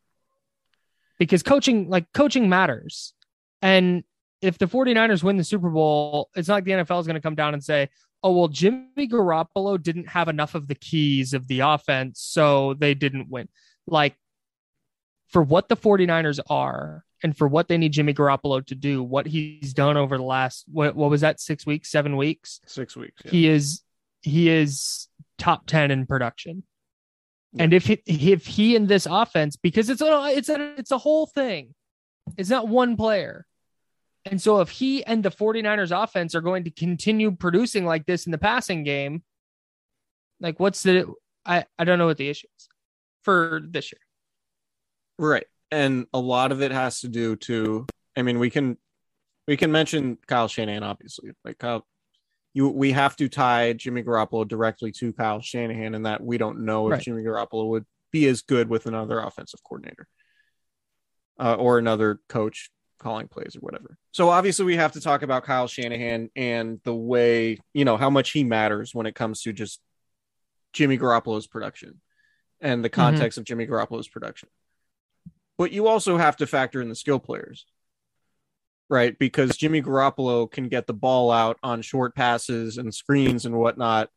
because 1.18 1.42
coaching 1.42 1.88
like 1.88 2.12
coaching 2.12 2.50
matters. 2.50 3.14
And 3.62 4.04
if 4.40 4.58
the 4.58 4.66
49ers 4.66 5.22
win 5.22 5.36
the 5.36 5.44
Super 5.44 5.70
Bowl, 5.70 6.30
it's 6.36 6.48
not 6.48 6.54
like 6.54 6.64
the 6.64 6.72
NFL 6.72 7.00
is 7.00 7.06
going 7.06 7.14
to 7.14 7.20
come 7.20 7.34
down 7.34 7.54
and 7.54 7.62
say, 7.62 7.88
"Oh, 8.22 8.32
well, 8.32 8.48
Jimmy 8.48 9.08
Garoppolo 9.08 9.82
didn't 9.82 10.08
have 10.08 10.28
enough 10.28 10.54
of 10.54 10.68
the 10.68 10.74
keys 10.74 11.32
of 11.32 11.46
the 11.48 11.60
offense, 11.60 12.20
so 12.20 12.74
they 12.74 12.94
didn't 12.94 13.28
win." 13.28 13.48
Like 13.86 14.16
for 15.28 15.42
what 15.42 15.68
the 15.68 15.76
49ers 15.76 16.38
are 16.48 17.04
and 17.22 17.36
for 17.36 17.48
what 17.48 17.68
they 17.68 17.78
need 17.78 17.92
Jimmy 17.92 18.14
Garoppolo 18.14 18.64
to 18.66 18.74
do, 18.74 19.02
what 19.02 19.26
he's 19.26 19.74
done 19.74 19.96
over 19.96 20.16
the 20.16 20.22
last 20.22 20.64
what, 20.70 20.94
what 20.94 21.10
was 21.10 21.22
that 21.22 21.40
6 21.40 21.66
weeks, 21.66 21.90
7 21.90 22.16
weeks? 22.16 22.60
Six 22.66 22.96
weeks. 22.96 23.22
yeah. 23.24 23.30
He 23.30 23.48
is 23.48 23.82
he 24.22 24.48
is 24.48 25.08
top 25.38 25.66
10 25.66 25.90
in 25.90 26.06
production. 26.06 26.62
And 27.58 27.72
if 27.72 27.86
he, 27.86 28.02
if 28.06 28.44
he 28.46 28.76
in 28.76 28.86
this 28.86 29.06
offense 29.10 29.56
because 29.56 29.88
it's 29.88 30.02
a 30.02 30.26
it's 30.36 30.48
a 30.48 30.74
it's 30.78 30.90
a 30.90 30.98
whole 30.98 31.26
thing. 31.26 31.74
It's 32.36 32.50
not 32.50 32.68
one 32.68 32.96
player. 32.96 33.46
And 34.26 34.42
so 34.42 34.60
if 34.60 34.70
he 34.70 35.04
and 35.04 35.22
the 35.22 35.30
49ers 35.30 36.02
offense 36.02 36.34
are 36.34 36.40
going 36.40 36.64
to 36.64 36.70
continue 36.70 37.30
producing 37.30 37.86
like 37.86 38.06
this 38.06 38.26
in 38.26 38.32
the 38.32 38.38
passing 38.38 38.82
game, 38.82 39.22
like 40.40 40.58
what's 40.58 40.82
the 40.82 41.12
I 41.44 41.64
I 41.78 41.84
don't 41.84 41.98
know 41.98 42.06
what 42.06 42.18
the 42.18 42.28
issue 42.28 42.48
is 42.58 42.68
for 43.22 43.60
this 43.64 43.92
year. 43.92 44.00
Right. 45.18 45.46
And 45.70 46.06
a 46.12 46.18
lot 46.18 46.52
of 46.52 46.60
it 46.60 46.72
has 46.72 47.00
to 47.00 47.08
do 47.08 47.36
to 47.36 47.86
I 48.16 48.22
mean 48.22 48.38
we 48.40 48.50
can 48.50 48.76
we 49.46 49.56
can 49.56 49.70
mention 49.70 50.18
Kyle 50.26 50.48
Shanahan 50.48 50.82
obviously. 50.82 51.30
Like 51.44 51.58
Kyle 51.58 51.86
you 52.52 52.68
we 52.68 52.92
have 52.92 53.14
to 53.16 53.28
tie 53.28 53.74
Jimmy 53.74 54.02
Garoppolo 54.02 54.46
directly 54.46 54.90
to 54.92 55.12
Kyle 55.12 55.40
Shanahan 55.40 55.94
and 55.94 56.04
that 56.04 56.20
we 56.20 56.36
don't 56.36 56.64
know 56.64 56.88
if 56.88 56.92
Right. 56.92 57.02
Jimmy 57.02 57.22
Garoppolo 57.22 57.68
would 57.68 57.84
be 58.10 58.26
as 58.26 58.42
good 58.42 58.68
with 58.68 58.86
another 58.86 59.20
offensive 59.20 59.60
coordinator. 59.62 60.08
Uh, 61.38 61.54
or 61.54 61.76
another 61.76 62.18
coach 62.30 62.70
calling 62.98 63.28
plays 63.28 63.56
or 63.56 63.60
whatever. 63.60 63.96
So 64.12 64.30
obviously 64.30 64.64
we 64.64 64.76
have 64.76 64.92
to 64.92 65.00
talk 65.00 65.22
about 65.22 65.44
Kyle 65.44 65.66
Shanahan 65.66 66.30
and 66.34 66.80
the 66.84 66.94
way, 66.94 67.58
you 67.74 67.84
know, 67.84 67.96
how 67.96 68.10
much 68.10 68.30
he 68.30 68.44
matters 68.44 68.94
when 68.94 69.06
it 69.06 69.14
comes 69.14 69.42
to 69.42 69.52
just 69.52 69.80
Jimmy 70.72 70.98
Garoppolo's 70.98 71.46
production 71.46 72.00
and 72.60 72.84
the 72.84 72.88
mm-hmm. 72.88 73.00
context 73.00 73.38
of 73.38 73.44
Jimmy 73.44 73.66
Garoppolo's 73.66 74.08
production 74.08 74.48
but 75.58 75.72
you 75.72 75.86
also 75.86 76.16
have 76.16 76.36
to 76.36 76.46
factor 76.46 76.82
in 76.82 76.88
the 76.88 76.94
skill 76.94 77.18
players, 77.18 77.66
right? 78.88 79.18
Because 79.18 79.56
Jimmy 79.56 79.82
Garoppolo 79.82 80.50
can 80.50 80.68
get 80.68 80.86
the 80.86 80.94
ball 80.94 81.30
out 81.30 81.58
on 81.62 81.82
short 81.82 82.14
passes 82.14 82.78
and 82.78 82.94
screens 82.94 83.46
and 83.46 83.56
whatnot. 83.56 84.10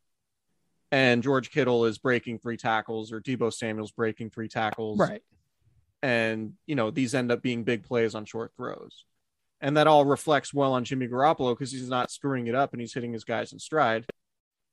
And 0.92 1.22
George 1.22 1.50
Kittle 1.50 1.84
is 1.84 1.98
breaking 1.98 2.40
three 2.40 2.56
tackles, 2.56 3.12
or 3.12 3.20
Deebo 3.20 3.52
Samuel's 3.52 3.92
breaking 3.92 4.30
three 4.30 4.48
tackles. 4.48 4.98
Right. 4.98 5.22
And, 6.02 6.54
you 6.66 6.74
know, 6.74 6.90
these 6.90 7.14
end 7.14 7.30
up 7.30 7.42
being 7.42 7.64
big 7.64 7.84
plays 7.84 8.14
on 8.14 8.24
short 8.24 8.52
throws. 8.56 9.04
And 9.60 9.76
that 9.76 9.86
all 9.86 10.06
reflects 10.06 10.54
well 10.54 10.72
on 10.72 10.84
Jimmy 10.84 11.06
Garoppolo 11.06 11.52
because 11.52 11.70
he's 11.70 11.88
not 11.90 12.10
screwing 12.10 12.46
it 12.46 12.54
up 12.54 12.72
and 12.72 12.80
he's 12.80 12.94
hitting 12.94 13.12
his 13.12 13.24
guys 13.24 13.52
in 13.52 13.58
stride. 13.58 14.06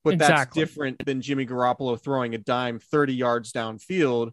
But 0.03 0.19
that's 0.19 0.53
different 0.53 1.05
than 1.05 1.21
Jimmy 1.21 1.45
Garoppolo 1.45 1.99
throwing 1.99 2.33
a 2.33 2.37
dime 2.37 2.79
30 2.79 3.13
yards 3.13 3.51
downfield. 3.51 4.31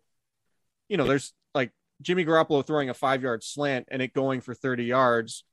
You 0.89 0.97
know, 0.97 1.07
there's 1.07 1.33
like 1.55 1.73
Jimmy 2.01 2.25
Garoppolo 2.25 2.65
throwing 2.65 2.91
a 2.91 2.95
five 2.95 3.23
yard 3.23 3.43
slant 3.43 3.89
and 3.91 4.01
it 4.01 4.13
going 4.13 4.41
for 4.41 4.55
30 4.55 4.85
yards 4.85 5.45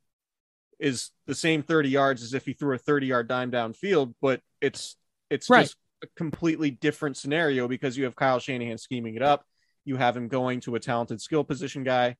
is 0.79 1.11
the 1.25 1.35
same 1.35 1.63
30 1.63 1.89
yards 1.89 2.21
as 2.21 2.33
if 2.35 2.45
he 2.45 2.53
threw 2.53 2.75
a 2.75 2.77
30 2.77 3.07
yard 3.07 3.27
dime 3.27 3.49
downfield, 3.51 4.13
but 4.21 4.41
it's 4.61 4.95
it's 5.31 5.49
Right. 5.49 5.63
just 5.63 5.77
a 6.03 6.07
completely 6.15 6.69
different 6.69 7.17
scenario 7.17 7.67
because 7.67 7.97
you 7.97 8.03
have 8.03 8.15
Kyle 8.15 8.39
Shanahan 8.39 8.77
scheming 8.77 9.15
it 9.15 9.21
up. 9.23 9.45
You 9.85 9.95
have 9.97 10.15
him 10.15 10.27
going 10.27 10.59
to 10.61 10.75
a 10.75 10.79
talented 10.79 11.21
skill 11.21 11.43
position 11.43 11.83
guy. 11.83 12.17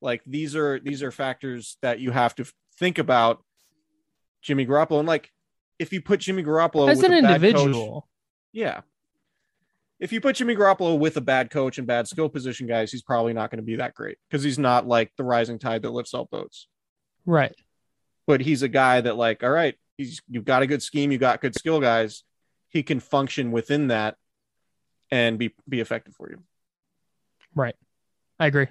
Like 0.00 0.22
these 0.26 0.54
are 0.56 0.80
these 0.80 1.02
are 1.02 1.10
factors 1.10 1.76
that 1.82 2.00
you 2.00 2.10
have 2.10 2.34
to 2.36 2.44
think 2.78 2.98
about 2.98 3.42
Jimmy 4.42 4.66
Garoppolo. 4.66 4.98
And 4.98 5.08
like 5.08 5.30
if 5.78 5.92
you 5.92 6.00
put 6.02 6.20
Jimmy 6.20 6.42
Garoppolo 6.42 6.90
As 6.90 6.98
with 6.98 7.10
an 7.10 7.22
bad 7.22 7.40
coach- 7.40 7.50
individual. 7.50 8.08
yeah. 8.52 8.80
If 10.00 10.12
you 10.12 10.20
put 10.20 10.36
Jimmy 10.36 10.56
Garoppolo 10.56 10.98
with 10.98 11.16
a 11.16 11.20
bad 11.20 11.50
coach 11.50 11.78
and 11.78 11.86
bad 11.86 12.08
skill 12.08 12.28
position 12.28 12.66
guys, 12.66 12.90
he's 12.90 13.02
probably 13.02 13.32
not 13.32 13.50
going 13.50 13.58
to 13.58 13.64
be 13.64 13.76
that 13.76 13.94
great 13.94 14.18
because 14.28 14.42
he's 14.42 14.58
not 14.58 14.86
like 14.86 15.12
the 15.16 15.24
rising 15.24 15.58
tide 15.58 15.82
that 15.82 15.90
lifts 15.92 16.12
all 16.12 16.26
boats. 16.30 16.68
Right. 17.24 17.54
But 18.26 18.40
he's 18.40 18.62
a 18.62 18.68
guy 18.68 19.00
that, 19.00 19.16
like, 19.16 19.42
all 19.44 19.50
right, 19.50 19.76
he's 19.96 20.20
you've 20.28 20.44
got 20.44 20.62
a 20.62 20.66
good 20.66 20.82
scheme, 20.82 21.12
you 21.12 21.18
got 21.18 21.40
good 21.40 21.54
skill 21.54 21.80
guys. 21.80 22.24
He 22.70 22.82
can 22.82 22.98
function 22.98 23.52
within 23.52 23.88
that 23.88 24.16
and 25.10 25.38
be 25.38 25.54
be 25.68 25.80
effective 25.80 26.14
for 26.16 26.28
you. 26.30 26.42
Right. 27.54 27.74
I 28.38 28.46
agree. 28.46 28.66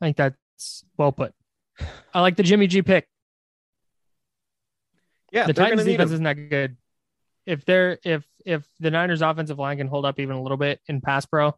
I 0.00 0.04
think 0.04 0.16
that's 0.16 0.84
well 0.96 1.12
put. 1.12 1.32
I 2.12 2.20
like 2.20 2.36
the 2.36 2.42
Jimmy 2.42 2.66
G 2.66 2.82
pick. 2.82 3.08
Yeah, 5.32 5.46
the 5.46 5.52
Titans 5.52 5.84
defense 5.84 6.12
isn't 6.12 6.24
that 6.24 6.34
good. 6.34 6.76
If 7.46 7.64
they're 7.64 7.98
if 8.04 8.24
if 8.44 8.66
the 8.80 8.90
Niners 8.90 9.22
offensive 9.22 9.58
line 9.58 9.78
can 9.78 9.88
hold 9.88 10.04
up 10.04 10.20
even 10.20 10.36
a 10.36 10.42
little 10.42 10.56
bit 10.56 10.80
in 10.86 11.00
pass 11.00 11.26
pro, 11.26 11.54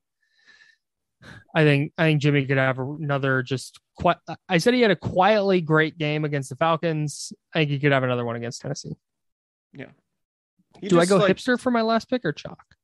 I 1.54 1.64
think 1.64 1.92
I 1.98 2.04
think 2.04 2.22
Jimmy 2.22 2.46
could 2.46 2.56
have 2.56 2.78
another 2.78 3.42
just 3.42 3.78
quite. 3.96 4.16
I 4.48 4.58
said 4.58 4.74
he 4.74 4.80
had 4.80 4.90
a 4.90 4.96
quietly 4.96 5.60
great 5.60 5.98
game 5.98 6.24
against 6.24 6.48
the 6.48 6.56
Falcons. 6.56 7.32
I 7.54 7.60
think 7.60 7.70
he 7.70 7.78
could 7.78 7.92
have 7.92 8.02
another 8.02 8.24
one 8.24 8.36
against 8.36 8.62
Tennessee. 8.62 8.96
He 10.80 10.88
Do 10.88 11.00
I 11.00 11.06
go 11.06 11.16
like, 11.16 11.36
hipster 11.36 11.58
for 11.58 11.70
my 11.70 11.82
last 11.82 12.08
pick 12.10 12.24
or 12.24 12.32
chalk? 12.32 12.75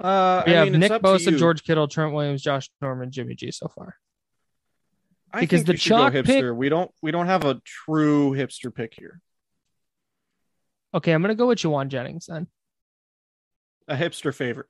Uh, 0.00 0.42
We 0.46 0.52
I 0.52 0.56
have 0.56 0.66
mean, 0.66 0.74
it's 0.76 0.80
Nick 0.80 0.90
up 0.92 1.02
Bosa. 1.02 1.36
George 1.38 1.62
Kittle, 1.64 1.88
Trent 1.88 2.12
Williams, 2.14 2.42
Josh 2.42 2.68
Norman, 2.82 3.10
Jimmy 3.10 3.34
G 3.34 3.50
so 3.50 3.68
far. 3.68 3.96
I 5.32 5.40
because 5.40 5.60
think 5.60 5.66
the 5.66 5.72
we 5.72 5.76
should 5.78 5.90
go 5.90 5.96
chalk 5.98 6.12
hipster. 6.14 6.24
pick- 6.50 6.54
we 6.58 6.68
don't 6.68 6.90
we 7.02 7.10
don't 7.10 7.26
have 7.26 7.44
a 7.44 7.60
true 7.64 8.32
hipster 8.32 8.74
pick 8.74 8.94
here. 8.98 9.20
Okay, 10.94 11.12
I'm 11.12 11.20
gonna 11.22 11.34
go 11.34 11.48
with 11.48 11.58
Jauan 11.58 11.88
Jennings 11.88 12.26
then. 12.26 12.46
A 13.88 13.96
hipster 13.96 14.34
favorite. 14.34 14.66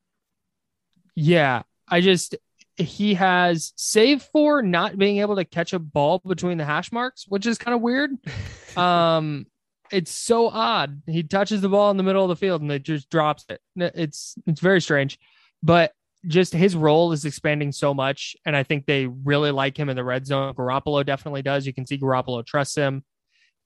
Yeah, 1.14 1.62
I 1.88 2.00
just 2.00 2.36
he 2.76 3.14
has 3.14 3.72
save 3.76 4.22
for 4.22 4.60
not 4.62 4.98
being 4.98 5.18
able 5.18 5.36
to 5.36 5.44
catch 5.44 5.72
a 5.72 5.78
ball 5.78 6.20
between 6.26 6.58
the 6.58 6.64
hash 6.64 6.92
marks, 6.92 7.24
which 7.28 7.46
is 7.46 7.58
kind 7.58 7.74
of 7.74 7.80
weird. 7.80 8.10
um, 8.76 9.46
it's 9.90 10.10
so 10.10 10.48
odd. 10.48 11.02
He 11.06 11.22
touches 11.22 11.60
the 11.60 11.68
ball 11.68 11.90
in 11.90 11.96
the 11.96 12.02
middle 12.02 12.22
of 12.22 12.28
the 12.28 12.36
field 12.36 12.62
and 12.62 12.70
it 12.70 12.82
just 12.82 13.10
drops 13.10 13.44
it. 13.48 13.60
It's 13.76 14.34
it's 14.46 14.60
very 14.60 14.80
strange, 14.80 15.18
but 15.62 15.92
just 16.26 16.52
his 16.52 16.74
role 16.74 17.12
is 17.12 17.24
expanding 17.24 17.72
so 17.72 17.94
much, 17.94 18.36
and 18.44 18.56
I 18.56 18.62
think 18.62 18.86
they 18.86 19.06
really 19.06 19.50
like 19.50 19.76
him 19.76 19.88
in 19.88 19.96
the 19.96 20.04
red 20.04 20.26
zone. 20.26 20.54
Garoppolo 20.54 21.04
definitely 21.06 21.42
does. 21.42 21.66
You 21.66 21.72
can 21.72 21.86
see 21.86 21.98
Garoppolo 21.98 22.44
trusts 22.44 22.74
him, 22.74 23.04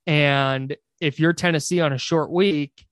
and 0.07 0.77
if 1.01 1.19
you're 1.19 1.33
Tennessee 1.33 1.81
on 1.81 1.93
a 1.93 1.99
short 1.99 2.31
week, 2.31 2.87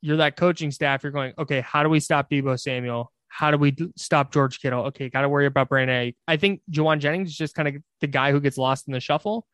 you're 0.00 0.18
that 0.18 0.36
coaching 0.36 0.70
staff. 0.70 1.02
You're 1.02 1.12
going, 1.12 1.32
okay, 1.38 1.60
how 1.60 1.82
do 1.82 1.88
we 1.88 2.00
stop 2.00 2.30
Deebo 2.30 2.60
Samuel? 2.60 3.12
How 3.28 3.50
do 3.50 3.56
we 3.56 3.76
stop 3.96 4.32
George 4.32 4.60
Kittle? 4.60 4.84
Okay, 4.86 5.08
got 5.08 5.22
to 5.22 5.28
worry 5.28 5.46
about 5.46 5.68
Brandon. 5.68 6.12
I 6.26 6.36
think 6.36 6.60
Jauan 6.70 6.98
Jennings 6.98 7.30
is 7.30 7.36
just 7.36 7.54
kind 7.54 7.68
of 7.68 7.76
the 8.00 8.06
guy 8.06 8.32
who 8.32 8.40
gets 8.40 8.58
lost 8.58 8.88
in 8.88 8.92
the 8.92 9.00
shuffle. 9.00 9.46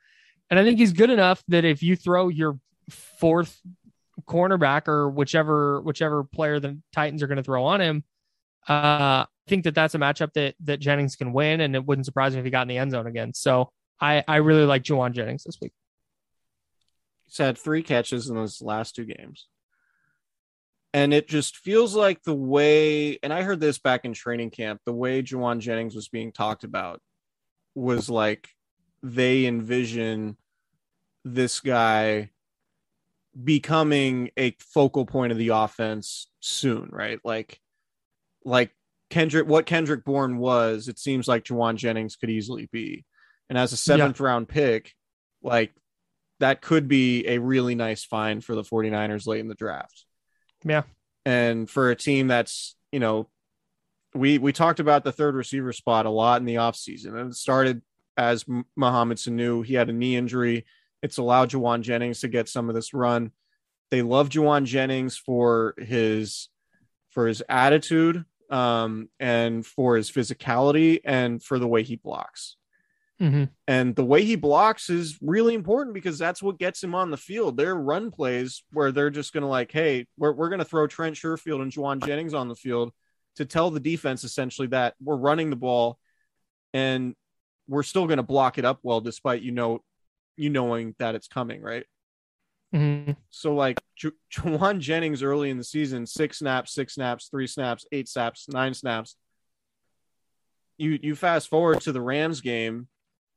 And 0.50 0.58
I 0.58 0.64
think 0.64 0.78
he's 0.78 0.92
good 0.92 1.10
enough 1.10 1.42
that 1.48 1.64
if 1.64 1.82
you 1.82 1.96
throw 1.96 2.28
your 2.28 2.58
fourth 2.90 3.60
cornerback 4.28 4.88
or 4.88 5.10
whichever 5.10 5.80
whichever 5.80 6.24
player 6.24 6.60
the 6.60 6.78
Titans 6.92 7.22
are 7.22 7.26
going 7.26 7.36
to 7.36 7.42
throw 7.42 7.64
on 7.64 7.80
him, 7.80 8.04
uh, 8.68 9.24
I 9.24 9.26
think 9.48 9.64
that 9.64 9.74
that's 9.74 9.94
a 9.94 9.98
matchup 9.98 10.32
that 10.34 10.54
that 10.60 10.80
Jennings 10.80 11.16
can 11.16 11.32
win, 11.32 11.60
and 11.60 11.74
it 11.74 11.84
wouldn't 11.84 12.06
surprise 12.06 12.32
me 12.32 12.38
if 12.38 12.44
he 12.44 12.50
got 12.50 12.62
in 12.62 12.68
the 12.68 12.78
end 12.78 12.92
zone 12.92 13.06
again. 13.06 13.34
So 13.34 13.70
I 14.00 14.24
I 14.26 14.36
really 14.36 14.64
like 14.64 14.82
Jauan 14.82 15.12
Jennings 15.12 15.44
this 15.44 15.58
week. 15.60 15.72
He's 17.24 17.38
had 17.38 17.58
three 17.58 17.82
catches 17.82 18.28
in 18.28 18.36
those 18.36 18.62
last 18.62 18.94
two 18.94 19.04
games. 19.04 19.48
And 20.92 21.12
it 21.12 21.26
just 21.26 21.56
feels 21.56 21.96
like 21.96 22.22
the 22.22 22.34
way, 22.34 23.18
and 23.24 23.32
I 23.32 23.42
heard 23.42 23.58
this 23.58 23.80
back 23.80 24.04
in 24.04 24.12
training 24.12 24.50
camp, 24.50 24.80
the 24.86 24.92
way 24.92 25.24
Jauan 25.24 25.58
Jennings 25.58 25.96
was 25.96 26.08
being 26.08 26.30
talked 26.30 26.62
about 26.62 27.00
was 27.74 28.08
like 28.08 28.48
they 29.02 29.44
envision 29.46 30.36
this 31.24 31.58
guy 31.58 32.30
becoming 33.42 34.30
a 34.36 34.56
focal 34.60 35.06
point 35.06 35.32
of 35.32 35.38
the 35.38 35.48
offense 35.48 36.28
soon, 36.40 36.88
right? 36.92 37.18
Like, 37.24 37.60
like 38.44 38.70
Kendrick, 39.10 39.46
what 39.46 39.66
Kendrick 39.66 40.04
Bourne 40.04 40.38
was, 40.38 40.88
it 40.88 40.98
seems 40.98 41.26
like 41.26 41.44
Jauan 41.44 41.76
Jennings 41.76 42.16
could 42.16 42.30
easily 42.30 42.68
be. 42.72 43.04
And 43.48 43.58
as 43.58 43.72
a 43.72 43.76
seventh 43.76 44.20
yeah. 44.20 44.26
round 44.26 44.48
pick, 44.48 44.92
like 45.42 45.72
that 46.40 46.60
could 46.60 46.88
be 46.88 47.26
a 47.26 47.38
really 47.38 47.74
nice 47.74 48.04
find 48.04 48.42
for 48.44 48.54
the 48.54 48.62
49ers 48.62 49.26
late 49.26 49.40
in 49.40 49.48
the 49.48 49.54
draft. 49.54 50.04
Yeah. 50.64 50.82
And 51.24 51.68
for 51.68 51.90
a 51.90 51.96
team 51.96 52.28
that's, 52.28 52.76
you 52.92 53.00
know, 53.00 53.28
we 54.14 54.38
we 54.38 54.52
talked 54.52 54.80
about 54.80 55.04
the 55.04 55.12
third 55.12 55.34
receiver 55.34 55.72
spot 55.72 56.06
a 56.06 56.10
lot 56.10 56.40
in 56.40 56.46
the 56.46 56.56
offseason. 56.56 57.18
And 57.18 57.30
it 57.30 57.34
started 57.34 57.82
as 58.16 58.44
Mohamed 58.76 59.18
Sanu. 59.18 59.64
He 59.64 59.74
had 59.74 59.88
a 59.88 59.92
knee 59.92 60.16
injury. 60.16 60.64
It's 61.04 61.18
allowed 61.18 61.50
Jauan 61.50 61.82
Jennings 61.82 62.20
to 62.20 62.28
get 62.28 62.48
some 62.48 62.70
of 62.70 62.74
this 62.74 62.94
run. 62.94 63.30
They 63.90 64.00
love 64.00 64.30
Jauan 64.30 64.64
Jennings 64.64 65.18
for 65.18 65.74
his 65.76 66.48
for 67.10 67.28
his 67.28 67.42
attitude 67.46 68.24
um, 68.48 69.10
and 69.20 69.66
for 69.66 69.96
his 69.96 70.10
physicality 70.10 71.00
and 71.04 71.42
for 71.42 71.58
the 71.58 71.68
way 71.68 71.82
he 71.82 71.96
blocks. 71.96 72.56
Mm-hmm. 73.20 73.44
And 73.68 73.94
the 73.94 74.04
way 74.04 74.24
he 74.24 74.36
blocks 74.36 74.88
is 74.88 75.18
really 75.20 75.52
important 75.52 75.92
because 75.92 76.18
that's 76.18 76.42
what 76.42 76.58
gets 76.58 76.82
him 76.82 76.94
on 76.94 77.10
the 77.10 77.18
field. 77.18 77.58
There 77.58 77.72
are 77.72 77.80
run 77.80 78.10
plays 78.10 78.64
where 78.72 78.90
they're 78.90 79.10
just 79.10 79.34
going 79.34 79.42
to 79.42 79.48
like, 79.48 79.72
hey, 79.72 80.06
we're, 80.16 80.32
we're 80.32 80.48
going 80.48 80.58
to 80.60 80.64
throw 80.64 80.86
Trent 80.86 81.16
Sherfield 81.16 81.60
and 81.60 81.70
Jauan 81.70 82.04
Jennings 82.04 82.32
on 82.32 82.48
the 82.48 82.56
field 82.56 82.92
to 83.36 83.44
tell 83.44 83.70
the 83.70 83.78
defense 83.78 84.24
essentially 84.24 84.68
that 84.68 84.94
we're 85.02 85.16
running 85.16 85.50
the 85.50 85.56
ball 85.56 85.98
and 86.72 87.14
we're 87.68 87.82
still 87.82 88.06
going 88.06 88.16
to 88.16 88.22
block 88.22 88.56
it 88.56 88.64
up 88.64 88.80
well, 88.82 89.02
despite 89.02 89.42
you 89.42 89.52
know, 89.52 89.80
you 90.36 90.50
knowing 90.50 90.94
that 90.98 91.14
it's 91.14 91.28
coming, 91.28 91.62
right? 91.62 91.84
Mm-hmm. 92.74 93.12
So 93.30 93.54
like 93.54 93.80
Ju- 93.96 94.12
Jauan 94.32 94.80
Jennings 94.80 95.22
early 95.22 95.50
in 95.50 95.58
the 95.58 95.64
season, 95.64 96.06
six 96.06 96.38
snaps, 96.38 96.74
six 96.74 96.94
snaps, 96.94 97.28
three 97.28 97.46
snaps, 97.46 97.86
eight 97.92 98.08
snaps, 98.08 98.48
nine 98.48 98.74
snaps. 98.74 99.16
You 100.76 100.98
you 101.00 101.14
fast 101.14 101.48
forward 101.48 101.82
to 101.82 101.92
the 101.92 102.00
Rams 102.00 102.40
game 102.40 102.88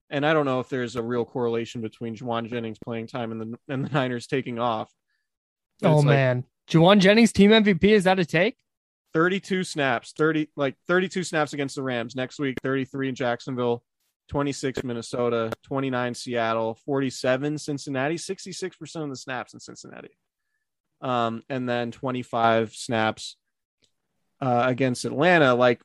and 0.10 0.26
I 0.26 0.34
don't 0.34 0.46
know 0.46 0.60
if 0.60 0.70
there's 0.70 0.96
a 0.96 1.04
real 1.04 1.26
correlation 1.26 1.82
between 1.82 2.16
Jauan 2.16 2.50
Jennings 2.50 2.80
playing 2.80 3.08
time 3.08 3.32
and 3.32 3.42
the 3.42 3.74
and 3.74 3.86
the 3.86 3.90
Niners 3.90 4.28
taking 4.28 4.60
off. 4.60 4.92
But 5.82 5.92
oh 5.92 6.02
man, 6.02 6.46
Jauan 6.70 7.00
Jennings 7.00 7.32
team 7.32 7.52
MVP 7.52 7.84
is 7.84 8.06
that 8.06 8.20
a 8.20 8.26
take? 8.26 8.58
32 9.14 9.64
snaps, 9.64 10.14
30 10.18 10.50
like 10.56 10.76
32 10.88 11.24
snaps 11.24 11.54
against 11.54 11.76
the 11.76 11.84
Rams 11.84 12.16
next 12.16 12.40
week, 12.40 12.58
33 12.62 13.10
in 13.10 13.16
Jacksonville, 13.16 13.84
26 14.28 14.84
Minnesota, 14.84 15.52
29 15.64 16.14
Seattle, 16.14 16.76
47 16.86 17.58
Cincinnati, 17.58 18.16
66% 18.16 19.04
of 19.04 19.10
the 19.10 19.16
snaps 19.16 19.54
in 19.54 19.60
Cincinnati. 19.60 20.18
Um, 21.02 21.44
and 21.50 21.68
then 21.70 21.92
25 21.92 22.74
snaps 22.74 23.38
uh, 24.42 24.64
against 24.66 25.06
Atlanta. 25.06 25.54
Like, 25.54 25.82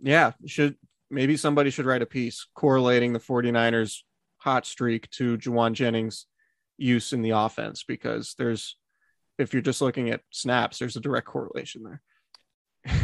yeah, 0.00 0.32
should 0.46 0.76
maybe 1.10 1.36
somebody 1.36 1.70
should 1.70 1.86
write 1.86 2.02
a 2.02 2.06
piece 2.06 2.46
correlating 2.54 3.12
the 3.12 3.18
49ers 3.18 4.00
hot 4.38 4.66
streak 4.66 5.08
to 5.10 5.38
Jauan 5.38 5.72
Jennings 5.72 6.26
use 6.76 7.12
in 7.12 7.22
the 7.22 7.30
offense 7.30 7.84
because 7.84 8.34
there's 8.38 8.76
if 9.38 9.52
you're 9.52 9.62
just 9.62 9.80
looking 9.80 10.10
at 10.10 10.20
snaps, 10.30 10.78
there's 10.78 10.96
a 10.96 11.00
direct 11.00 11.26
correlation 11.26 11.82
there. 11.82 12.02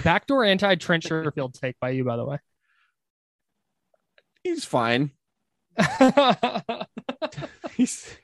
Backdoor 0.04 0.44
anti 0.44 0.74
Trent 0.74 1.04
Sherfield 1.04 1.58
take 1.58 1.78
by 1.80 1.90
you, 1.90 2.04
by 2.04 2.16
the 2.16 2.24
way. 2.24 2.38
He's 4.42 4.64
fine. 4.64 5.12
He's. 7.76 8.16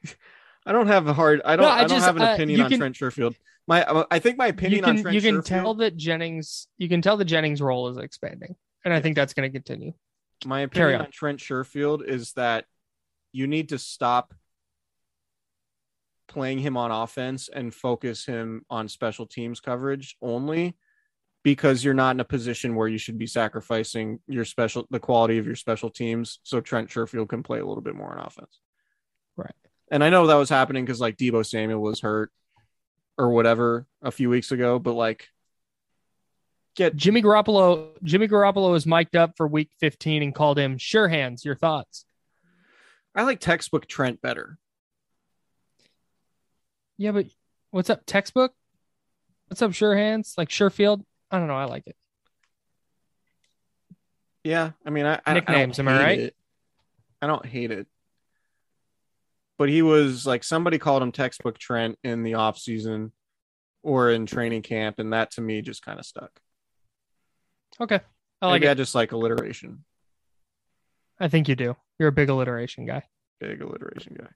I 0.66 0.72
don't 0.72 0.86
have 0.86 1.06
a 1.06 1.12
hard. 1.12 1.42
I 1.44 1.56
don't. 1.56 1.66
No, 1.66 1.70
I, 1.70 1.76
I, 1.76 1.80
don't 1.80 1.90
just, 1.90 2.06
have 2.06 2.16
an 2.16 2.22
uh, 2.22 2.34
opinion 2.34 2.62
on 2.62 2.70
can, 2.70 2.78
Trent 2.78 2.96
Sherfield. 2.96 3.34
My, 3.66 4.04
I 4.10 4.18
think 4.18 4.38
my 4.38 4.48
opinion 4.48 4.82
can, 4.84 4.96
on 4.96 5.02
Trent 5.02 5.14
you 5.14 5.20
can 5.20 5.36
Sherfield, 5.36 5.44
tell 5.44 5.74
that 5.74 5.96
Jennings. 5.96 6.68
You 6.78 6.88
can 6.88 7.02
tell 7.02 7.16
the 7.16 7.24
Jennings 7.24 7.60
role 7.60 7.88
is 7.88 7.96
expanding 7.96 8.56
and 8.84 8.92
I 8.92 9.00
think 9.00 9.16
that's 9.16 9.34
going 9.34 9.50
to 9.50 9.52
continue. 9.52 9.92
My 10.44 10.60
opinion 10.60 11.00
on. 11.00 11.06
on 11.06 11.10
Trent 11.10 11.40
Sherfield 11.40 12.06
is 12.06 12.32
that 12.32 12.66
you 13.32 13.46
need 13.46 13.70
to 13.70 13.78
stop 13.78 14.34
playing 16.28 16.58
him 16.58 16.76
on 16.76 16.90
offense 16.90 17.48
and 17.48 17.74
focus 17.74 18.24
him 18.26 18.64
on 18.70 18.88
special 18.88 19.26
teams 19.26 19.60
coverage 19.60 20.16
only 20.20 20.76
because 21.44 21.84
you're 21.84 21.94
not 21.94 22.16
in 22.16 22.20
a 22.20 22.24
position 22.24 22.74
where 22.74 22.88
you 22.88 22.98
should 22.98 23.18
be 23.18 23.26
sacrificing 23.26 24.18
your 24.26 24.46
special 24.46 24.86
the 24.90 24.98
quality 24.98 25.38
of 25.38 25.46
your 25.46 25.54
special 25.54 25.90
teams 25.90 26.40
so 26.42 26.60
Trent 26.60 26.88
Sherfield 26.88 27.28
can 27.28 27.42
play 27.42 27.60
a 27.60 27.66
little 27.66 27.82
bit 27.82 27.94
more 27.94 28.10
on 28.10 28.26
offense. 28.26 28.58
Right. 29.36 29.54
And 29.90 30.02
I 30.02 30.08
know 30.08 30.26
that 30.26 30.34
was 30.34 30.48
happening 30.48 30.84
because 30.84 31.00
like 31.00 31.18
Deebo 31.18 31.46
Samuel 31.46 31.80
was 31.80 32.00
hurt 32.00 32.32
or 33.18 33.28
whatever 33.28 33.86
a 34.02 34.10
few 34.10 34.30
weeks 34.30 34.50
ago, 34.50 34.78
but 34.78 34.94
like 34.94 35.28
get 36.74 36.96
Jimmy 36.96 37.22
Garoppolo. 37.22 37.90
Jimmy 38.02 38.26
Garoppolo 38.26 38.74
is 38.74 38.86
mic'd 38.86 39.14
up 39.14 39.36
for 39.36 39.46
Week 39.46 39.70
15 39.80 40.22
and 40.22 40.34
called 40.34 40.58
him 40.58 40.78
sure 40.78 41.08
hands. 41.08 41.44
Your 41.44 41.56
thoughts? 41.56 42.06
I 43.14 43.22
like 43.22 43.38
textbook 43.38 43.86
Trent 43.86 44.22
better. 44.22 44.58
Yeah, 46.96 47.12
but 47.12 47.26
what's 47.70 47.90
up 47.90 48.02
textbook? 48.06 48.54
What's 49.48 49.60
up 49.60 49.74
sure 49.74 49.94
hands? 49.94 50.34
Like 50.38 50.48
Sherfield? 50.48 51.04
I 51.30 51.38
don't 51.38 51.48
know. 51.48 51.56
I 51.56 51.64
like 51.64 51.86
it. 51.86 51.96
Yeah, 54.44 54.72
I 54.84 54.90
mean, 54.90 55.06
I, 55.06 55.20
nicknames. 55.32 55.78
I 55.78 55.82
am 55.82 55.88
I 55.88 55.98
right? 56.02 56.18
It. 56.18 56.36
I 57.22 57.26
don't 57.26 57.46
hate 57.46 57.70
it, 57.70 57.86
but 59.58 59.70
he 59.70 59.80
was 59.80 60.26
like 60.26 60.44
somebody 60.44 60.78
called 60.78 61.02
him 61.02 61.12
textbook 61.12 61.58
Trent 61.58 61.98
in 62.04 62.22
the 62.22 62.34
off 62.34 62.58
season 62.58 63.12
or 63.82 64.10
in 64.10 64.26
training 64.26 64.62
camp, 64.62 64.98
and 64.98 65.12
that 65.12 65.30
to 65.32 65.40
me 65.40 65.62
just 65.62 65.82
kind 65.82 65.98
of 65.98 66.04
stuck. 66.04 66.30
Okay. 67.80 68.00
I 68.42 68.46
like 68.46 68.60
Maybe 68.60 68.68
it. 68.68 68.72
I 68.72 68.74
just 68.74 68.94
like 68.94 69.12
alliteration. 69.12 69.84
I 71.18 71.28
think 71.28 71.48
you 71.48 71.56
do. 71.56 71.76
You're 71.98 72.08
a 72.08 72.12
big 72.12 72.28
alliteration 72.28 72.86
guy. 72.86 73.04
Big 73.40 73.62
alliteration 73.62 74.16
guy. 74.18 74.28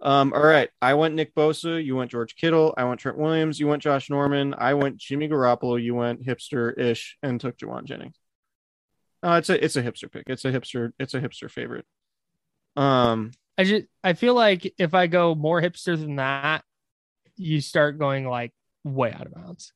Um, 0.00 0.32
all 0.34 0.44
right. 0.44 0.68
I 0.82 0.94
went 0.94 1.14
Nick 1.14 1.34
Bosa. 1.34 1.82
You 1.82 1.96
went 1.96 2.10
George 2.10 2.36
Kittle. 2.36 2.74
I 2.76 2.84
went 2.84 3.00
Trent 3.00 3.18
Williams. 3.18 3.58
You 3.58 3.66
went 3.66 3.82
Josh 3.82 4.10
Norman. 4.10 4.54
I 4.56 4.74
went 4.74 4.98
Jimmy 4.98 5.28
Garoppolo. 5.28 5.82
You 5.82 5.94
went 5.94 6.24
hipster 6.24 6.78
ish 6.78 7.16
and 7.22 7.40
took 7.40 7.56
Jauan 7.56 7.84
Jennings. 7.84 8.16
Uh, 9.22 9.36
it's 9.38 9.48
a 9.48 9.64
it's 9.64 9.76
a 9.76 9.82
hipster 9.82 10.10
pick. 10.12 10.24
It's 10.26 10.44
a 10.44 10.52
hipster. 10.52 10.92
It's 10.98 11.14
a 11.14 11.20
hipster 11.20 11.50
favorite. 11.50 11.86
Um, 12.76 13.32
I 13.56 13.64
just 13.64 13.86
I 14.04 14.12
feel 14.12 14.34
like 14.34 14.72
if 14.78 14.94
I 14.94 15.06
go 15.06 15.34
more 15.34 15.60
hipster 15.60 15.98
than 15.98 16.16
that, 16.16 16.62
you 17.36 17.60
start 17.60 17.98
going 17.98 18.28
like 18.28 18.52
way 18.84 19.12
out 19.12 19.26
of 19.26 19.34
bounds. 19.34 19.72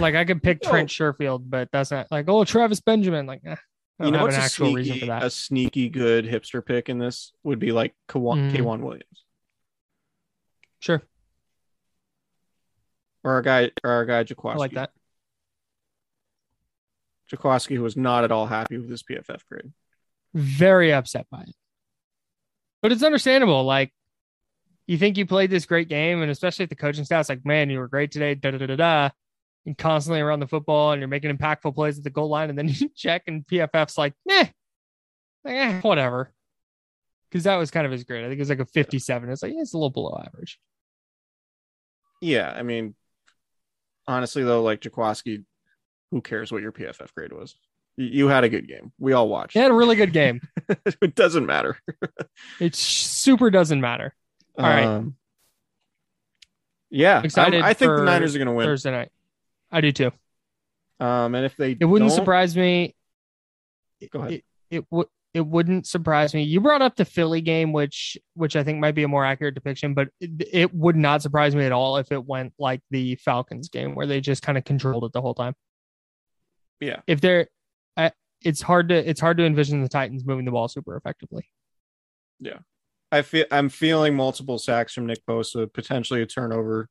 Like 0.00 0.16
I 0.16 0.24
could 0.24 0.42
pick 0.42 0.60
Trent 0.62 0.90
Sherfield, 0.90 1.48
but 1.48 1.68
that's 1.72 1.92
not 1.92 2.08
like 2.10 2.28
oh 2.28 2.44
Travis 2.44 2.80
Benjamin. 2.80 3.26
Like 3.26 3.42
eh, 3.46 3.56
you 3.98 4.10
know 4.10 4.24
what's 4.24 4.36
a 4.36 4.48
sneaky, 4.48 5.08
a 5.08 5.30
sneaky 5.30 5.88
good 5.88 6.26
hipster 6.26 6.64
pick 6.64 6.88
in 6.88 6.98
this 6.98 7.32
would 7.42 7.58
be 7.58 7.72
like 7.72 7.94
K'Waun, 8.08 8.52
mm. 8.52 8.80
Williams. 8.80 9.24
Sure. 10.80 11.02
Or 13.24 13.32
our 13.32 13.42
guy, 13.42 13.70
or 13.82 13.90
our 13.90 14.04
guy 14.04 14.24
Jaquiski. 14.24 14.54
I 14.54 14.56
like 14.56 14.72
that. 14.72 14.90
Jaquiski 17.32 17.78
was 17.78 17.96
not 17.96 18.24
at 18.24 18.30
all 18.30 18.46
happy 18.46 18.78
with 18.78 18.88
his 18.88 19.02
PFF 19.02 19.40
grade. 19.50 19.72
Very 20.34 20.92
upset 20.92 21.26
by 21.30 21.42
it. 21.42 21.54
But 22.82 22.92
it's 22.92 23.02
understandable. 23.02 23.64
Like 23.64 23.92
you 24.86 24.98
think 24.98 25.16
you 25.16 25.26
played 25.26 25.50
this 25.50 25.66
great 25.66 25.88
game, 25.88 26.22
and 26.22 26.30
especially 26.30 26.64
if 26.64 26.68
the 26.68 26.76
coaching 26.76 27.04
staff's 27.04 27.28
like, 27.28 27.44
man, 27.44 27.70
you 27.70 27.78
were 27.78 27.88
great 27.88 28.12
today, 28.12 28.34
da 28.34 28.52
da 28.52 28.58
da 28.58 28.66
da 28.66 28.76
da, 28.76 29.10
and 29.66 29.76
constantly 29.76 30.20
around 30.20 30.40
the 30.40 30.46
football, 30.46 30.92
and 30.92 31.00
you're 31.00 31.08
making 31.08 31.36
impactful 31.36 31.74
plays 31.74 31.98
at 31.98 32.04
the 32.04 32.10
goal 32.10 32.28
line, 32.28 32.48
and 32.48 32.58
then 32.58 32.68
you 32.72 32.88
check, 32.94 33.24
and 33.26 33.46
PFF's 33.46 33.98
like, 33.98 34.14
eh, 34.30 34.46
eh 35.46 35.80
whatever. 35.80 36.32
Because 37.28 37.44
that 37.44 37.56
was 37.56 37.72
kind 37.72 37.84
of 37.84 37.92
his 37.92 38.04
grade. 38.04 38.24
I 38.24 38.28
think 38.28 38.38
it 38.38 38.42
was 38.42 38.48
like 38.48 38.60
a 38.60 38.66
57. 38.66 39.28
It's 39.28 39.42
like, 39.42 39.52
yeah, 39.52 39.60
it's 39.60 39.74
a 39.74 39.76
little 39.76 39.90
below 39.90 40.22
average. 40.24 40.60
Yeah, 42.22 42.50
I 42.56 42.62
mean, 42.62 42.94
honestly 44.06 44.44
though, 44.44 44.62
like 44.62 44.80
Jaquiski, 44.80 45.44
who 46.10 46.20
cares 46.20 46.52
what 46.52 46.62
your 46.62 46.72
PFF 46.72 47.12
grade 47.14 47.32
was? 47.32 47.56
You, 47.96 48.06
you 48.06 48.28
had 48.28 48.44
a 48.44 48.48
good 48.48 48.68
game. 48.68 48.92
We 48.98 49.12
all 49.12 49.28
watched. 49.28 49.54
He 49.54 49.58
had 49.58 49.70
a 49.70 49.74
really 49.74 49.96
good 49.96 50.12
game. 50.12 50.40
it 51.02 51.14
doesn't 51.14 51.46
matter. 51.46 51.78
it 52.60 52.74
super 52.74 53.50
doesn't 53.50 53.80
matter. 53.80 54.14
All 54.58 54.64
right. 54.64 54.84
Um, 54.84 55.16
yeah, 56.88 57.22
Excited 57.22 57.62
I 57.62 57.74
think 57.74 57.96
the 57.96 58.04
Niners 58.04 58.34
are 58.34 58.38
going 58.38 58.46
to 58.46 58.54
win. 58.54 58.66
Thursday 58.66 58.92
night. 58.92 59.10
I 59.70 59.80
do 59.80 59.92
too. 59.92 60.12
Um, 61.00 61.34
and 61.34 61.44
if 61.44 61.56
they 61.56 61.76
It 61.78 61.84
wouldn't 61.84 62.12
surprise 62.12 62.56
me. 62.56 62.94
Go 64.10 64.20
ahead. 64.20 64.32
It, 64.32 64.44
it 64.70 64.84
would. 64.90 65.06
It 65.34 65.46
wouldn't 65.46 65.86
surprise 65.86 66.32
me. 66.32 66.44
You 66.44 66.62
brought 66.62 66.80
up 66.80 66.96
the 66.96 67.04
Philly 67.04 67.42
game, 67.42 67.74
which 67.74 68.16
which 68.32 68.56
I 68.56 68.64
think 68.64 68.78
might 68.78 68.94
be 68.94 69.02
a 69.02 69.08
more 69.08 69.22
accurate 69.22 69.54
depiction, 69.54 69.92
but 69.92 70.08
it, 70.18 70.48
it 70.50 70.74
would 70.74 70.96
not 70.96 71.20
surprise 71.20 71.54
me 71.54 71.66
at 71.66 71.72
all 71.72 71.98
if 71.98 72.10
it 72.10 72.24
went 72.24 72.54
like 72.58 72.80
the 72.90 73.16
Falcons 73.16 73.68
game, 73.68 73.94
where 73.94 74.06
they 74.06 74.22
just 74.22 74.42
kind 74.42 74.56
of 74.56 74.64
controlled 74.64 75.04
it 75.04 75.12
the 75.12 75.20
whole 75.20 75.34
time. 75.34 75.52
Yeah. 76.80 77.00
If 77.06 77.20
they're, 77.20 77.48
I, 77.98 78.12
it's 78.42 78.62
hard 78.62 78.88
to 78.88 78.94
it's 78.94 79.20
hard 79.20 79.36
to 79.36 79.44
envision 79.44 79.82
the 79.82 79.90
Titans 79.90 80.24
moving 80.24 80.46
the 80.46 80.52
ball 80.52 80.68
super 80.68 80.96
effectively. 80.96 81.50
Yeah, 82.40 82.58
I 83.12 83.20
feel 83.20 83.44
I'm 83.50 83.68
feeling 83.68 84.14
multiple 84.14 84.58
sacks 84.58 84.94
from 84.94 85.04
Nick 85.04 85.24
Bosa, 85.26 85.70
potentially 85.70 86.22
a 86.22 86.26
turnover 86.26 86.88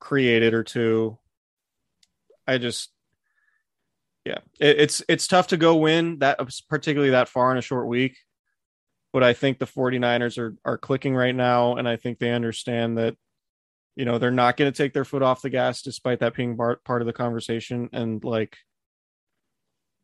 created 0.00 0.54
or 0.54 0.64
two. 0.64 1.18
I 2.48 2.58
just 2.58 2.90
yeah, 4.24 4.38
it, 4.58 4.80
it's 4.80 5.02
it's 5.08 5.26
tough 5.26 5.48
to 5.48 5.56
go 5.56 5.76
win 5.76 6.18
that 6.18 6.40
particularly 6.68 7.10
that 7.10 7.28
far 7.28 7.52
in 7.52 7.58
a 7.58 7.62
short 7.62 7.86
week. 7.86 8.16
But 9.12 9.22
I 9.22 9.32
think 9.32 9.58
the 9.58 9.66
49ers 9.66 10.38
are 10.38 10.56
are 10.64 10.78
clicking 10.78 11.14
right 11.14 11.34
now 11.34 11.76
and 11.76 11.88
I 11.88 11.96
think 11.96 12.18
they 12.18 12.32
understand 12.32 12.98
that 12.98 13.16
you 13.98 14.04
know, 14.04 14.18
they're 14.18 14.30
not 14.30 14.56
going 14.56 14.70
to 14.72 14.76
take 14.76 14.92
their 14.92 15.04
foot 15.04 15.24
off 15.24 15.42
the 15.42 15.50
gas 15.50 15.82
despite 15.82 16.20
that 16.20 16.36
being 16.36 16.54
bar- 16.54 16.80
part 16.84 17.02
of 17.02 17.06
the 17.06 17.12
conversation 17.12 17.88
and 17.92 18.22
like 18.22 18.56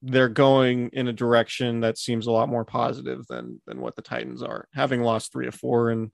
they're 0.03 0.29
going 0.29 0.91
in 0.93 1.07
a 1.07 1.13
direction 1.13 1.81
that 1.81 1.97
seems 1.97 2.27
a 2.27 2.33
lot 2.33 2.49
more 2.49 2.65
positive 2.65 3.25
than 3.29 3.63
than 3.67 3.81
what 3.81 3.95
the 3.95 4.03
Titans 4.03 4.43
are. 4.43 4.67
Having 4.75 5.03
lost 5.03 5.33
three 5.33 5.47
or 5.47 5.53
four 5.53 5.91
and 5.91 6.11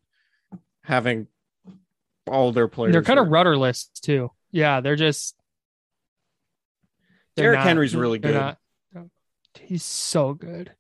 having 0.85 1.26
all 2.28 2.53
their 2.53 2.68
players, 2.68 2.93
they're 2.93 3.03
kind 3.03 3.18
of 3.18 3.28
rudderless 3.28 3.91
too. 4.03 4.31
Yeah, 4.53 4.81
they're 4.81 4.95
just. 4.95 5.35
They're 7.41 7.53
Derrick 7.53 7.59
not- 7.61 7.66
Henry's 7.66 7.97
really 7.97 8.18
good. 8.18 8.34
not- 8.34 8.59
he's 9.59 9.84
so 9.84 10.32
good. 10.34 10.72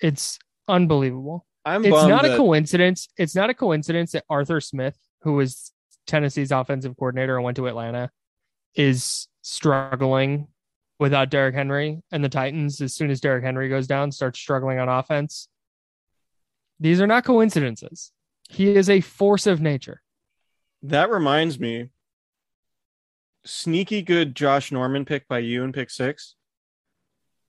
It's 0.00 0.38
unbelievable. 0.68 1.46
I'm 1.64 1.84
it's 1.84 1.92
not 1.92 2.22
that, 2.22 2.34
a 2.34 2.36
coincidence. 2.36 3.08
It's 3.16 3.34
not 3.34 3.50
a 3.50 3.54
coincidence 3.54 4.12
that 4.12 4.24
Arthur 4.28 4.60
Smith, 4.60 4.96
who 5.22 5.34
was 5.34 5.72
Tennessee's 6.06 6.52
offensive 6.52 6.96
coordinator 6.96 7.36
and 7.36 7.44
went 7.44 7.56
to 7.56 7.66
Atlanta, 7.66 8.10
is 8.74 9.28
struggling 9.42 10.48
without 10.98 11.30
Derrick 11.30 11.54
Henry, 11.54 12.02
and 12.10 12.24
the 12.24 12.28
Titans, 12.28 12.80
as 12.80 12.94
soon 12.94 13.10
as 13.10 13.20
Derrick 13.20 13.44
Henry 13.44 13.68
goes 13.68 13.86
down, 13.86 14.10
start 14.12 14.36
struggling 14.36 14.78
on 14.78 14.88
offense. 14.88 15.48
These 16.80 17.00
are 17.00 17.06
not 17.06 17.24
coincidences. 17.24 18.12
He 18.48 18.74
is 18.74 18.88
a 18.90 19.00
force 19.00 19.46
of 19.46 19.60
nature. 19.60 20.02
that 20.82 21.10
reminds 21.10 21.58
me. 21.58 21.90
Sneaky 23.46 24.02
good 24.02 24.34
Josh 24.34 24.70
Norman 24.72 25.04
pick 25.04 25.26
by 25.28 25.38
you 25.38 25.62
in 25.64 25.72
pick 25.72 25.88
six 25.90 26.34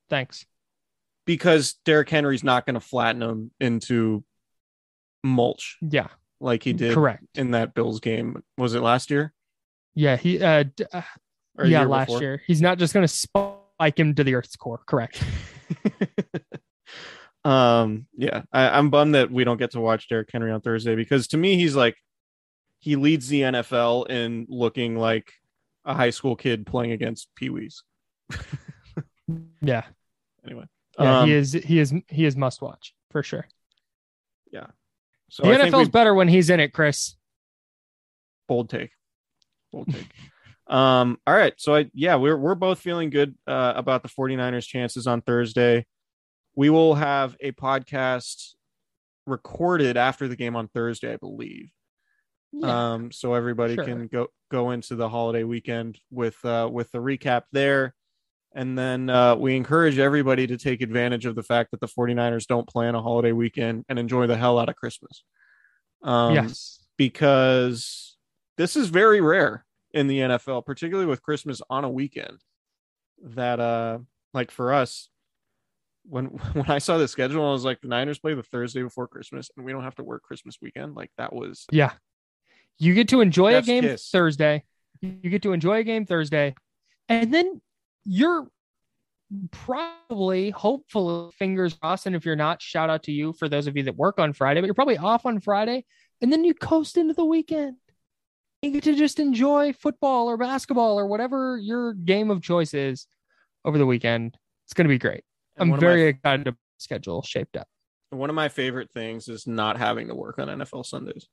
Thanks. 0.09 0.45
because 1.25 1.73
Derrick 1.85 2.09
Henry's 2.09 2.43
not 2.43 2.65
going 2.65 2.75
to 2.75 2.79
flatten 2.79 3.21
him 3.21 3.51
into 3.59 4.23
mulch 5.23 5.77
Yeah, 5.81 6.07
like 6.39 6.63
he 6.63 6.73
did 6.73 6.93
correct. 6.93 7.25
in 7.35 7.51
that 7.51 7.73
Bills 7.73 7.99
game. 7.99 8.41
Was 8.57 8.73
it 8.75 8.81
last 8.81 9.09
year? 9.11 9.33
Yeah, 9.95 10.15
he 10.15 10.41
uh, 10.41 10.63
d- 10.75 10.85
uh 10.93 11.01
yeah, 11.59 11.79
year 11.81 11.85
last 11.87 12.07
before? 12.07 12.21
year. 12.21 12.41
He's 12.45 12.61
not 12.61 12.77
just 12.77 12.93
going 12.93 13.03
to 13.03 13.07
spike 13.07 13.99
him 13.99 14.13
to 14.15 14.23
the 14.23 14.35
earth's 14.35 14.55
core. 14.55 14.81
Correct. 14.85 15.21
um 17.45 18.07
yeah 18.17 18.41
I, 18.51 18.77
i'm 18.77 18.89
bummed 18.89 19.15
that 19.15 19.31
we 19.31 19.43
don't 19.43 19.57
get 19.57 19.71
to 19.71 19.79
watch 19.79 20.09
Derrick 20.09 20.29
henry 20.31 20.51
on 20.51 20.59
thursday 20.61 20.95
because 20.95 21.27
to 21.29 21.37
me 21.37 21.55
he's 21.55 21.75
like 21.75 21.95
he 22.79 22.95
leads 22.95 23.27
the 23.27 23.41
nfl 23.41 24.09
in 24.09 24.47
looking 24.49 24.97
like 24.97 25.31
a 25.87 25.95
high 25.95 26.11
school 26.11 26.35
kid 26.35 26.67
playing 26.67 26.91
against 26.91 27.33
pee-wees 27.35 27.81
Yeah, 29.61 29.83
anyway 30.45 30.65
yeah. 30.99 31.19
Um, 31.19 31.27
he 31.27 31.33
is. 31.33 31.53
He 31.53 31.79
is. 31.79 31.93
He 32.07 32.25
is 32.25 32.35
must 32.35 32.61
watch 32.61 32.93
for 33.11 33.23
sure. 33.23 33.47
Yeah. 34.51 34.67
So 35.29 35.43
the 35.43 35.51
I 35.53 35.69
NFL's 35.69 35.89
better 35.89 36.13
when 36.13 36.27
he's 36.27 36.49
in 36.49 36.59
it, 36.59 36.73
Chris. 36.73 37.15
bold 38.47 38.69
take 38.69 38.91
bold 39.71 39.87
take 39.91 40.07
um 40.73 41.17
all 41.27 41.33
right 41.35 41.53
so 41.57 41.75
i 41.75 41.89
yeah 41.93 42.15
we're 42.15 42.37
we're 42.37 42.55
both 42.55 42.79
feeling 42.79 43.09
good 43.09 43.35
uh 43.45 43.73
about 43.75 44.03
the 44.03 44.09
49ers 44.09 44.65
chances 44.65 45.05
on 45.07 45.21
thursday 45.21 45.85
we 46.55 46.69
will 46.69 46.95
have 46.95 47.35
a 47.41 47.51
podcast 47.51 48.53
recorded 49.25 49.97
after 49.97 50.27
the 50.27 50.35
game 50.35 50.55
on 50.55 50.67
thursday 50.69 51.13
i 51.13 51.17
believe 51.17 51.69
um 52.63 53.11
so 53.11 53.33
everybody 53.33 53.75
Sure. 53.75 53.83
can 53.85 54.07
go 54.07 54.27
go 54.49 54.71
into 54.71 54.95
the 54.95 55.09
holiday 55.09 55.43
weekend 55.43 55.99
with 56.11 56.43
uh 56.45 56.67
with 56.71 56.91
the 56.91 56.97
recap 56.97 57.43
there 57.51 57.93
and 58.55 58.77
then 58.77 59.09
uh 59.09 59.35
we 59.35 59.55
encourage 59.55 59.99
everybody 59.99 60.47
to 60.47 60.57
take 60.57 60.81
advantage 60.81 61.25
of 61.25 61.35
the 61.35 61.43
fact 61.43 61.71
that 61.71 61.79
the 61.79 61.87
49ers 61.87 62.47
don't 62.47 62.67
plan 62.67 62.95
a 62.95 63.01
holiday 63.01 63.31
weekend 63.31 63.85
and 63.89 63.99
enjoy 63.99 64.27
the 64.27 64.37
hell 64.37 64.57
out 64.59 64.69
of 64.69 64.75
christmas 64.75 65.23
um 66.03 66.33
yes. 66.35 66.83
because 66.97 68.17
this 68.57 68.75
is 68.75 68.89
very 68.89 69.21
rare 69.21 69.65
in 69.93 70.07
the 70.07 70.19
NFL, 70.19 70.65
particularly 70.65 71.07
with 71.07 71.23
Christmas 71.23 71.61
on 71.69 71.83
a 71.83 71.89
weekend. 71.89 72.39
That 73.23 73.59
uh 73.59 73.99
like 74.33 74.51
for 74.51 74.73
us, 74.73 75.09
when 76.03 76.25
when 76.53 76.69
I 76.69 76.77
saw 76.79 76.97
the 76.97 77.07
schedule, 77.07 77.47
I 77.47 77.51
was 77.51 77.65
like, 77.65 77.81
the 77.81 77.87
Niners 77.87 78.19
play 78.19 78.33
the 78.33 78.43
Thursday 78.43 78.83
before 78.83 79.07
Christmas, 79.07 79.49
and 79.55 79.65
we 79.65 79.71
don't 79.71 79.83
have 79.83 79.95
to 79.95 80.03
work 80.03 80.23
Christmas 80.23 80.57
weekend. 80.61 80.95
Like 80.95 81.11
that 81.17 81.33
was 81.33 81.65
Yeah. 81.71 81.93
You 82.79 82.93
get 82.93 83.09
to 83.09 83.21
enjoy 83.21 83.51
Chef's 83.51 83.67
a 83.67 83.71
game 83.71 83.83
kiss. 83.83 84.09
Thursday. 84.09 84.63
You 85.01 85.29
get 85.29 85.43
to 85.43 85.53
enjoy 85.53 85.79
a 85.79 85.83
game 85.83 86.05
Thursday. 86.05 86.55
And 87.09 87.33
then 87.33 87.61
you're 88.05 88.47
probably, 89.51 90.49
hopefully, 90.51 91.31
fingers 91.37 91.73
crossed. 91.73 92.05
And 92.05 92.15
if 92.15 92.25
you're 92.25 92.35
not, 92.35 92.61
shout 92.61 92.89
out 92.89 93.03
to 93.03 93.11
you 93.11 93.33
for 93.33 93.49
those 93.49 93.67
of 93.67 93.75
you 93.75 93.83
that 93.83 93.95
work 93.95 94.19
on 94.19 94.33
Friday, 94.33 94.61
but 94.61 94.65
you're 94.65 94.73
probably 94.73 94.97
off 94.97 95.25
on 95.25 95.39
Friday. 95.39 95.85
And 96.21 96.31
then 96.31 96.43
you 96.43 96.53
coast 96.53 96.97
into 96.97 97.13
the 97.13 97.25
weekend. 97.25 97.77
You 98.61 98.71
get 98.71 98.83
to 98.83 98.95
just 98.95 99.19
enjoy 99.19 99.73
football 99.73 100.27
or 100.27 100.37
basketball 100.37 100.99
or 100.99 101.05
whatever 101.07 101.57
your 101.61 101.93
game 101.93 102.31
of 102.31 102.41
choice 102.41 102.73
is 102.73 103.07
over 103.63 103.77
the 103.77 103.85
weekend. 103.85 104.35
It's 104.65 104.73
going 104.73 104.85
to 104.85 104.89
be 104.89 104.97
great. 104.97 105.23
and 105.57 105.69
I'm 105.69 105.73
of 105.73 105.81
my- 105.81 105.87
very 105.87 106.07
excited 106.07 106.45
to 106.45 106.55
schedule 106.77 107.21
shaped 107.21 107.57
up. 107.57 107.67
one 108.09 108.29
of 108.29 108.35
my 108.35 108.49
favorite 108.49 108.91
things 108.91 109.27
is 109.27 109.45
not 109.45 109.77
having 109.77 110.07
to 110.07 110.15
work 110.15 110.39
on 110.39 110.47
NFL 110.47 110.85
Sundays. 110.85 111.27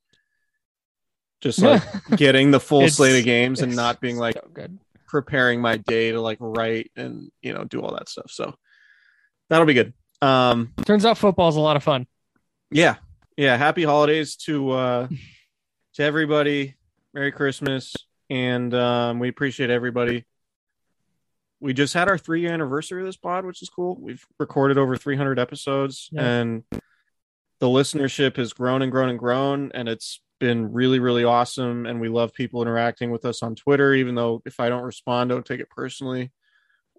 Just 1.44 1.60
like 1.62 1.82
getting 2.16 2.50
the 2.50 2.58
full 2.58 2.80
It's- 2.80 2.96
slate 2.96 3.16
of 3.18 3.24
games 3.24 3.60
and 3.60 3.70
it's 3.72 3.76
not 3.76 4.00
being 4.00 4.16
like 4.16 4.34
so 4.34 4.48
good. 4.52 4.78
preparing 5.06 5.60
my 5.60 5.76
day 5.76 6.10
to 6.10 6.20
like 6.20 6.38
write 6.40 6.90
and 6.96 7.30
you 7.42 7.52
know 7.54 7.62
do 7.64 7.80
all 7.80 7.94
that 7.94 8.08
stuff. 8.08 8.30
So 8.30 8.54
that'll 9.50 9.66
be 9.66 9.74
good. 9.74 9.92
Um 10.22 10.72
Turns 10.84 11.04
out 11.04 11.18
football's 11.18 11.56
a 11.56 11.60
lot 11.60 11.76
of 11.76 11.82
fun. 11.84 12.06
yeah 12.70 12.96
yeah 13.36 13.56
happy 13.56 13.84
holidays 13.84 14.36
to 14.46 14.70
uh 14.70 15.08
to 15.94 16.02
everybody 16.02 16.74
merry 17.12 17.30
christmas 17.32 17.94
and 18.30 18.72
um 18.74 19.18
we 19.18 19.28
appreciate 19.28 19.70
everybody 19.70 20.24
we 21.60 21.72
just 21.74 21.94
had 21.94 22.08
our 22.08 22.16
three 22.18 22.40
year 22.42 22.52
anniversary 22.52 23.00
of 23.02 23.06
this 23.06 23.16
pod 23.16 23.44
which 23.44 23.60
is 23.62 23.68
cool 23.68 23.96
we've 24.00 24.24
recorded 24.38 24.78
over 24.78 24.96
300 24.96 25.38
episodes 25.38 26.08
Yeah. 26.12 26.22
and 26.24 26.62
the 27.60 27.66
listenership 27.66 28.36
has 28.36 28.52
grown 28.52 28.82
and 28.82 28.90
grown 28.92 29.08
and 29.08 29.18
grown 29.18 29.70
and 29.74 29.88
it's 29.88 30.20
been 30.40 30.72
really 30.72 30.98
really 30.98 31.24
awesome 31.24 31.86
and 31.86 32.00
we 32.00 32.08
love 32.08 32.34
people 32.34 32.60
interacting 32.60 33.10
with 33.10 33.24
us 33.24 33.42
on 33.42 33.54
twitter 33.54 33.94
even 33.94 34.14
though 34.14 34.42
if 34.44 34.58
i 34.60 34.68
don't 34.68 34.82
respond 34.82 35.30
don't 35.30 35.46
take 35.46 35.60
it 35.60 35.70
personally. 35.70 36.32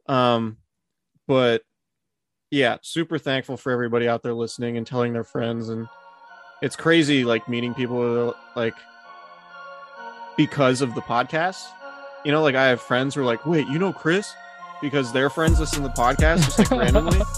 Um 0.08 0.58
but 1.28 1.62
yeah 2.52 2.78
super 2.82 3.18
thankful 3.18 3.58
for 3.58 3.72
everybody 3.72 4.08
out 4.08 4.24
there 4.24 4.34
listening 4.34 4.78
and 4.78 4.86
telling 4.88 5.14
their 5.14 5.24
friends 5.24 5.70
and 5.70 5.88
it's 6.62 6.76
crazy 6.76 7.26
like 7.26 7.50
meeting 7.50 7.74
people 7.74 8.34
like 8.56 8.76
because 10.38 10.82
of 10.82 10.94
the 10.96 11.02
podcast. 11.02 11.64
You 12.24 12.32
know 12.32 12.42
like 12.42 12.56
i 12.56 12.66
have 12.68 12.82
friends 12.82 13.16
who 13.16 13.22
are 13.22 13.26
like 13.26 13.46
wait 13.46 13.68
you 13.68 13.80
know 13.80 13.92
chris? 13.94 14.34
Because 14.82 15.12
their 15.14 15.30
friends 15.30 15.60
listen 15.60 15.82
to 15.82 15.88
the 15.88 15.94
podcast 15.94 16.44
just 16.46 16.60
like 16.60 16.72
randomly. 16.72 17.22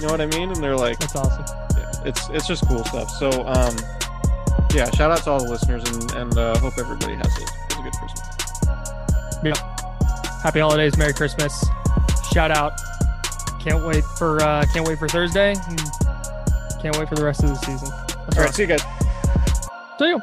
You 0.00 0.06
know 0.06 0.12
what 0.12 0.22
i 0.22 0.26
mean? 0.26 0.50
And 0.50 0.62
they're 0.62 0.78
like 0.78 0.98
That's 0.98 1.14
awesome. 1.14 1.44
yeah, 1.76 1.90
it's 2.06 2.28
it's 2.30 2.46
just 2.46 2.66
cool 2.66 2.82
stuff. 2.84 3.10
So 3.10 3.46
um 3.46 3.76
yeah, 4.74 4.90
shout 4.90 5.10
out 5.10 5.22
to 5.24 5.30
all 5.30 5.44
the 5.44 5.50
listeners 5.50 5.82
and 5.84 6.12
and 6.12 6.38
uh, 6.38 6.58
hope 6.58 6.74
everybody 6.78 7.14
has 7.14 7.26
a, 7.26 7.40
has 7.40 7.78
a 7.78 7.82
good 7.82 7.92
Christmas. 7.92 9.40
Yep. 9.42 9.56
Happy 10.42 10.60
holidays, 10.60 10.96
Merry 10.96 11.12
Christmas. 11.12 11.64
Shout 12.32 12.50
out. 12.50 12.72
Can't 13.60 13.84
wait 13.84 14.04
for 14.16 14.40
uh 14.42 14.64
can't 14.72 14.86
wait 14.86 14.98
for 14.98 15.08
Thursday. 15.08 15.54
Can't 16.80 16.96
wait 16.96 17.08
for 17.08 17.14
the 17.14 17.24
rest 17.24 17.42
of 17.42 17.50
the 17.50 17.56
season. 17.56 17.88
That's 17.90 18.16
All 18.16 18.26
right. 18.28 18.38
right, 18.38 18.54
see 18.54 18.62
you 18.62 18.68
guys. 18.68 18.82
See 19.98 20.08
you. 20.08 20.22